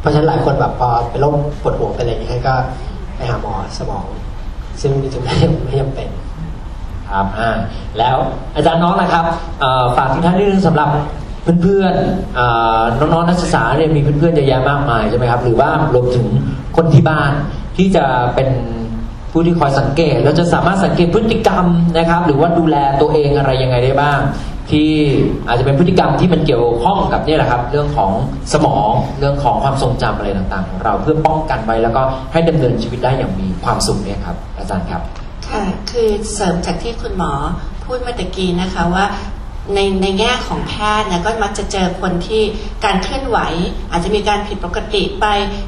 [0.00, 2.54] เพราะฉะนั้นหลายคนแบบพอเป็นโรคปวดหัวเป็นอะไรอย่างเงี้ยก็
[3.16, 4.04] ไปหาหมอสมอง
[4.80, 5.34] ซึ่งจริงไม่
[5.64, 6.08] ไม่จำเป็น
[7.10, 7.50] ครับอ่า
[7.98, 8.16] แล้ว
[8.56, 9.24] อาจารย์น้องนะครับ
[9.96, 10.88] ฝากทิ้งท้ายนิดนึงสำหรับ
[11.62, 12.46] เพื่อนๆเอ่
[12.78, 16.26] อน้องๆนักศึกษาเนี่ยมีเพื่อนๆเยอะแยะมากมายใช่ไหมครับ หรือว่ารวมถึง
[16.76, 17.32] คนที่บ้าน
[17.76, 18.48] ที่จะเป็น
[19.30, 21.66] ผู้ที่คอยสังเกตแล้วจะสามารถสังเกตพฤติกรรม
[21.98, 24.18] นะครับ หรือว่าดูแลตัวเองอะไรยังไงได้บ้าง
[24.70, 24.90] ที่
[25.48, 28.10] อาจจะเป็นพฤติกรรมที่มันเกี่ยวข้องกับเนี่ยแหละครับ เรื่องของ
[28.52, 32.02] สมองเรื่องของความทรงจำอะไรต่างๆของเราเพื่อป้องกันไว้แล้วก็
[32.32, 35.02] ให้ดำเนินชีวิตได้อย่างมีความสุขเนี่ยครับ อาจารย์ครับ
[35.48, 37.32] ค่ะคือเสริมจากที่คุณหมอ
[37.84, 39.04] พูดเมื่อตะกี้นะคะว่า
[39.74, 42.42] ในในแง่ของแพทย์เนี่ยก็มักจะเจอคนที่
[42.84, 43.38] การเคลื่อนไหว
[43.90, 45.26] อาจจะมีการผิดปกติไป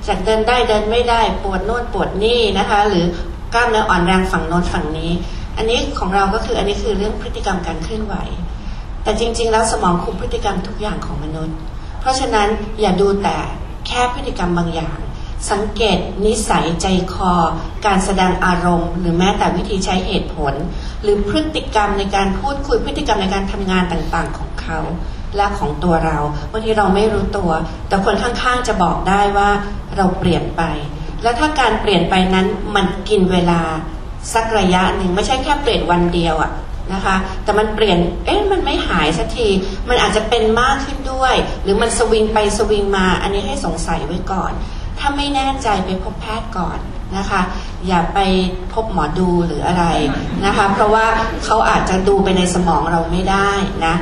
[0.09, 3.05] จากเดินได้เดินไม่ได้ปวดโน่นปวดนี่นะคะ หรือ
[3.55, 5.11] กล้ามเนื้ออ่อนแรงฝั่งโน้นฝั่งนี้
[5.57, 8.15] อันนี้ของเราก็คืออันนี้คือเรื่องพฤติกรรมการเคลื่อนไหว
[9.09, 11.57] แต่จริง ๆ แล้วสมองคุมพฤติกรรมทุกอย่างของมนุษย์
[12.01, 12.49] เพราะฉะนั้น
[12.81, 13.39] อย่าดูแต่
[13.87, 14.99] แค่พฤติกรรมบางอย่าง
[15.51, 17.33] สังเกต นิสัยใจคอ
[17.87, 20.55] การแสดงอารมณ์ หรือแม้แต่วิธีใช้เหตุผล
[21.03, 24.79] หรือพฤติกรรมในการพูดคุยพฤติกรรมในการทำงานต่างๆของเขา
[25.37, 26.19] และของตัวเรา
[26.53, 27.51] บางทีเราไม่รู้ตัว
[27.89, 29.51] แต่คนข้างๆจะบอกได้ว่า
[29.97, 30.63] เราเปลี่ยนไป
[31.23, 33.61] แล้วถ้าการเปลี่ยนไปนั้นมันกินเวลา
[34.35, 36.53] สักระยะหนึ่งไม่ใช่แค่เปลี่ยนวันเดียวอะ
[36.93, 39.49] นะคะ แต่มันเปลี่ยน เอ๊ะ มันไม่หายสักที
[39.89, 44.53] มันอาจจะเป็นมากขึ้นด้วย หรือมันสวิงไปสวิงมา อันนี้ให้สงสัยไว้ก่อน
[44.99, 46.79] ถ้าไม่แน่ใจไปพบแพทย์ก่อน
[47.17, 47.43] นะคะ
[47.87, 48.19] อย่าไป
[48.73, 49.85] พบหมอดูหรืออะไร
[50.47, 51.07] นะคะ เพราะว่า
[51.45, 53.51] เขาอาจจะดูไปในสมองเราไม่ได้
[53.87, 53.95] นะ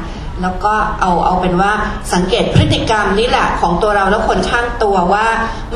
[0.43, 1.73] แล้วก็เอาเอาเป็นว่า
[2.13, 5.27] สังเกตพฤติกรรมนี่แหละของตัวเราแล้วคนข้างตัวว่า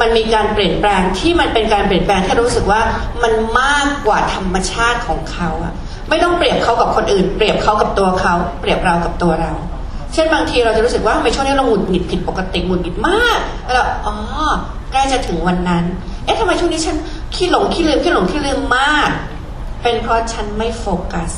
[0.01, 2.81] มันมีการเปลี่ยนแปลงที่มันเป็นการเปลี่ยนแปลงที่รู้สึกว่า
[3.23, 5.75] มันมากกว่าธรรมชาติของเขาอะ
[6.11, 9.53] ไม่ต้องเปรียบเขากับคนอื่น เปรียบเขากับตัวเขา เปรียบเรากับตัวเรา
[10.13, 14.15] เช่นบางทีเราจะรู้สึกว่าไมช่วงนี้เราหงุดหงิดผิดปกติหงุดหงิดมากแล้วเราอ๋อ
[14.93, 15.85] ใกล้จะถึงวันนั้น
[16.25, 16.97] เอ๊ะทำไมช่วงนี้ฉัน
[17.35, 19.11] ขี้หลงขี้ลืมขี้หลงขี้ลืมมาก
[19.83, 21.31] เป็นเพราะฉันไม่โฟกัส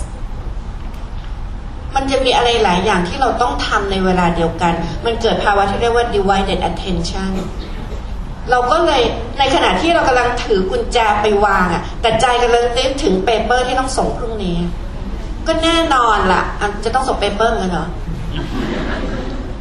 [1.95, 4.73] มันจะมีอะไรหลายอย่างที่เราต้องทำในเวลาเดียวกัน
[5.05, 7.31] มันเกิดภาวะที่เรียกว่า divided attention
[8.51, 9.03] เราก็เลย
[9.39, 14.57] ในขณะที่เรากำลังถือกุญแจไปวางอะ่ะ แต่ใจกำลังนึกถึง paper ที่ต้องส่งพรุ่งนี้
[15.47, 16.43] ก็แน่นอนละ่ะ
[16.85, 17.87] จะต้องส่ง paper เหมือนกันเหรอ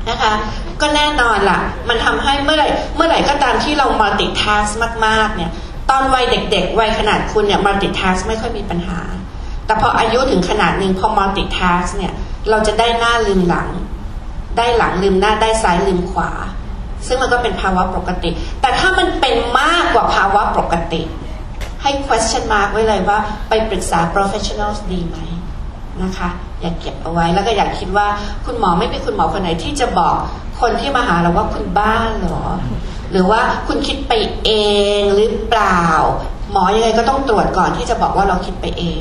[0.10, 0.34] นะคะ
[0.82, 1.60] ก็แน่นอนละ่ะ
[1.90, 4.72] มันทำให้เมื่อไหร่เมื่อไหร่ก็ตามที่เรา multitask
[5.06, 5.52] มาก ๆ เนี่ย
[5.90, 9.00] ตอนวัยเด็ก ๆ วัยขนาดคุณเนี่ย multitask ไม่ค่อยมีปัญหา
[9.66, 12.14] แต่พออายุถึงขนาดหนึ่งพอ multitask เนี่ย
[12.50, 13.70] เราจะได้หน้าลืมหลัง
[14.58, 16.32] ได้หลังลืมหน้าได้ซ้ายลืมขวา
[17.08, 18.30] ซึ่งมันก็เป็นภาวะปกติ
[18.62, 21.02] แต่ถ้ามันเป็นมากกว่าภาวะปกติ
[21.82, 23.18] ให้ question mark ไว้เลยว่า
[23.50, 25.18] ไปปรึกษา professionals ดีไหม
[26.04, 26.30] นะคะ
[26.62, 28.08] อย่าเก็บเอาไว้แล้วก็อย่าคิดว่า
[28.46, 30.16] คุณหมอไม่เป็นคุณหมอคนไหนที่จะบอก
[30.62, 32.42] คนที่มาหาเราว่าคุณบ้าเหรอ
[33.12, 34.14] หรือว่าคุณคิดไป
[34.44, 34.50] เอ
[35.00, 35.86] งหรือเปล่า
[36.52, 39.00] หมอยังไงก็ต้องตรวจก่อนที่จะบอกว่าเราคิดไปเอง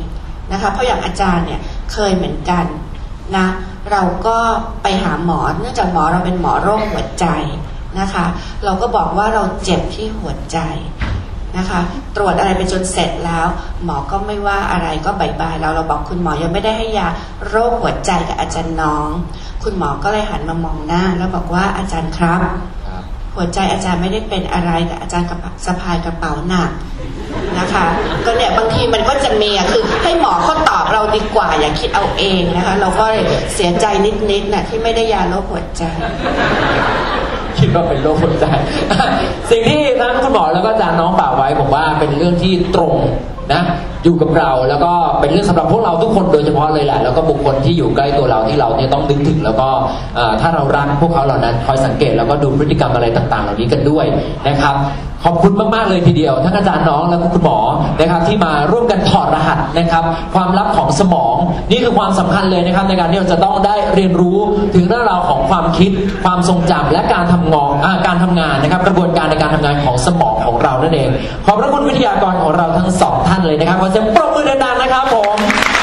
[0.53, 1.61] นะคะ เพราะอย่างอาจารย์เนี่ย
[1.93, 2.65] เคยเหมือนกัน
[3.37, 3.47] นะ
[3.93, 4.39] เราก็
[4.83, 7.27] ไปหาหมอเนื่องจากหมอเราเป็นหมอโรคหัวใจ
[7.99, 8.27] นะคะ
[8.65, 10.59] เราก็บอกว่าเราเจ็บที่หัวใจ
[11.59, 11.81] นะคะ
[12.17, 13.47] ตรวจอะไรไปจนเสร็จแล้ว
[13.85, 17.09] หมอก็ไม่ว่าอะไรก็บายบายเราเราบอกคุณหมอยังไม่ได้ให้ยา
[17.49, 19.09] โรคหัวใจกับอาจารย์น้อง
[19.65, 23.03] คุณหมอก็เลยหันมามองหน้า แล้วบอกว่าอาจารย์ครับครับ
[23.35, 26.71] หัวใจอาจารย์ไม่ได้เป็นอะไรแต่อาจารย์กระเป๋าสะพายกระเป๋าหนัก
[27.59, 27.87] นะคะ
[28.25, 33.23] ก็เนี่ยบางทีมันก็จะมีอะคือให้หมอเขาตอบเราดีกว่าอย่าคิดเอาเองนะคะ เราก็เลย
[33.55, 33.87] เสียใจ
[34.31, 35.85] นิดๆน่ะที่ไม่ได้ยาโรคหัวใจ
[37.61, 38.47] คิดว่าเป็นโรคหัวใจ
[39.51, 42.95] สิ่งที่ทั้งคุณหมอแล้วก็อาจารย์น้องป่ากไว้ผมว่าเป็นเรื่องที่ตรง
[43.53, 43.63] นะ
[44.05, 49.69] อยู่กับเราแล้วก็เป็นเรื่องสำหรับพวกเราทุกคนโดยเฉพาะเลยแหละแล้วก็บุคคลที่อยู่ใกล้ตัวเราที่เราเนี่ยต้องนึกถึง แล้วก็
[50.41, 54.07] ถ้าเรารักพวกเขาเหล่านั้นคอยสังเกตแล้วก็ดูพฤติกรรมอะไรต่าง ๆ เหล่านี้กันด้วย
[54.49, 54.77] นะครับ
[55.25, 57.59] ขอบคุณมาก ๆ เลยทีเดียว ทั้งอาจารย์น้องและคุณหมอ
[58.01, 61.37] นะครับที่มาร่วมกันถอดรหัสนะครับ ความลับของสมอง
[61.71, 64.39] นี่คือความสำคัญเลยนะครับ ในการที่เราจะต้องได้เรียนรู้
[64.75, 65.91] ถึงเรื่องราวของความคิด
[66.25, 71.09] ความทรงจำและการทำงองอาการทำงานนะครับ กระบวนการในการทำงานของสมองของเรานั่นเอง
[71.47, 75.37] ขอบพระคุณวิทยากรของเราทั้งสองท่านเลยนะครับขอเสียงปรบมือดังๆนะครับผม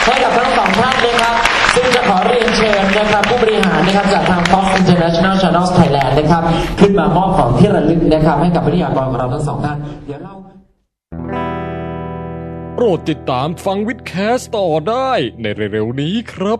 [0.06, 1.36] ให้กับทั้งสองท่านนะครับ
[1.76, 4.42] ซึ่งจะขอเรียนเชิญนะครับผู้บริหารนะครับจากทาง
[5.08, 6.44] International Channels Thailand นะครับ
[6.80, 10.34] ขึ้นมามอบของที่ระลึกนะครับ ให้กับวิทยากรของเราทั้งสองท่าน เดี๋ยวเรา
[12.76, 15.12] โปรดติดตามฟังวิดแคสต่อได้
[15.42, 16.60] ในเร็วๆนี้ครับ